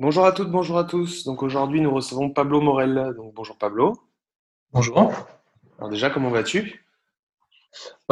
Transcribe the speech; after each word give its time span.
Bonjour 0.00 0.26
à 0.26 0.30
toutes, 0.30 0.52
bonjour 0.52 0.78
à 0.78 0.84
tous. 0.84 1.24
Donc 1.24 1.42
aujourd'hui, 1.42 1.80
nous 1.80 1.92
recevons 1.92 2.30
Pablo 2.30 2.60
Morel. 2.60 3.14
Donc 3.16 3.34
bonjour 3.34 3.58
Pablo. 3.58 3.98
Bonjour. 4.72 5.12
Alors 5.76 5.90
déjà, 5.90 6.08
comment 6.08 6.30
vas-tu? 6.30 6.86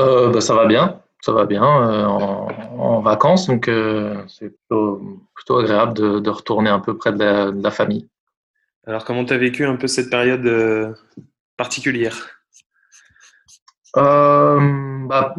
Euh, 0.01 0.33
bah, 0.33 0.41
Ça 0.41 0.57
va 0.57 0.67
bien, 0.67 1.01
ça 1.21 1.31
va 1.31 1.45
bien 1.45 1.63
euh, 1.63 2.05
en, 2.05 3.01
vacances, 3.03 3.47
donc 3.47 3.69
euh, 3.69 4.21
c'est 4.27 4.53
plutôt, 4.67 5.59
agréable 5.61 5.95
de, 6.23 6.29
retourner 6.29 6.71
un 6.71 6.81
peu 6.81 6.97
près 6.97 7.13
de 7.13 7.63
la, 7.63 7.71
famille. 7.71 8.09
Alors 8.85 9.05
comment 9.05 9.25
tu 9.25 9.33
as 9.33 9.39
vécu 9.39 9.65
un 9.65 9.77
peu 9.77 9.87
cette 9.87 10.11
période 10.11 10.97
particulière? 11.57 12.17
Bah, 13.95 15.35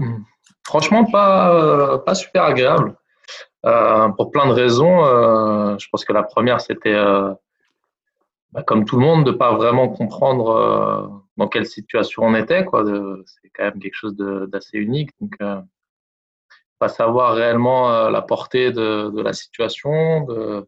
Franchement, 0.65 1.03
pas, 1.03 1.99
pas 1.99 2.15
super 2.15 2.43
agréable. 2.43 2.96
Euh, 3.67 4.07
pour 4.09 4.31
plein 4.31 4.47
de 4.47 4.53
raisons. 4.53 5.03
Euh, 5.03 5.77
je 5.77 5.87
pense 5.89 6.05
que 6.05 6.13
la 6.13 6.23
première, 6.23 6.61
c'était, 6.61 6.93
euh, 6.93 7.33
bah, 8.53 8.63
comme 8.63 8.85
tout 8.85 8.95
le 8.95 9.01
monde, 9.05 9.25
de 9.25 9.31
ne 9.31 9.35
pas 9.35 9.53
vraiment 9.55 9.89
comprendre 9.89 11.21
dans 11.35 11.47
quelle 11.49 11.65
situation 11.65 12.23
on 12.23 12.33
était. 12.35 12.65
C'est 13.25 13.49
quand 13.53 13.63
même 13.63 13.79
quelque 13.79 13.93
chose 13.93 14.15
d'assez 14.15 14.77
unique. 14.77 15.11
Donc, 15.19 15.35
pas 16.79 16.87
savoir 16.87 17.33
réellement 17.33 18.09
la 18.09 18.21
portée 18.21 18.71
de, 18.71 19.21
la 19.21 19.33
situation, 19.33 20.23
de, 20.25 20.65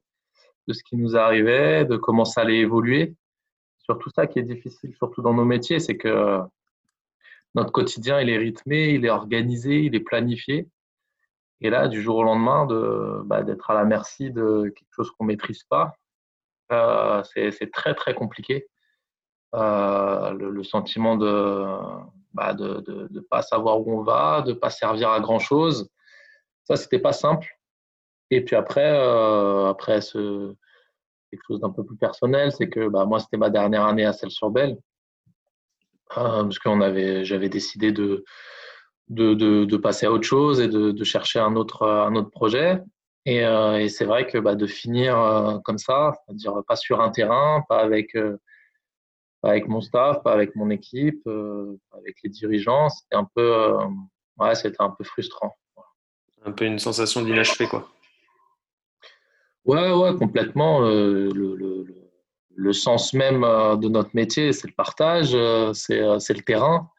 de, 0.67 0.73
ce 0.73 0.83
qui 0.83 0.97
nous 0.97 1.15
arrivait, 1.15 1.85
de 1.85 1.95
comment 1.95 2.25
ça 2.25 2.41
allait 2.41 2.57
évoluer. 2.57 3.15
Surtout 3.77 4.09
ça 4.09 4.27
qui 4.27 4.39
est 4.39 4.43
difficile, 4.43 4.93
surtout 4.95 5.21
dans 5.21 5.33
nos 5.33 5.45
métiers, 5.45 5.79
c'est 5.79 5.97
que 5.97 6.41
notre 7.55 7.71
quotidien, 7.71 8.19
il 8.19 8.29
est 8.29 8.37
rythmé, 8.37 8.89
il 8.89 9.05
est 9.05 9.09
organisé, 9.09 9.83
il 9.83 9.95
est 9.95 10.01
planifié. 10.01 10.67
Et 11.61 11.69
là, 11.69 11.87
du 11.87 12.01
jour 12.01 12.17
au 12.17 12.23
lendemain, 12.23 12.65
de, 12.65 13.21
bah, 13.25 13.43
d'être 13.43 13.69
à 13.69 13.73
la 13.73 13.83
merci 13.83 14.31
de 14.31 14.73
quelque 14.75 14.91
chose 14.91 15.11
qu'on 15.11 15.25
ne 15.25 15.29
maîtrise 15.29 15.63
pas, 15.63 15.93
euh, 16.71 17.23
c'est, 17.33 17.71
très 17.71 17.95
très 17.95 18.13
compliqué. 18.13 18.67
Euh, 19.55 20.31
le, 20.33 20.63
sentiment 20.63 21.17
de 21.17 21.65
bah, 22.33 22.53
de 22.53 23.09
ne 23.11 23.19
pas 23.19 23.41
savoir 23.41 23.79
où 23.81 23.99
on 23.99 24.03
va, 24.03 24.41
de 24.43 24.51
ne 24.51 24.57
pas 24.57 24.69
servir 24.69 25.09
à 25.09 25.19
grand 25.19 25.39
chose, 25.39 25.89
ça, 26.63 26.75
c'était 26.75 26.99
pas 26.99 27.13
simple. 27.13 27.47
Et 28.29 28.45
puis 28.45 28.55
après, 28.55 28.93
euh, 28.93 29.67
après 29.69 29.99
quelque 30.01 31.43
chose 31.47 31.59
d'un 31.59 31.71
peu 31.71 31.83
plus 31.83 31.97
personnel, 31.97 32.51
c'est 32.51 32.69
que 32.69 32.87
bah, 32.87 33.05
moi, 33.05 33.19
c'était 33.19 33.37
ma 33.37 33.49
dernière 33.49 33.85
année 33.85 34.05
à 34.05 34.13
Celle-sur-Belle, 34.13 34.77
parce 36.13 36.59
que 36.59 37.23
j'avais 37.23 37.49
décidé 37.49 37.91
de 37.91 38.23
de, 39.09 39.33
de, 39.33 39.77
passer 39.77 40.05
à 40.05 40.11
autre 40.11 40.27
chose 40.27 40.59
et 40.59 40.67
de, 40.67 40.91
de, 40.91 41.03
chercher 41.03 41.39
un 41.39 41.55
autre, 41.55 41.87
un 41.87 42.15
autre 42.15 42.29
projet. 42.29 42.79
Et, 43.25 43.43
euh, 43.43 43.79
et 43.79 43.89
c'est 43.89 44.05
vrai 44.05 44.27
que 44.27 44.37
bah, 44.37 44.55
de 44.55 44.67
finir 44.67 45.19
euh, 45.19 45.57
comme 45.59 45.77
ça, 45.77 46.13
c'est-à-dire 46.25 46.61
pas 46.67 46.75
sur 46.75 47.01
un 47.01 47.09
terrain, 47.09 47.63
pas 47.67 47.79
avec, 47.79 48.15
euh, 48.15 48.37
pas 49.41 49.49
avec 49.49 49.67
mon 49.67 49.81
staff, 49.81 50.23
pas 50.23 50.33
avec 50.33 50.55
mon 50.55 50.69
équipe, 50.69 51.27
avec 51.27 52.17
les 52.23 52.29
dirigeants, 52.29 52.89
c'était 52.89 53.15
un 53.15 53.27
peu, 53.35 53.73
ouais, 54.37 54.55
c'était 54.55 54.81
un 54.81 54.89
peu 54.89 55.03
frustrant. 55.03 55.55
Un 56.45 56.51
peu 56.51 56.65
une 56.65 56.79
sensation 56.79 57.21
d'inachevé, 57.21 57.67
quoi. 57.67 57.89
Ouais, 59.65 59.91
ouais, 59.91 60.15
complètement. 60.15 60.79
le, 60.81 61.29
le, 61.29 61.85
le, 62.55 62.73
sens 62.73 63.13
même 63.13 63.41
de 63.41 63.87
notre 63.89 64.11
métier, 64.13 64.53
c'est 64.53 64.67
le 64.67 64.73
partage, 64.73 65.31
c'est 65.73 65.99
le 65.99 66.41
terrain 66.41 66.89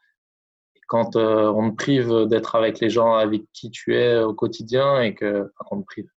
quand 0.91 1.15
euh, 1.15 1.47
on 1.47 1.71
te 1.71 1.75
prive 1.77 2.25
d'être 2.25 2.53
avec 2.53 2.81
les 2.81 2.89
gens 2.89 3.13
avec 3.13 3.43
qui 3.53 3.71
tu 3.71 3.95
es 3.95 4.19
au 4.19 4.33
quotidien 4.33 5.01
et 5.01 5.15
que, 5.15 5.49
enfin, 5.57 5.77
on 5.77 5.81
te 5.83 5.85
prive, 5.85 6.09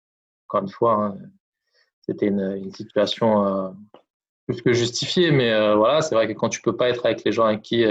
encore 0.47 0.63
une 0.63 0.69
fois, 0.72 0.94
hein, 0.95 1.17
c'était 2.01 2.25
une, 2.25 2.73
situation 2.73 3.45
euh, 3.45 3.69
plus 4.47 4.63
que 4.63 4.73
justifiée, 4.73 5.29
mais 5.29 5.51
euh, 5.51 5.75
voilà, 5.75 6.01
c'est 6.01 6.16
vrai 6.16 6.28
que 6.28 6.33
quand 6.33 6.50
tu 6.50 6.59
peux 6.59 6.75
pas 6.75 6.89
être 6.89 7.06
avec 7.06 7.23
les 7.23 7.31
gens 7.31 7.45
avec 7.45 7.62
qui, 7.62 7.85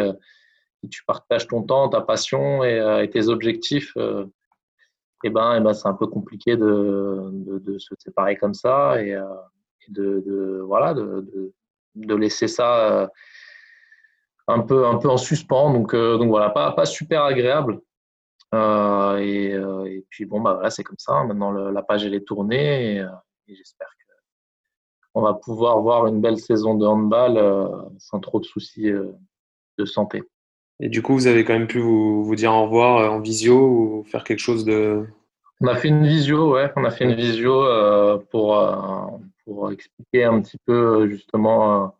tu 0.91 1.04
partages 1.04 1.47
ton 1.47 1.62
temps, 1.62 1.88
ta 1.88 2.00
passion 2.00 2.65
et, 2.65 3.09
tes 3.12 3.28
objectifs, 3.28 3.97
et 3.97 4.25
eh 5.22 5.31
ben, 5.31 5.54
et 5.54 5.59
eh 5.59 5.60
ben 5.60 5.75
c'est 5.75 5.87
un 5.87 5.94
peu 5.94 6.09
compliqué 6.09 6.56
de, 6.56 7.31
de, 7.60 7.78
se 7.78 7.94
séparer 7.97 8.37
comme 8.37 8.54
ça 8.54 9.00
et, 9.00 9.16
de, 9.87 10.65
voilà, 10.66 10.94
de, 10.94 11.54
de, 11.94 12.15
laisser 12.16 12.48
ça 12.48 13.09
un 14.48 14.60
peu, 14.60 14.86
un 14.86 14.97
peu 14.97 15.08
en 15.08 15.16
suspens. 15.16 15.72
Donc, 15.72 15.94
euh, 15.94 16.19
donc 16.19 16.28
voilà, 16.28 16.50
pas, 16.50 16.72
pas 16.72 16.86
super 16.86 17.25
agréable. 17.25 17.80
Euh, 18.54 19.16
euh, 19.19 19.84
et, 19.86 20.04
puis 20.10 20.25
bon, 20.25 20.41
bah 20.41 20.54
voilà, 20.54 20.70
c'est 20.70 20.82
comme 20.82 20.98
ça. 20.98 21.25
Maintenant, 21.25 21.53
la 21.53 21.82
page 21.82 22.04
elle 22.04 22.14
est 22.14 22.26
tournée 22.26 22.97
et, 22.97 23.04
j'espère 23.48 23.88
qu'on 25.12 25.22
va 25.22 25.34
pouvoir 25.34 25.80
voir 25.80 26.06
une 26.06 26.20
belle 26.20 26.38
saison 26.38 26.75
de 26.75 26.86
handball 26.86 27.38
sans 27.98 28.20
trop 28.20 28.41
de 28.41 28.44
soucis 28.44 28.91
de 28.91 29.84
santé. 29.84 30.22
Et 30.80 30.88
du 30.88 31.03
coup, 31.03 31.12
vous 31.12 31.26
avez 31.26 31.44
quand 31.44 31.53
même 31.53 31.66
pu 31.66 31.80
vous, 31.80 32.24
vous, 32.24 32.34
dire 32.34 32.53
au 32.53 32.64
revoir 32.64 33.12
en 33.12 33.20
visio 33.20 33.59
ou 33.59 34.04
faire 34.04 34.24
quelque 34.24 34.38
chose 34.38 34.64
de. 34.64 35.06
On 35.60 35.66
a 35.66 35.76
fait 35.76 35.88
une 35.88 36.06
visio, 36.06 36.54
ouais. 36.54 36.72
On 36.76 36.84
a 36.84 36.91
fait 36.91 37.04
une 37.04 37.14
visio 37.14 37.62
pour, 38.30 38.59
pour 39.44 39.70
expliquer 39.70 40.24
un 40.24 40.41
petit 40.41 40.59
peu 40.64 41.09
justement 41.09 41.94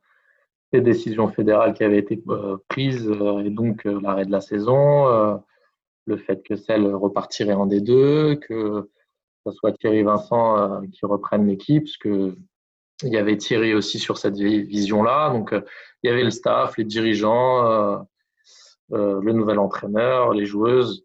les 0.73 0.81
décisions 0.81 1.29
fédérales 1.29 1.75
qui 1.75 1.85
avaient 1.85 1.99
été 1.99 2.23
euh, 2.29 2.57
prises 2.69 3.07
euh, 3.09 3.45
et 3.45 3.51
donc 3.51 3.87
euh, 3.87 4.01
l'arrêt 4.03 4.25
de 4.25 4.33
la 4.33 4.41
saison, 4.41 5.43
le 6.07 6.17
fait 6.17 6.43
que 6.43 6.57
celle 6.57 6.87
repartirait 6.95 7.53
en 7.53 7.67
D2, 7.67 8.39
que 8.41 8.91
ce 9.47 9.53
soit 9.53 9.73
Thierry 9.73 10.03
Vincent 10.03 10.83
qui 10.93 11.07
reprenne 11.07 11.47
l'équipe, 11.47 11.85
parce 11.85 11.97
que 11.97 12.37
il 13.05 13.13
y 13.13 13.17
avait 13.17 13.37
Thierry 13.37 13.75
aussi 13.75 13.99
sur 13.99 14.19
cette 14.19 14.37
vision-là. 14.37 15.31
Donc, 15.31 15.51
il 15.53 16.09
y 16.09 16.13
avait 16.13 16.23
le 16.23 16.31
staff, 16.31 16.77
les 16.77 16.85
dirigeants, 16.85 18.05
le 18.91 19.33
nouvel 19.33 19.61
entraîneur, 19.61 20.35
les 20.35 20.45
joueuses. 20.45 21.05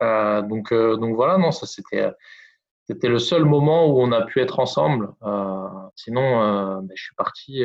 donc, 0.00 0.72
voilà, 0.72 1.36
non, 1.36 1.50
ça 1.50 1.66
c'était 1.66 2.10
c'était 2.84 3.08
le 3.08 3.18
seul 3.18 3.44
moment 3.44 3.86
où 3.88 4.00
on 4.00 4.10
a 4.12 4.22
pu 4.22 4.40
être 4.40 4.58
ensemble. 4.58 5.12
sinon, 5.96 6.80
ben, 6.80 6.94
je 6.94 7.02
suis 7.02 7.14
parti 7.14 7.62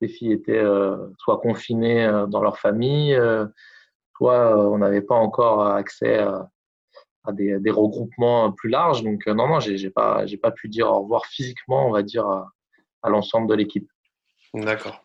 les 0.00 0.08
filles 0.08 0.32
étaient 0.32 0.58
euh, 0.58 0.96
soit 1.18 1.38
confinées 1.38 2.04
euh, 2.04 2.26
dans 2.26 2.42
leur 2.42 2.58
famille, 2.58 3.14
euh, 3.14 3.46
soit 4.16 4.56
on 4.56 4.78
n'avait 4.78 5.02
pas 5.02 5.14
encore 5.14 5.66
accès 5.66 6.18
à, 6.18 7.32
des, 7.32 7.70
regroupements 7.70 8.52
plus 8.52 8.68
larges. 8.68 9.02
Donc 9.02 9.26
non, 9.26 9.48
non, 9.48 9.60
j'ai 9.60 9.90
pas, 9.90 10.26
j'ai 10.26 10.36
pas 10.36 10.50
pu 10.50 10.68
dire 10.68 10.88
au 10.88 11.02
revoir 11.02 11.26
physiquement, 11.26 11.86
on 11.86 11.90
va 11.90 12.02
dire, 12.02 12.26
à, 12.26 13.08
l'ensemble 13.08 13.48
de 13.48 13.54
l'équipe. 13.54 13.88
D'accord. 14.52 15.02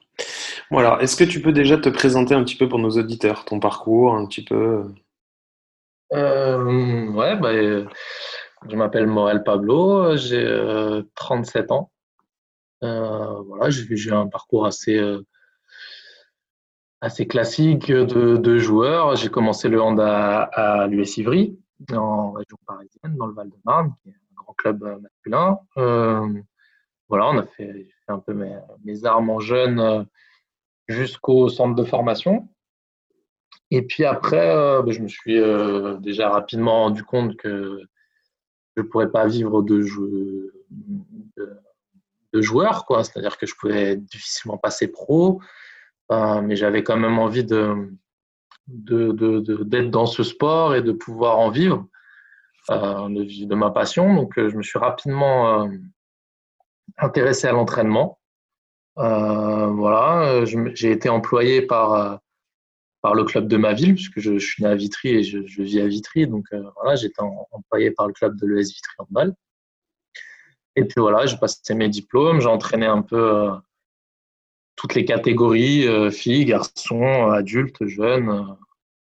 Bon 0.72 0.80
alors, 0.80 1.02
est-ce 1.02 1.16
que 1.16 1.24
tu 1.24 1.42
peux 1.42 1.52
déjà 1.52 1.78
te 1.78 1.90
présenter 1.90 2.34
un 2.34 2.44
petit 2.44 2.58
peu 2.58 2.68
pour 2.68 2.80
nos 2.80 2.90
auditeurs, 2.92 3.46
ton 3.46 3.60
parcours, 3.60 4.16
un 4.16 4.26
petit 4.26 4.44
peu? 4.44 4.84
Ouais, 6.12 7.36
bah, 7.38 7.54
je 7.54 8.76
m'appelle 8.76 9.08
Morel 9.08 9.44
Pablo, 9.44 10.16
j'ai 10.18 11.04
37 11.16 11.72
ans. 11.72 11.92
Euh, 12.84 13.42
voilà, 13.42 13.70
j'ai 13.70 14.12
un 14.12 14.28
parcours 14.28 14.66
assez, 14.66 14.98
euh, 14.98 15.26
assez 17.02 17.28
classique 17.28 17.92
de, 17.92 18.38
de 18.38 18.58
joueur. 18.58 19.16
J'ai 19.16 19.30
commencé 19.30 19.70
le 19.70 19.82
hand 19.82 20.00
à, 20.00 20.88
l'US 20.88 21.18
Ivry, 21.18 21.58
en 21.94 22.34
région 22.34 22.58
parisienne, 22.66 23.16
dans 23.18 23.28
le 23.28 23.34
Val-de-Marne, 23.34 23.94
qui 24.02 24.10
est 24.10 24.14
un 24.14 24.36
grand 24.36 24.54
club 24.54 24.84
euh, 24.84 25.00
masculin. 25.00 25.60
voilà, 27.08 27.28
on 27.28 27.38
a 27.38 27.44
fait, 27.44 27.88
un 28.08 28.20
peu 28.20 28.34
mes, 28.34 28.58
mes, 28.84 29.06
armes 29.06 29.30
en 29.30 29.40
jeune 29.40 30.06
jusqu'au 30.88 31.50
centre 31.50 31.76
de 31.76 31.84
formation. 31.84 32.48
Et 33.72 33.82
puis 33.82 34.06
après, 34.06 34.48
ben, 34.84 34.92
je 34.92 35.02
me 35.02 35.08
suis 35.08 35.40
déjà 36.02 36.30
rapidement 36.30 36.84
rendu 36.84 37.04
compte 37.04 37.36
que 37.38 37.82
je 38.76 38.82
ne 38.82 38.88
pourrais 38.88 39.10
pas 39.10 39.26
vivre 39.26 39.62
de, 39.62 39.82
jeu, 39.82 40.66
de 42.36 42.42
joueur, 42.42 42.86
quoi. 42.86 43.04
C'est-à-dire 43.04 43.38
que 43.38 43.46
je 43.46 43.56
pouvais 43.56 43.96
difficilement 43.96 44.58
passer 44.58 44.88
pro, 44.88 45.42
euh, 46.12 46.42
mais 46.42 46.56
j'avais 46.56 46.84
quand 46.84 46.98
même 46.98 47.20
envie 47.20 47.46
de 47.46 47.90
d'être 48.68 49.92
dans 49.92 50.08
ce 50.08 50.24
sport 50.24 50.74
et 50.74 50.82
de 50.82 50.92
pouvoir 50.92 51.38
en 51.38 51.52
vivre, 51.52 51.86
euh, 52.72 53.08
de, 53.10 53.46
de 53.46 53.56
ma 53.56 53.70
passion. 53.70 54.16
Donc, 54.16 54.40
euh, 54.40 54.50
je 54.50 54.58
me 54.58 54.64
suis 54.64 54.80
rapidement 54.80 55.70
intéressé 56.98 57.48
à 57.48 57.52
l'entraînement. 57.52 58.20
voilà, 58.96 60.46
j'ai 60.46 60.92
été 60.92 61.10
employé 61.10 61.62
par, 61.62 62.20
par 63.02 63.14
le 63.14 63.24
club 63.24 63.48
de 63.48 63.58
ma 63.58 63.74
ville, 63.74 63.94
puisque 63.94 64.20
je, 64.20 64.40
suis 64.40 64.64
né 64.64 64.70
à 64.70 64.76
Vitry 64.76 65.10
et 65.10 65.24
je, 65.24 65.62
vis 65.62 65.80
à 65.80 65.88
Vitry. 65.88 66.26
Donc 66.28 66.46
voilà, 66.78 66.96
j'étais 66.96 67.22
employé 67.52 67.92
par 67.92 68.08
le 68.08 68.14
club 68.14 68.36
de 68.40 68.48
l'ES 68.48 68.64
Vitry 68.64 68.96
Handball. 68.98 69.36
Et 70.76 70.84
puis 70.84 71.00
voilà, 71.00 71.26
j'ai 71.26 71.38
passé 71.38 71.74
mes 71.74 71.90
diplômes, 71.90 72.42
j'ai 72.42 72.48
entraîné 72.48 72.86
un 72.86 73.02
peu 73.02 73.50
toutes 74.76 74.94
les 74.94 75.06
catégories, 75.06 75.88
filles, 76.12 76.46
garçons, 76.46 77.32
adultes, 77.32 77.86
jeunes, 77.88 78.58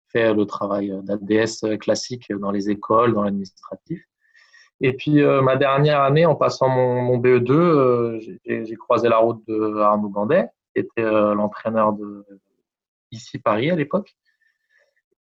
fait 0.08 0.34
le 0.34 0.44
travail 0.44 0.92
d'ADS 1.02 1.78
classique 1.78 2.30
dans 2.32 2.50
les 2.50 2.70
écoles, 2.70 3.14
dans 3.14 3.22
l'administratif. 3.22 4.04
Et 4.80 4.92
puis, 4.92 5.22
euh, 5.22 5.40
ma 5.40 5.56
dernière 5.56 6.02
année, 6.02 6.26
en 6.26 6.34
passant 6.34 6.68
mon, 6.68 7.18
BE2, 7.18 7.52
euh, 7.52 8.20
j'ai 8.44 8.76
croisé 8.76 9.08
la 9.08 9.18
route 9.18 9.42
de 9.46 9.78
Arnaud 9.78 10.08
Gandet, 10.08 10.48
qui 10.74 10.80
était 10.80 11.02
euh, 11.02 11.34
l'entraîneur 11.34 11.92
de 11.92 12.24
ici 13.10 13.38
Paris 13.38 13.70
à 13.70 13.76
l'époque, 13.76 14.14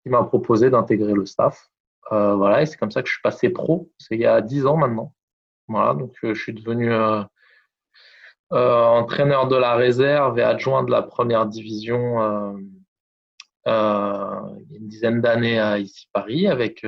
qui 0.02 0.08
m'a 0.08 0.22
proposé 0.24 0.70
d'intégrer 0.70 1.12
le 1.12 1.26
staff. 1.26 1.70
voilà, 2.10 2.62
et 2.62 2.66
c'est 2.66 2.76
comme 2.76 2.90
ça 2.90 3.02
que 3.02 3.08
je 3.08 3.14
suis 3.14 3.22
passé 3.22 3.50
pro. 3.50 3.90
C'est 3.98 4.14
il 4.14 4.20
y 4.20 4.26
a 4.26 4.40
10 4.40 4.66
ans 4.66 4.76
maintenant. 4.76 5.12
Voilà, 5.70 5.94
donc 5.94 6.14
je 6.22 6.34
suis 6.34 6.52
devenu 6.52 6.92
entraîneur 8.50 9.48
de 9.48 9.56
la 9.56 9.76
réserve 9.76 10.38
et 10.38 10.42
adjoint 10.42 10.82
de 10.82 10.90
la 10.90 11.02
première 11.02 11.46
division 11.46 12.58
il 13.66 13.70
y 13.70 13.70
a 13.70 14.42
une 14.76 14.88
dizaine 14.88 15.20
d'années 15.20 15.60
à 15.60 15.78
ici 15.78 16.08
Paris 16.12 16.48
avec 16.48 16.84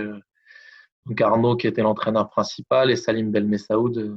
Arnaud 1.21 1.57
qui 1.57 1.67
était 1.67 1.83
l'entraîneur 1.83 2.31
principal 2.31 2.91
et 2.91 2.97
Salim 2.97 3.31
Belmessaoud 3.31 3.99
euh, 3.99 4.17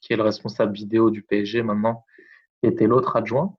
qui 0.00 0.12
est 0.12 0.16
le 0.16 0.22
responsable 0.22 0.72
vidéo 0.72 1.10
du 1.10 1.22
PSG 1.22 1.62
maintenant, 1.62 2.04
qui 2.60 2.68
était 2.68 2.86
l'autre 2.86 3.16
adjoint. 3.16 3.54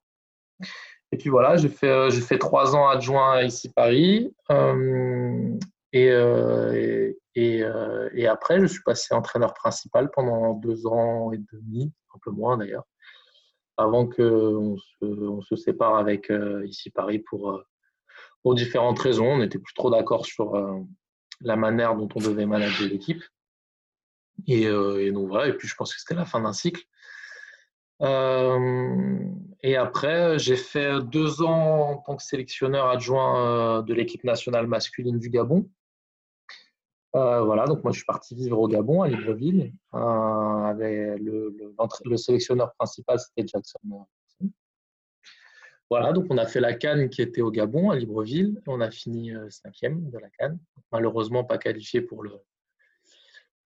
Et 1.11 1.17
puis 1.17 1.29
voilà, 1.29 1.55
j'ai 1.55 1.69
fait, 1.69 1.87
euh, 1.87 2.37
trois 2.37 2.75
ans 2.75 2.87
adjoint 2.87 3.41
ici 3.43 3.71
Paris. 3.71 4.33
Euh, 4.51 5.57
et, 5.93 7.15
et, 7.35 7.63
et, 8.13 8.27
après, 8.27 8.59
je 8.59 8.65
suis 8.65 8.83
passé 8.83 9.13
entraîneur 9.13 9.53
principal 9.53 10.09
pendant 10.11 10.53
deux 10.53 10.85
ans 10.87 11.31
et 11.31 11.39
demi, 11.51 11.91
un 12.15 12.19
peu 12.21 12.31
moins 12.31 12.57
d'ailleurs, 12.57 12.85
avant 13.77 14.07
qu'on 14.07 14.77
se, 14.77 15.05
on 15.05 15.41
se 15.41 15.55
sépare 15.55 15.95
avec 15.95 16.31
ici 16.65 16.89
Paris 16.89 17.19
pour, 17.19 17.63
pour 18.41 18.55
différentes 18.55 18.99
raisons. 18.99 19.27
On 19.27 19.37
n'était 19.37 19.59
plus 19.59 19.73
trop 19.75 19.91
d'accord 19.91 20.25
sur, 20.25 20.55
la 21.43 21.55
manière 21.55 21.95
dont 21.95 22.09
on 22.15 22.19
devait 22.19 22.45
manager 22.45 22.87
l'équipe. 22.87 23.23
Et, 24.47 24.65
euh, 24.67 25.11
donc 25.11 25.27
voilà, 25.27 25.47
et 25.47 25.53
puis 25.53 25.67
je 25.67 25.75
pense 25.75 25.93
que 25.93 25.99
c'était 25.99 26.15
la 26.15 26.25
fin 26.25 26.41
d'un 26.41 26.53
cycle. 26.53 26.83
Euh, 28.01 29.19
et 29.61 29.77
après, 29.77 30.39
j'ai 30.39 30.55
fait 30.55 31.01
deux 31.01 31.41
ans 31.41 31.91
en 31.91 31.97
tant 31.97 32.15
que 32.15 32.23
sélectionneur 32.23 32.87
adjoint 32.87 33.45
euh, 33.45 33.81
de 33.81 33.93
l'équipe 33.93 34.23
nationale 34.23 34.67
masculine 34.67 35.19
du 35.19 35.29
Gabon. 35.29 35.69
Voilà, 37.13 37.65
donc 37.65 37.83
moi 37.83 37.91
je 37.91 37.97
suis 37.97 38.05
parti 38.05 38.35
vivre 38.35 38.59
au 38.59 38.67
Gabon, 38.67 39.03
à 39.03 39.07
Libreville. 39.07 39.73
avec 39.91 41.19
le, 41.19 41.55
le, 42.05 42.17
sélectionneur 42.17 42.73
principal, 42.73 43.19
c'était 43.19 43.47
Jackson 43.47 44.05
voilà, 45.93 46.11
donc 46.11 46.25
on 46.31 46.39
a 46.39 46.47
fait 46.47 46.59
la 46.59 46.73
Cannes 46.73 47.07
qui 47.07 47.21
était 47.21 47.41
au 47.41 47.51
Gabon, 47.51 47.91
à 47.91 47.95
Libreville. 47.95 48.59
On 48.65 48.81
a 48.81 48.89
fini 48.89 49.31
euh, 49.31 49.47
cinquième 49.51 50.09
de 50.09 50.17
la 50.17 50.27
Cannes. 50.29 50.57
Malheureusement, 50.91 51.43
pas 51.43 51.59
qualifié 51.59 52.01
pour 52.01 52.23
le, 52.23 52.31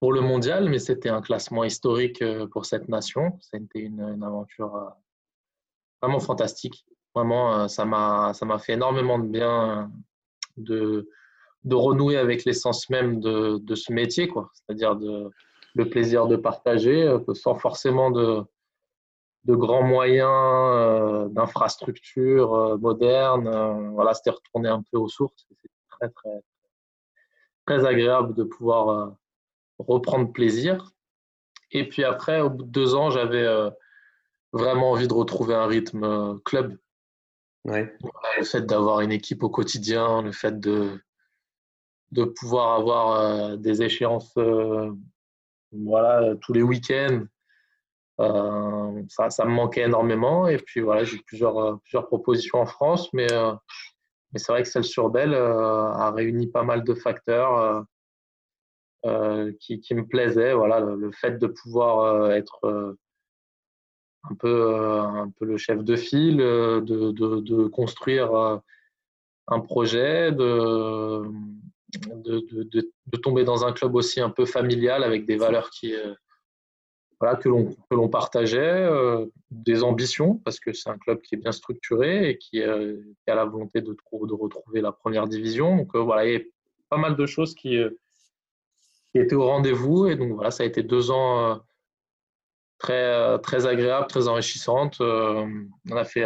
pour 0.02 0.12
le 0.12 0.20
mondial, 0.20 0.70
mais 0.70 0.80
c'était 0.80 1.08
un 1.08 1.22
classement 1.22 1.64
historique 1.64 2.22
euh, 2.22 2.46
pour 2.46 2.66
cette 2.66 2.90
nation. 2.90 3.40
C'était 3.40 3.80
une, 3.80 4.02
une 4.02 4.24
aventure 4.24 4.76
euh, 4.76 4.90
vraiment 6.02 6.20
fantastique. 6.20 6.86
Vraiment, 7.16 7.70
ça 7.70 7.86
m'a 7.86 8.60
fait 8.60 8.74
énormément 8.74 9.20
de 9.20 9.28
bien 9.28 9.90
de, 10.58 11.10
de 11.64 11.76
renouer 11.76 12.18
avec 12.18 12.46
l'essence 12.46 12.90
même 12.90 13.20
de, 13.20 13.58
de, 13.58 13.76
ce 13.76 13.92
métier, 13.92 14.32
c'est-à-dire 14.54 14.96
le 14.96 15.90
plaisir 15.90 16.28
de 16.28 16.36
partager 16.36 17.18
sans 17.34 17.56
forcément 17.56 18.12
de 18.12 18.44
de 19.48 19.56
grands 19.56 19.84
moyens 19.84 20.30
euh, 20.30 21.30
d'infrastructures 21.30 22.54
euh, 22.54 22.78
modernes. 22.78 23.48
Euh, 23.48 23.90
voilà, 23.92 24.14
c'était 24.14 24.30
retourner 24.30 24.70
un 24.70 24.84
peu 24.92 24.98
aux 24.98 25.08
sources. 25.08 25.48
C'est 25.50 25.70
très, 25.90 26.10
très, 26.10 26.42
très 27.66 27.86
agréable 27.86 28.34
de 28.36 28.44
pouvoir 28.44 29.16
reprendre 29.80 30.32
plaisir. 30.32 30.92
Et 31.72 31.88
puis 31.88 32.04
après, 32.04 32.42
au 32.42 32.50
bout 32.50 32.64
de 32.64 32.70
deux 32.70 32.94
ans, 32.94 33.10
j'avais 33.10 33.48
vraiment 34.54 34.92
envie 34.92 35.08
de 35.08 35.14
retrouver 35.14 35.56
un 35.56 35.66
rythme 35.66 36.40
club. 36.46 36.78
Ouais. 37.66 37.94
Le 38.38 38.44
fait 38.44 38.62
d'avoir 38.62 39.02
une 39.02 39.12
équipe 39.12 39.44
au 39.44 39.50
quotidien, 39.50 40.22
le 40.22 40.32
fait 40.32 40.60
de, 40.60 41.02
de 42.12 42.24
pouvoir 42.24 42.80
avoir 42.80 43.58
des 43.58 43.82
échéances 43.82 44.34
voilà, 45.72 46.36
tous 46.42 46.54
les 46.54 46.62
week-ends, 46.62 47.26
euh, 48.20 49.04
ça, 49.10 49.30
ça, 49.30 49.46
me 49.46 49.52
manquait 49.52 49.84
énormément. 49.84 50.48
Et 50.48 50.58
puis 50.58 50.82
voilà, 50.82 51.04
j'ai 51.04 51.20
plusieurs, 51.20 51.58
euh, 51.58 51.76
plusieurs 51.84 52.08
propositions 52.08 52.60
en 52.60 52.66
France, 52.66 53.12
mais, 53.14 53.32
euh, 53.32 53.54
mais 54.32 54.40
c'est 54.40 54.52
vrai 54.52 54.64
que 54.64 54.70
celle 54.70 54.84
sur 54.84 55.10
Belle 55.10 55.34
a 55.34 56.12
réuni 56.12 56.48
pas 56.48 56.64
mal 56.64 56.84
de 56.84 56.94
facteurs 56.94 57.86
qui, 59.60 59.80
qui, 59.80 59.96
me 59.96 60.06
plaisaient. 60.06 60.54
Voilà, 60.54 60.80
le, 60.80 61.12
fait 61.12 61.38
de 61.40 61.48
pouvoir 61.48 62.32
être 62.32 62.98
un 64.30 64.36
peu, 64.36 64.78
un 64.80 65.32
peu 65.40 65.46
le 65.46 65.58
chef 65.58 65.84
de 65.84 65.96
file, 65.96 66.38
de, 66.38 66.82
de, 66.82 67.40
de 67.40 67.68
construire 67.68 68.62
un 69.48 69.60
projet, 69.62 70.34
de, 70.34 71.24
de, 71.94 72.64
de, 72.64 73.18
tomber 73.18 73.44
dans 73.44 73.66
un 73.66 73.72
club 73.72 73.96
aussi 73.96 74.20
un 74.20 74.30
peu 74.30 74.46
familial 74.46 75.04
avec 75.04 75.26
des 75.26 75.38
valeurs 75.38 75.70
qui, 75.70 75.94
voilà, 77.20 77.36
que 77.36 77.50
l'on 77.50 78.10
partageait, 78.10 78.60
euh, 78.60 79.26
des 79.50 79.84
ambitions, 79.84 80.36
parce 80.36 80.60
que 80.60 80.72
c'est 80.72 80.90
un 80.90 80.98
club 80.98 81.22
qui 81.22 81.36
est 81.36 81.38
bien 81.40 81.52
structuré 81.52 82.30
et 82.30 82.38
qui, 82.38 82.62
euh, 82.62 83.02
a 83.28 83.36
la 83.36 83.46
volonté 83.46 83.82
de, 83.82 83.94
de, 83.94 84.34
retrouver 84.34 84.82
la 84.82 84.92
première 84.92 85.28
division. 85.28 85.78
Donc 85.78 85.96
euh, 85.96 86.00
voilà, 86.00 86.28
il 86.28 86.34
y 86.34 86.36
a 86.36 86.42
pas 86.90 86.98
mal 86.98 87.16
de 87.16 87.26
choses 87.26 87.56
qui, 87.56 87.80
qui 89.12 89.20
étaient 89.20 89.36
au 89.36 89.46
rendez-vous. 89.46 90.08
Et 90.08 90.16
donc 90.16 90.34
voilà, 90.34 90.52
ça 90.52 90.64
a 90.64 90.66
été 90.68 90.84
deux 90.84 91.10
ans 91.10 91.60
très, 92.78 93.40
très 93.40 93.66
agréables, 93.66 94.08
très 94.08 94.28
enrichissantes. 94.28 95.02
on 95.02 95.96
a 95.96 96.04
fait 96.06 96.26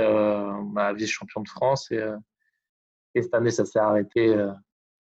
ma 0.74 0.94
vice-champion 0.94 1.42
de 1.42 1.50
France 1.50 1.90
et, 1.92 2.02
cette 3.16 3.34
année, 3.34 3.52
ça 3.52 3.66
s'est 3.66 3.80
arrêté 3.80 4.34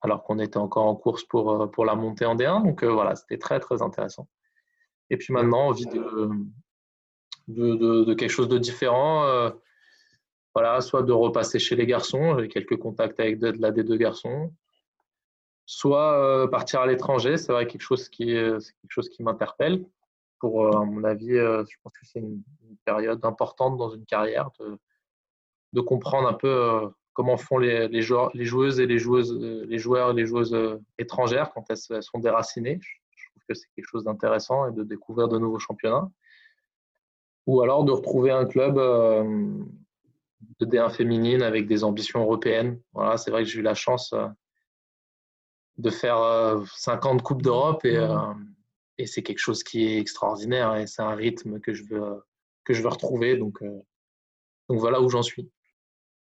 alors 0.02 0.24
qu'on 0.24 0.40
était 0.40 0.58
encore 0.58 0.86
en 0.86 0.96
course 0.96 1.24
pour, 1.24 1.70
pour 1.72 1.86
la 1.86 1.96
montée 1.96 2.26
en 2.26 2.36
D1. 2.36 2.64
Donc 2.64 2.84
voilà, 2.84 3.16
c'était 3.16 3.38
très, 3.38 3.60
très 3.60 3.82
intéressant. 3.82 4.28
Et 5.12 5.18
puis 5.18 5.34
maintenant, 5.34 5.68
envie 5.68 5.86
de, 5.86 6.30
de, 7.48 8.04
de, 8.06 8.14
quelque 8.14 8.30
chose 8.30 8.48
de 8.48 8.58
différent. 8.58 9.26
Euh, 9.26 9.50
voilà, 10.54 10.82
soit 10.82 11.04
de 11.04 11.14
repasser 11.14 11.60
chez 11.60 11.76
les 11.76 11.86
garçons, 11.86 12.38
j'ai 12.40 12.48
quelques 12.48 12.78
contacts 12.78 13.20
avec 13.20 13.40
de, 13.40 13.52
la 13.60 13.72
des 13.72 13.84
deux 13.84 13.98
garçons, 13.98 14.54
soit 15.66 16.14
euh, 16.14 16.48
partir 16.48 16.82
à 16.82 16.88
l'étranger, 16.88 17.38
c'est 17.38 17.54
vrai 17.54 17.68
quelque 17.68 17.82
chose 17.82 18.10
qui, 18.10 18.26
quelque 18.26 18.90
chose 18.90 19.10
qui 19.10 19.24
m'interpelle. 19.24 19.86
Pour, 20.40 20.66
euh, 20.66 20.86
mon 20.86 21.04
avis, 21.04 21.36
je 21.36 21.76
pense 21.84 21.94
que 21.94 22.06
c'est 22.06 22.20
une, 22.20 22.44
période 22.84 23.24
importante 23.26 23.78
dans 23.78 23.90
une 23.90 24.06
carrière 24.06 24.50
de, 24.60 24.76
de 25.74 25.82
comprendre 25.82 26.28
un 26.28 26.34
peu 26.34 26.90
comment 27.14 27.38
font 27.38 27.58
les, 27.58 27.88
les, 27.88 28.02
joueurs, 28.02 28.32
les 28.34 28.46
joueuses 28.46 28.80
et 28.80 28.86
les 28.86 28.98
joueuses, 28.98 29.38
les 29.38 29.78
joueurs 29.78 30.12
et 30.12 30.14
les 30.14 30.26
joueuses 30.26 30.80
étrangères 30.98 31.52
quand 31.54 31.66
elles 31.70 32.04
sont 32.04 32.20
déracinées 32.20 32.80
c'est 33.56 33.68
quelque 33.76 33.88
chose 33.88 34.04
d'intéressant 34.04 34.68
et 34.68 34.74
de 34.74 34.84
découvrir 34.84 35.28
de 35.28 35.38
nouveaux 35.38 35.60
championnats. 35.60 36.10
Ou 37.48 37.62
alors 37.62 37.84
de 37.84 37.92
retrouver 37.92 38.32
un 38.32 38.46
club 38.46 38.78
euh, 38.78 39.64
de 40.60 40.66
D1 40.66 40.92
féminine 40.92 41.42
avec 41.42 41.68
des 41.68 41.84
ambitions 41.84 42.22
européennes. 42.22 42.80
Voilà, 42.94 43.18
c'est 43.18 43.32
vrai 43.32 43.44
que 43.44 43.50
j'ai 43.50 43.60
eu 43.60 43.64
la 43.64 43.74
chance 43.74 44.14
euh, 44.14 44.28
de 45.78 45.90
faire 45.90 46.62
50 46.76 47.20
euh, 47.20 47.24
Coupes 47.24 47.42
d'Europe 47.42 47.84
et, 47.86 48.00
et 48.98 49.08
c'est 49.08 49.24
quelque 49.24 49.40
chose 49.40 49.64
qui 49.64 49.88
est 49.88 50.00
extraordinaire 50.00 50.76
et 50.76 50.86
c'est 50.86 51.02
un 51.02 51.16
rythme 51.16 51.60
que 51.60 51.74
je 51.74 51.84
veux, 51.86 52.24
que 52.64 52.74
je 52.74 52.84
veux 52.84 52.90
retrouver. 52.90 53.38
Donc, 53.38 53.64
donc 53.64 54.80
voilà 54.80 55.02
où 55.02 55.10
j'en 55.10 55.24
suis. 55.24 55.50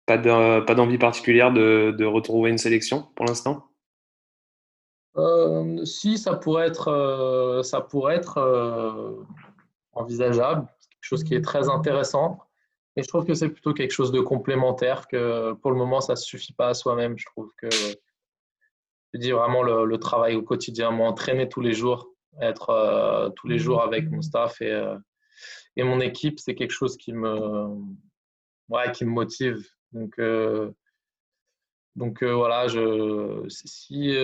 Pas 0.06 0.18
d'envie 0.18 0.98
particulière 0.98 1.52
de, 1.52 2.04
retrouver 2.04 2.50
une 2.50 2.58
sélection 2.58 3.08
pour 3.14 3.26
l'instant? 3.26 3.68
Euh, 5.16 5.84
si, 5.84 6.18
ça 6.18 6.34
pourrait 6.34 6.66
être, 6.66 6.88
euh, 6.88 7.62
ça 7.62 7.80
pourrait 7.80 8.20
euh, 8.36 9.22
envisageable. 9.92 10.66
Quelque 10.90 11.02
chose 11.02 11.24
qui 11.24 11.34
est 11.34 11.42
très 11.42 11.68
intéressant. 11.68 12.38
Et 12.96 13.02
je 13.02 13.08
trouve 13.08 13.24
que 13.24 13.34
c'est 13.34 13.48
plutôt 13.48 13.74
quelque 13.74 13.92
chose 13.92 14.12
de 14.12 14.20
complémentaire, 14.20 15.06
que 15.08 15.52
pour 15.54 15.70
le 15.70 15.76
moment, 15.76 16.00
ça 16.00 16.14
ne 16.14 16.18
suffit 16.18 16.52
pas 16.52 16.68
à 16.68 16.74
soi-même. 16.74 17.16
Je 17.16 17.26
trouve 17.26 17.50
que, 17.56 17.68
je 17.70 19.18
dis 19.18 19.30
vraiment 19.30 19.62
le, 19.62 19.96
travail 19.98 20.34
au 20.34 20.42
quotidien, 20.42 20.90
m'entraîner 20.90 21.48
tous 21.48 21.60
les 21.60 21.72
jours, 21.72 22.10
être 22.40 23.32
tous 23.36 23.48
les 23.48 23.58
jours 23.58 23.82
avec 23.82 24.10
mon 24.10 24.20
staff 24.20 24.60
et, 24.60 25.82
mon 25.82 26.00
équipe, 26.00 26.38
c'est 26.38 26.54
quelque 26.54 26.72
chose 26.72 26.98
qui 26.98 27.14
me, 27.14 27.78
qui 28.92 29.04
me 29.06 29.10
motive. 29.10 29.66
Donc, 29.92 30.20
donc 31.96 32.22
voilà, 32.22 32.68
je, 32.68 33.44
si 33.48 34.14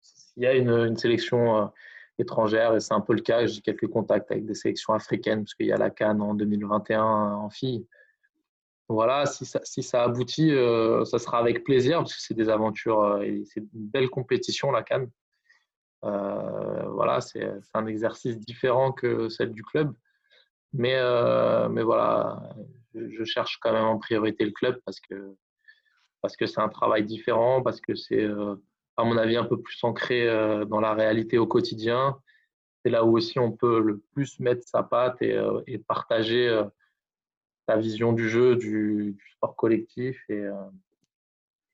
s'il 0.00 0.42
y 0.42 0.46
a 0.46 0.54
une, 0.54 0.96
sélection 0.96 1.70
étrangère, 2.18 2.74
et 2.74 2.80
c'est 2.80 2.94
un 2.94 3.00
peu 3.00 3.14
le 3.14 3.20
cas, 3.20 3.46
j'ai 3.46 3.60
quelques 3.60 3.86
contacts 3.88 4.30
avec 4.30 4.46
des 4.46 4.54
sélections 4.54 4.94
africaines, 4.94 5.44
parce 5.44 5.54
qu'il 5.54 5.66
y 5.66 5.72
a 5.72 5.76
la 5.76 5.90
Cannes 5.90 6.20
en 6.20 6.34
2021 6.34 7.02
en 7.02 7.50
filles. 7.50 7.86
Voilà, 8.88 9.26
si 9.26 9.46
ça, 9.46 9.60
si 9.62 9.82
ça 9.82 10.02
aboutit, 10.02 10.50
ça 11.04 11.18
sera 11.18 11.38
avec 11.38 11.64
plaisir, 11.64 11.98
parce 11.98 12.14
que 12.14 12.22
c'est 12.22 12.34
des 12.34 12.48
aventures, 12.48 13.22
et 13.22 13.44
c'est 13.46 13.60
une 13.60 13.68
belle 13.72 14.10
compétition, 14.10 14.70
la 14.70 14.82
Cannes. 14.82 15.10
Euh, 16.04 16.88
voilà, 16.88 17.20
c'est 17.20 17.48
un 17.74 17.86
exercice 17.86 18.38
différent 18.38 18.92
que 18.92 19.28
celle 19.28 19.52
du 19.52 19.62
club. 19.62 19.94
Mais, 20.72 20.96
euh, 20.96 21.68
mais 21.68 21.82
voilà, 21.82 22.54
je, 22.94 23.24
cherche 23.24 23.58
quand 23.60 23.72
même 23.72 23.84
en 23.84 23.98
priorité 23.98 24.44
le 24.44 24.50
club 24.50 24.80
parce 24.84 25.00
que 25.00 25.36
parce 26.20 26.36
que 26.36 26.46
c'est 26.46 26.60
un 26.60 26.68
travail 26.68 27.04
différent, 27.04 27.62
parce 27.62 27.80
que 27.80 27.96
c'est, 27.96 28.22
euh, 28.22 28.54
à 28.96 29.04
mon 29.04 29.16
avis, 29.16 29.36
un 29.36 29.44
peu 29.44 29.60
plus 29.60 29.76
ancré 29.82 30.26
dans 30.68 30.78
la 30.78 30.94
réalité 30.94 31.36
au 31.36 31.48
quotidien. 31.48 32.16
C'est 32.84 32.90
là 32.90 33.04
où 33.04 33.16
aussi 33.16 33.40
on 33.40 33.50
peut 33.50 33.80
le 33.80 33.98
plus 34.14 34.38
mettre 34.38 34.62
sa 34.68 34.84
patte 34.84 35.20
et, 35.20 35.36
et 35.66 35.78
partager 35.78 36.62
ta 37.66 37.76
vision 37.76 38.12
du 38.12 38.28
jeu, 38.28 38.54
du, 38.54 39.16
sport 39.34 39.56
collectif. 39.56 40.22
Et, 40.28 40.44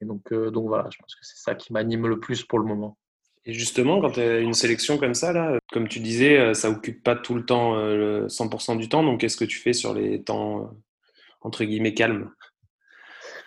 donc, 0.00 0.32
donc 0.32 0.66
voilà, 0.66 0.88
je 0.90 0.96
pense 0.96 1.14
que 1.14 1.26
c'est 1.26 1.42
ça 1.42 1.54
qui 1.54 1.74
m'anime 1.74 2.06
le 2.06 2.18
plus 2.18 2.42
pour 2.42 2.58
le 2.58 2.64
moment. 2.64 2.96
Et 3.48 3.54
justement, 3.54 3.98
quand 4.00 4.10
tu 4.10 4.20
as 4.20 4.40
une 4.40 4.52
sélection 4.52 4.98
comme 4.98 5.14
ça, 5.14 5.32
là, 5.32 5.58
comme 5.72 5.88
tu 5.88 6.00
disais, 6.00 6.38
euh, 6.38 6.52
ça 6.52 6.68
occupe 6.70 7.02
pas 7.02 7.16
tout 7.16 7.34
le 7.34 7.46
temps, 7.46 7.76
100% 7.76 8.72
euh, 8.72 8.76
du 8.76 8.90
temps. 8.90 9.02
Donc, 9.02 9.20
qu'est-ce 9.20 9.38
que 9.38 9.46
tu 9.46 9.58
fais 9.58 9.72
sur 9.72 9.94
les 9.94 10.22
temps, 10.22 10.64
euh, 10.64 10.66
entre 11.40 11.64
guillemets, 11.64 11.94
calmes 11.94 12.30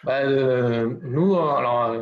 bah, 0.04 0.26
Nous, 0.26 1.38
alors, 1.38 1.96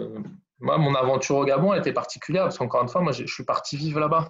moi, 0.59 0.77
mon 0.77 0.95
aventure 0.95 1.37
au 1.37 1.45
Gabon 1.45 1.73
était 1.73 1.93
particulière 1.93 2.43
parce 2.43 2.57
qu'encore 2.57 2.81
une 2.81 2.89
fois, 2.89 3.01
moi, 3.01 3.11
je 3.11 3.25
suis 3.25 3.45
parti 3.45 3.77
vivre 3.77 3.99
là-bas. 3.99 4.29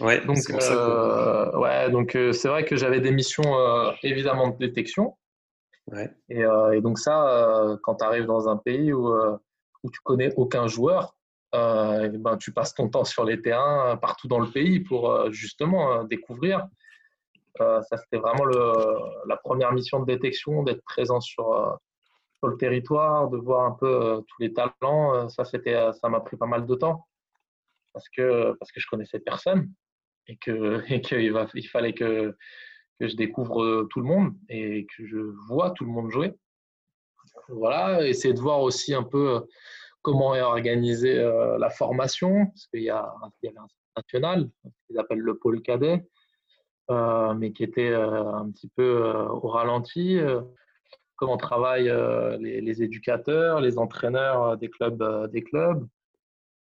Ouais, 0.00 0.24
donc 0.24 0.36
c'est 0.36 0.54
ouais, 0.54 1.90
donc 1.90 2.12
c'est 2.12 2.48
vrai 2.48 2.64
que 2.64 2.76
j'avais 2.76 3.00
des 3.00 3.12
missions 3.12 3.54
évidemment 4.02 4.48
de 4.48 4.58
détection. 4.58 5.16
Ouais. 5.86 6.10
Et, 6.28 6.40
et, 6.40 6.80
donc 6.80 6.98
ça, 6.98 7.78
quand 7.82 7.96
tu 7.96 8.04
arrives 8.04 8.26
dans 8.26 8.48
un 8.48 8.56
pays 8.56 8.92
où, 8.92 9.08
où 9.08 9.90
tu 9.90 10.00
connais 10.04 10.32
aucun 10.36 10.66
joueur, 10.66 11.14
euh, 11.54 12.08
ben, 12.12 12.36
tu 12.36 12.52
passes 12.52 12.74
ton 12.74 12.88
temps 12.88 13.04
sur 13.04 13.24
les 13.24 13.42
terrains 13.42 13.92
euh, 13.92 13.96
partout 13.96 14.28
dans 14.28 14.38
le 14.38 14.48
pays 14.48 14.80
pour 14.80 15.10
euh, 15.10 15.32
justement 15.32 16.04
découvrir. 16.04 16.68
Ça, 17.58 17.96
c'était 17.96 18.18
vraiment 18.18 18.44
la 18.44 19.36
première 19.36 19.72
mission 19.72 20.00
de 20.00 20.06
détection, 20.06 20.62
d'être 20.62 20.82
présent 20.84 21.20
sur, 21.20 21.78
sur 22.38 22.48
le 22.48 22.56
territoire, 22.56 23.28
de 23.28 23.36
voir 23.36 23.66
un 23.66 23.72
peu 23.72 24.22
tous 24.26 24.42
les 24.42 24.52
talents. 24.52 25.28
ça, 25.28 25.44
ça 25.44 26.08
m'a 26.08 26.20
pris 26.20 26.36
pas 26.36 26.46
mal 26.46 26.66
de 26.66 26.74
temps 26.74 27.06
parce 27.92 28.08
que, 28.08 28.52
parce 28.58 28.72
que 28.72 28.80
je 28.80 28.86
connaissais 28.88 29.20
personne 29.20 29.72
et 30.26 30.36
qu'il 30.36 31.68
fallait 31.72 31.94
que, 31.94 32.36
je 33.00 33.16
découvre 33.16 33.88
tout 33.88 34.00
le 34.00 34.06
monde 34.06 34.34
et 34.50 34.86
que 34.94 35.06
je 35.06 35.16
vois 35.48 35.70
tout 35.70 35.84
le 35.84 35.90
monde 35.90 36.10
jouer. 36.10 36.34
Voilà, 37.48 38.06
essayer 38.06 38.34
de 38.34 38.40
voir 38.40 38.60
aussi 38.60 38.92
un 38.92 39.02
peu 39.02 39.46
comment 40.02 40.34
est 40.34 40.42
organisée 40.42 41.18
euh, 41.18 41.56
la 41.58 41.70
formation, 41.70 42.46
parce 42.46 42.66
qu'il 42.66 42.82
y, 42.82 42.90
a 42.90 43.02
un 43.02 43.66
national, 43.96 44.50
qu'ils 44.86 44.98
appellent 44.98 45.18
le 45.18 45.38
pôle 45.38 45.62
cadet, 45.62 45.94
euh, 45.94 46.19
mais 46.90 47.52
qui 47.52 47.62
était 47.62 47.90
euh, 47.90 48.32
un 48.32 48.50
petit 48.50 48.68
peu 48.68 49.02
au 49.30 49.48
ralenti. 49.48 50.18
comment 51.16 51.36
travaillent 51.36 51.92
les, 52.40 52.82
éducateurs, 52.82 53.60
les 53.60 53.78
entraîneurs 53.78 54.56
des 54.56 54.70
clubs. 54.70 55.30
des 55.30 55.42
clubs. 55.42 55.86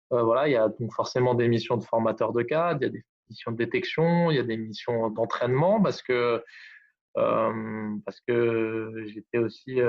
voilà, 0.09 0.47
il 0.47 0.51
y 0.51 0.57
a 0.57 0.69
donc 0.69 0.93
forcément 0.93 1.35
des 1.35 1.47
missions 1.47 1.77
de 1.77 1.83
formateurs 1.83 2.33
de 2.33 2.43
cadre, 2.43 2.81
il 2.81 2.85
y 2.85 2.89
a 2.89 2.91
des 2.91 3.05
missions 3.29 3.51
de 3.51 3.57
détection, 3.57 4.31
il 4.31 4.37
y 4.37 4.39
a 4.39 4.43
des 4.43 4.57
missions 4.57 5.09
d'entraînement, 5.09 5.81
parce 5.81 6.01
que, 6.01 6.43
parce 7.15 8.19
que 8.27 9.05
j'étais 9.07 9.37
aussi 9.37 9.79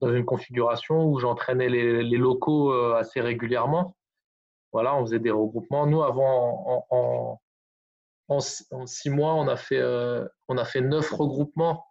dans 0.00 0.12
une 0.12 0.24
configuration 0.24 1.06
où 1.06 1.18
j'entraînais 1.18 1.68
les, 1.68 2.18
locaux 2.18 2.72
euh, 2.72 2.94
assez 2.94 3.20
régulièrement. 3.20 3.96
Voilà, 4.72 4.96
on 4.96 5.02
faisait 5.02 5.20
des 5.20 5.30
regroupements. 5.30 5.86
Nous, 5.86 6.02
avant, 6.02 6.86
en, 6.90 7.40
six 8.86 9.10
mois, 9.10 9.34
on 9.34 9.48
a 9.48 9.56
fait, 9.56 9.78
euh, 9.78 10.26
on 10.48 10.56
a 10.58 10.64
fait 10.64 10.80
neuf 10.80 11.10
regroupements. 11.10 11.84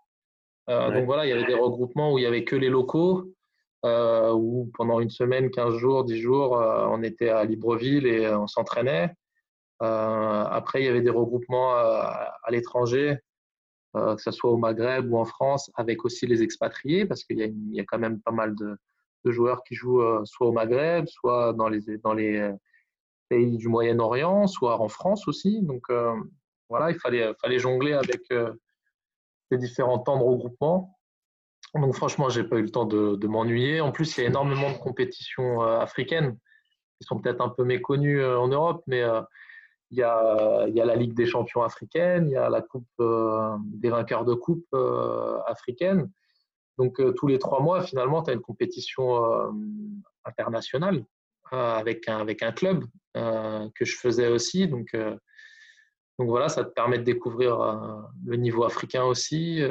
Euh, 0.70 0.92
donc 0.92 1.06
voilà, 1.06 1.26
il 1.26 1.30
y 1.30 1.34
avait 1.34 1.46
des 1.46 1.56
regroupements 1.56 2.14
où 2.14 2.18
il 2.18 2.22
n'y 2.22 2.28
avait 2.28 2.44
que 2.46 2.56
les 2.56 2.70
locaux, 2.70 3.34
où 3.84 4.72
pendant 4.78 5.00
une 5.00 5.10
semaine, 5.10 5.52
15 5.52 5.76
jours, 5.76 6.06
10 6.06 6.22
jours, 6.22 6.52
on 6.54 7.04
était 7.04 7.30
à 7.30 7.44
Libreville 7.44 8.08
et 8.08 8.30
on 8.30 8.48
s'entraînait. 8.48 9.14
après, 9.80 10.82
il 10.82 10.86
y 10.86 10.88
avait 10.88 11.02
des 11.02 11.10
regroupements 11.10 11.76
à 11.76 12.50
l'étranger 12.50 13.20
euh, 13.96 14.16
que 14.16 14.22
ce 14.24 14.32
soit 14.32 14.50
au 14.50 14.58
Maghreb 14.58 15.12
ou 15.12 15.20
en 15.20 15.26
France, 15.26 15.70
avec 15.76 16.04
aussi 16.04 16.26
les 16.26 16.42
expatriés, 16.42 17.06
parce 17.06 17.24
qu'il 17.24 17.38
y, 17.38 17.80
a 17.80 17.84
quand 17.84 18.00
même 18.00 18.20
pas 18.22 18.32
mal 18.32 18.56
de, 18.56 18.76
joueurs 19.26 19.64
qui 19.64 19.76
jouent 19.76 20.02
euh, 20.02 20.26
soit 20.26 20.48
au 20.48 20.52
Maghreb, 20.52 21.06
soit 21.08 21.54
dans 21.54 21.70
les, 21.70 21.80
dans 22.04 22.14
les 22.14 22.38
euh, 22.38 22.54
du 23.58 23.68
Moyen-Orient, 23.68 24.48
soit 24.48 24.80
en 24.80 24.88
France 24.88 25.28
aussi. 25.28 25.62
Donc 25.62 25.84
voilà, 26.70 26.92
il 26.92 27.00
fallait, 27.00 27.34
fallait 27.42 27.60
jongler 27.60 27.94
avec 27.94 28.22
les 29.52 29.58
différents 29.58 30.00
temps 30.00 30.18
de 30.18 30.24
regroupement. 30.24 30.98
Donc 31.76 31.96
franchement, 31.96 32.30
j'ai 32.30 32.44
pas 32.44 32.58
eu 32.58 32.64
le 32.64 32.72
temps 32.72 32.86
de, 32.86 33.28
m'ennuyer. 33.28 33.82
En 33.82 33.92
plus, 33.92 34.18
il 34.18 34.22
y 34.22 34.26
a 34.26 34.30
énormément 34.30 34.72
de 34.72 34.78
compétitions 34.78 35.62
africaines 35.62 36.38
qui 37.00 37.08
sont 37.08 37.20
peut-être 37.20 37.42
un 37.42 37.50
peu 37.50 37.64
méconnues 37.64 38.24
en 38.24 38.48
Europe, 38.48 38.84
mais 38.88 39.04
il 39.94 40.00
y, 40.00 40.82
a, 40.82 40.86
la 40.86 40.96
Ligue 40.96 41.14
des 41.14 41.28
champions 41.28 41.62
africaine, 41.62 42.28
il 42.28 42.34
y 42.34 42.36
a 42.36 42.50
la 42.50 42.62
Coupe 42.62 42.88
euh, 43.00 43.56
des 43.62 43.90
vainqueurs 43.90 44.26
de 44.26 44.34
Coupe 44.34 44.66
euh, 44.74 45.40
africaine. 45.46 46.10
Donc, 46.80 47.00
euh, 47.00 47.14
tous 47.14 47.28
les 47.28 47.38
trois 47.38 47.62
mois, 47.62 47.84
finalement, 47.84 48.24
tu 48.24 48.32
as 48.32 48.34
une 48.34 48.42
compétition 48.42 49.22
internationale 50.26 51.06
avec, 51.54 52.08
un, 52.10 52.18
avec 52.18 52.44
un 52.44 52.52
club 52.52 52.86
que 53.14 53.86
je 53.86 53.96
faisais 53.96 54.28
aussi. 54.28 54.68
Donc, 54.68 54.96
donc, 56.20 56.28
voilà, 56.28 56.50
ça 56.50 56.64
te 56.64 56.72
permet 56.72 57.00
de 57.00 57.04
découvrir 57.04 57.58
le 58.26 58.36
niveau 58.38 58.64
africain 58.64 59.04
aussi, 59.04 59.62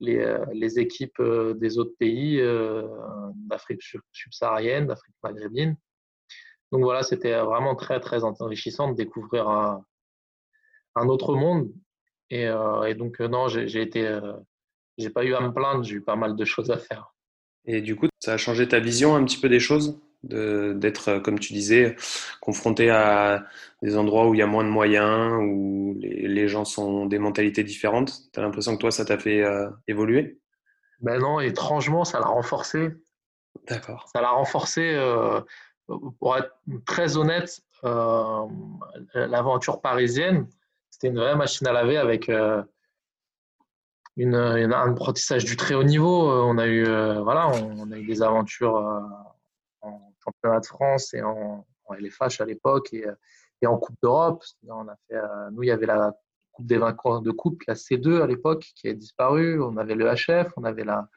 les, 0.00 0.38
les, 0.52 0.78
équipes 0.78 1.22
des 1.56 1.78
autres 1.78 1.94
pays 1.98 2.42
d'Afrique 3.34 3.82
subsaharienne, 4.12 4.86
d'Afrique 4.86 5.14
maghrébine. 5.22 5.76
Donc 6.70 6.82
voilà, 6.82 7.02
c'était 7.02 7.38
vraiment 7.40 7.74
très, 7.74 8.00
très 8.00 8.24
enrichissant 8.24 8.90
de 8.90 8.96
découvrir 8.96 9.48
un, 9.48 9.84
autre 11.08 11.34
monde. 11.34 11.72
Et, 12.30 12.46
euh, 12.46 12.92
donc, 12.94 13.20
euh, 13.20 13.28
non, 13.28 13.48
j'ai 13.48 13.80
été, 13.80 14.06
euh, 14.06 14.32
j'ai 14.98 15.10
pas 15.10 15.24
eu 15.24 15.34
à 15.34 15.40
me 15.40 15.52
plaindre, 15.52 15.84
j'ai 15.84 15.96
eu 15.96 16.02
pas 16.02 16.16
mal 16.16 16.36
de 16.36 16.44
choses 16.44 16.70
à 16.70 16.76
faire. 16.76 17.14
Et 17.64 17.80
du 17.80 17.96
coup, 17.96 18.08
ça 18.18 18.34
a 18.34 18.36
changé 18.36 18.68
ta 18.68 18.80
vision 18.80 19.14
un 19.14 19.24
petit 19.24 19.40
peu 19.40 19.48
des 19.48 19.60
choses? 19.60 19.98
D'être, 20.22 21.18
comme 21.20 21.38
tu 21.38 21.52
disais, 21.52 21.96
confronté 22.40 22.90
à 22.90 23.46
des 23.82 23.96
endroits 23.96 24.28
où 24.28 24.34
il 24.34 24.38
y 24.38 24.42
a 24.42 24.46
moins 24.46 24.64
de 24.64 24.68
moyens, 24.68 25.34
où 25.40 25.96
les, 26.00 26.48
gens 26.48 26.64
sont 26.64 27.06
des 27.06 27.18
mentalités 27.18 27.64
différentes. 27.64 28.12
Tu 28.32 28.40
as 28.40 28.42
l'impression 28.42 28.74
que 28.74 28.80
toi, 28.80 28.90
ça 28.90 29.04
t'a 29.04 29.18
fait 29.18 29.44
évoluer? 29.86 30.38
Ben 31.00 31.20
non, 31.20 31.38
étrangement, 31.38 32.04
ça 32.04 32.18
l'a 32.18 32.26
renforcé. 32.26 32.90
D'accord. 33.68 34.08
Ça 34.12 34.20
l'a 34.20 34.30
renforcé 34.30 34.98
pour 36.18 36.36
être 36.36 36.54
très 36.84 37.16
honnête, 37.16 37.60
euh, 37.84 38.46
l'aventure 39.14 39.80
parisienne, 39.80 40.46
c'était 40.90 41.08
une 41.08 41.18
vraie 41.18 41.36
machine 41.36 41.66
à 41.66 41.72
laver 41.72 41.96
avec 41.96 42.28
euh, 42.28 42.62
une, 44.16 44.34
un 44.34 44.72
apprentissage 44.72 45.44
du 45.44 45.56
très 45.56 45.74
haut 45.74 45.84
niveau. 45.84 46.30
Euh, 46.30 46.42
on 46.42 46.58
a 46.58 46.66
eu, 46.66 46.84
voilà, 47.22 47.48
on, 47.48 47.90
a 47.90 47.98
eu 47.98 48.06
des 48.06 48.22
aventures 48.22 48.74
en 48.74 49.27
championnat 50.28 50.60
de 50.60 50.66
France 50.66 51.14
et 51.14 51.22
en, 51.22 51.66
LFH 51.90 52.40
à 52.40 52.44
l'époque 52.44 52.92
et, 52.92 53.66
en 53.66 53.78
Coupe 53.78 53.96
d'Europe. 54.02 54.44
On 54.68 54.86
a 54.88 54.96
fait, 55.08 55.16
nous, 55.52 55.62
il 55.62 55.68
y 55.68 55.70
avait 55.70 55.86
la 55.86 56.14
Coupe 56.52 56.66
des 56.66 56.78
vainqueurs 56.78 57.22
de 57.22 57.30
Coupe, 57.30 57.62
la 57.66 57.74
C2 57.74 58.20
à 58.22 58.26
l'époque, 58.26 58.66
qui 58.76 58.88
a 58.88 58.92
disparu. 58.92 59.62
On 59.62 59.76
avait 59.76 59.94
le 59.94 60.06
HF, 60.06 60.52
on 60.56 60.64
avait 60.64 60.84
la, 60.84 61.08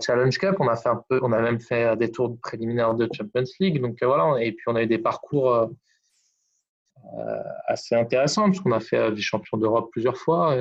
Challenge 0.00 0.36
Cup. 0.38 0.56
On 0.60 0.68
a 0.68 0.76
fait 0.76 0.88
un 0.88 1.02
peu, 1.08 1.18
on 1.22 1.32
a 1.32 1.40
même 1.40 1.60
fait 1.60 1.96
des 1.96 2.10
tours 2.10 2.38
préliminaires 2.40 2.94
de 2.94 3.08
Champions 3.12 3.44
League. 3.58 3.80
Donc 3.80 4.02
euh, 4.02 4.06
voilà, 4.06 4.42
et 4.42 4.52
puis 4.52 4.64
on 4.68 4.76
a 4.76 4.82
eu 4.82 4.86
des 4.86 4.98
parcours 4.98 5.52
euh, 5.52 5.66
euh, 7.18 7.42
assez 7.66 7.94
intéressants 7.94 8.46
parce 8.46 8.60
qu'on 8.60 8.72
a 8.72 8.80
fait 8.80 9.12
des 9.12 9.22
champions 9.22 9.58
d'Europe 9.58 9.88
plusieurs 9.90 10.16
fois. 10.16 10.56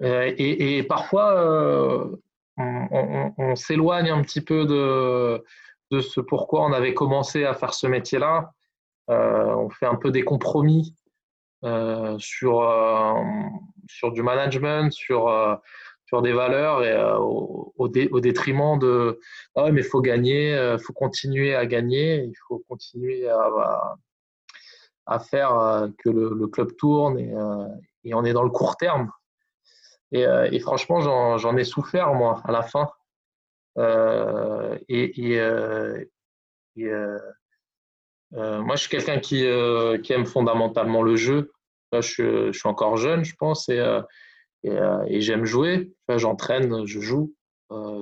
Et, 0.00 0.82
parfois, 0.88 2.10
on, 2.56 3.56
s'éloigne 3.56 4.10
un 4.10 4.22
petit 4.22 4.40
peu 4.40 4.64
de, 4.66 6.00
ce 6.00 6.20
pourquoi 6.20 6.64
on 6.64 6.72
avait 6.72 6.94
commencé 6.94 7.44
à 7.44 7.54
faire 7.54 7.74
ce 7.74 7.86
métier-là. 7.86 8.52
on 9.08 9.68
fait 9.70 9.86
un 9.86 9.96
peu 9.96 10.10
des 10.10 10.22
compromis 10.22 10.94
sur, 12.18 13.16
sur 13.88 14.12
du 14.12 14.22
management, 14.22 14.92
sur, 14.92 15.60
des 16.22 16.32
valeurs 16.32 17.20
au, 17.20 17.88
détriment 17.88 18.78
de 18.78 19.18
ah 19.56 19.72
mais 19.72 19.80
il 19.80 19.86
faut 19.86 20.00
gagner, 20.00 20.52
il 20.52 20.78
faut 20.80 20.92
continuer 20.92 21.54
à 21.54 21.66
gagner, 21.66 22.24
il 22.24 22.34
faut 22.46 22.62
continuer 22.68 23.28
à, 23.28 23.96
à, 25.06 25.18
faire 25.18 25.88
que 25.98 26.10
le, 26.10 26.46
club 26.46 26.76
tourne 26.76 27.18
et, 27.18 27.34
et, 28.04 28.14
on 28.14 28.24
est 28.24 28.32
dans 28.32 28.44
le 28.44 28.50
court 28.50 28.76
terme. 28.76 29.10
Et, 30.14 30.24
et 30.52 30.58
franchement, 30.60 31.00
j'en 31.36 31.56
ai 31.56 31.64
souffert 31.64 32.14
moi 32.14 32.40
à 32.44 32.52
la 32.52 32.62
fin. 32.62 32.88
et, 34.88 35.20
et, 35.22 35.40
euh, 38.36 38.60
moi, 38.62 38.76
je 38.76 38.82
suis 38.82 38.90
quelqu'un 38.90 39.18
qui, 39.18 39.46
euh, 39.46 39.98
aime 40.08 40.26
fondamentalement 40.26 41.02
le 41.02 41.16
jeu. 41.16 41.52
Là, 41.92 42.00
je, 42.00 42.50
suis 42.52 42.68
encore 42.68 42.96
jeune, 42.96 43.24
je 43.24 43.34
pense, 43.36 43.68
et, 43.68 43.78
euh, 43.78 44.02
j'aime 45.20 45.44
jouer. 45.44 45.92
J'entraîne, 46.08 46.86
je 46.86 47.00
joue, 47.00 47.34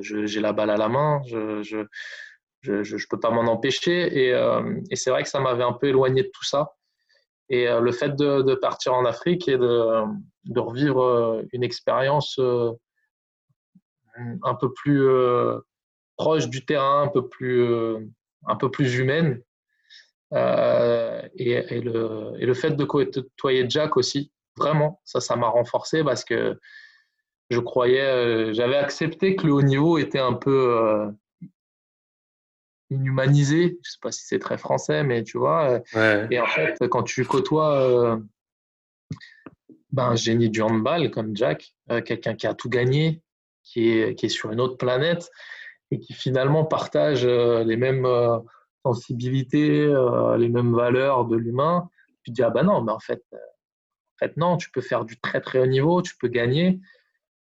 j'ai 0.00 0.40
la 0.40 0.52
balle 0.52 0.70
à 0.70 0.76
la 0.76 0.88
main, 0.88 1.20
je 1.26 1.84
ne 2.66 3.08
peux 3.10 3.20
pas 3.20 3.30
m'en 3.30 3.50
empêcher. 3.50 4.26
Et, 4.26 4.30
et 4.90 4.96
c'est 4.96 5.10
vrai 5.10 5.22
que 5.22 5.28
ça 5.28 5.40
m'avait 5.40 5.64
un 5.64 5.72
peu 5.72 5.88
éloigné 5.88 6.22
de 6.22 6.30
tout 6.32 6.44
ça. 6.44 6.72
Et 7.54 7.66
le 7.66 7.92
fait 7.92 8.16
de, 8.16 8.54
partir 8.54 8.94
en 8.94 9.04
Afrique 9.04 9.46
et 9.46 9.58
de, 9.58 10.58
revivre 10.58 11.42
une 11.52 11.62
expérience 11.62 12.40
un 14.16 14.54
peu 14.54 14.72
plus 14.72 15.06
proche 16.16 16.48
du 16.48 16.64
terrain, 16.64 17.02
un 17.02 17.08
peu 17.08 17.28
plus, 17.28 17.68
un 18.46 18.56
peu 18.56 18.70
plus 18.70 18.96
humaine, 18.96 19.42
euh, 20.32 21.22
et, 21.36 21.80
le, 21.80 22.32
et, 22.38 22.46
le, 22.46 22.54
fait 22.54 22.70
de 22.70 22.84
côtoyer 22.84 23.66
Jack 23.68 23.96
aussi, 23.96 24.32
vraiment, 24.56 25.00
ça, 25.04 25.20
ça 25.20 25.36
m'a 25.36 25.48
renforcé 25.48 26.02
parce 26.02 26.24
que 26.24 26.58
je 27.50 27.60
croyais, 27.60 28.00
euh, 28.00 28.52
j'avais 28.54 28.76
accepté 28.76 29.36
que 29.36 29.46
le 29.46 29.52
haut 29.52 29.62
niveau 29.62 29.98
était 29.98 30.18
un 30.18 30.32
peu 30.32 30.78
euh, 30.78 31.10
inhumanisé. 32.92 33.78
Je 33.82 33.90
sais 33.90 33.98
pas 34.00 34.12
si 34.12 34.24
c'est 34.26 34.38
très 34.38 34.58
français, 34.58 35.04
mais 35.04 35.22
tu 35.24 35.38
vois. 35.38 35.80
Et 36.30 36.40
en 36.40 36.46
fait, 36.46 36.76
quand 36.88 37.02
tu 37.02 37.24
côtoies 37.24 38.20
ben, 39.90 40.04
un 40.04 40.16
génie 40.16 40.50
du 40.50 40.62
handball 40.62 41.10
comme 41.10 41.36
Jack, 41.36 41.74
quelqu'un 42.04 42.34
qui 42.34 42.46
a 42.46 42.54
tout 42.54 42.68
gagné, 42.68 43.22
qui 43.62 43.90
est, 43.90 44.14
qui 44.14 44.26
est 44.26 44.30
sur 44.30 44.52
une 44.52 44.60
autre 44.60 44.76
planète 44.76 45.30
et 45.90 45.98
qui 45.98 46.14
finalement 46.14 46.64
partage 46.64 47.26
les 47.26 47.76
mêmes 47.76 48.06
sensibilité, 48.84 49.84
euh, 49.84 50.36
les 50.36 50.48
mêmes 50.48 50.74
valeurs 50.74 51.24
de 51.26 51.36
l'humain, 51.36 51.88
tu 52.22 52.30
te 52.30 52.34
dis, 52.34 52.42
ah 52.42 52.50
ben 52.50 52.64
non, 52.64 52.82
mais 52.82 52.92
en 52.92 52.98
fait, 52.98 53.22
euh, 53.32 53.36
en 53.36 54.18
fait, 54.18 54.36
non, 54.36 54.56
tu 54.56 54.70
peux 54.70 54.80
faire 54.80 55.04
du 55.04 55.18
très 55.18 55.40
très 55.40 55.58
haut 55.58 55.66
niveau, 55.66 56.02
tu 56.02 56.16
peux 56.16 56.28
gagner, 56.28 56.80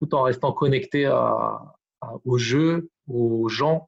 tout 0.00 0.14
en 0.14 0.22
restant 0.22 0.52
connecté 0.52 1.06
à, 1.06 1.60
au 2.24 2.38
jeu, 2.38 2.90
aux 3.08 3.48
gens. 3.48 3.87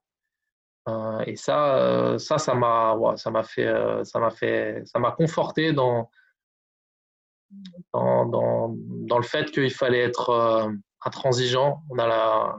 Euh, 0.88 1.20
et 1.26 1.36
ça, 1.36 2.16
ça, 2.18 2.38
ça 2.38 2.54
m'a, 2.54 2.96
ça 3.16 3.30
m'a 3.30 3.42
fait, 3.42 3.72
ça 4.04 4.18
m'a 4.18 4.30
fait, 4.30 4.82
ça 4.86 4.98
m'a 4.98 5.12
conforté 5.12 5.72
dans, 5.72 6.10
dans, 7.92 8.26
dans, 8.26 9.18
le 9.18 9.24
fait 9.24 9.50
qu'il 9.50 9.72
fallait 9.72 10.00
être 10.00 10.72
intransigeant. 11.04 11.82
On 11.90 11.98
a 11.98 12.06
la, 12.06 12.56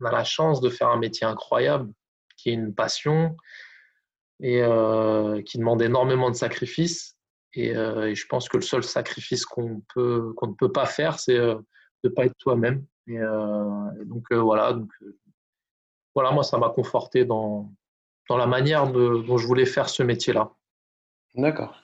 on 0.00 0.06
a 0.06 0.12
la 0.12 0.24
chance 0.24 0.60
de 0.60 0.68
faire 0.68 0.88
un 0.88 0.98
métier 0.98 1.26
incroyable, 1.26 1.92
qui 2.36 2.50
est 2.50 2.54
une 2.54 2.74
passion, 2.74 3.36
et 4.40 4.60
euh, 4.62 5.40
qui 5.42 5.58
demande 5.58 5.80
énormément 5.82 6.30
de 6.30 6.36
sacrifices. 6.36 7.16
Euh, 7.56 8.06
et, 8.06 8.14
je 8.14 8.26
pense 8.26 8.48
que 8.48 8.56
le 8.56 8.62
seul 8.62 8.82
sacrifice 8.82 9.44
qu'on 9.44 9.82
peut 9.94 10.32
qu'on 10.36 10.48
ne 10.48 10.54
peut 10.54 10.72
pas 10.72 10.86
faire, 10.86 11.18
c'est 11.18 11.36
euh, 11.36 11.54
de 12.02 12.08
ne 12.08 12.10
pas 12.10 12.26
être 12.26 12.36
toi-même. 12.38 12.84
Et, 13.06 13.18
donc 14.04 14.32
voilà, 14.32 14.72
donc 14.72 14.90
voilà, 16.14 16.30
moi 16.30 16.42
ça 16.42 16.58
m'a 16.58 16.68
conforté 16.68 17.24
dans 17.24 17.70
dans 18.28 18.36
la 18.36 18.46
manière 18.46 18.90
de, 18.90 19.22
dont 19.26 19.36
je 19.36 19.46
voulais 19.46 19.66
faire 19.66 19.88
ce 19.88 20.02
métier-là. 20.02 20.52
D'accord. 21.34 21.74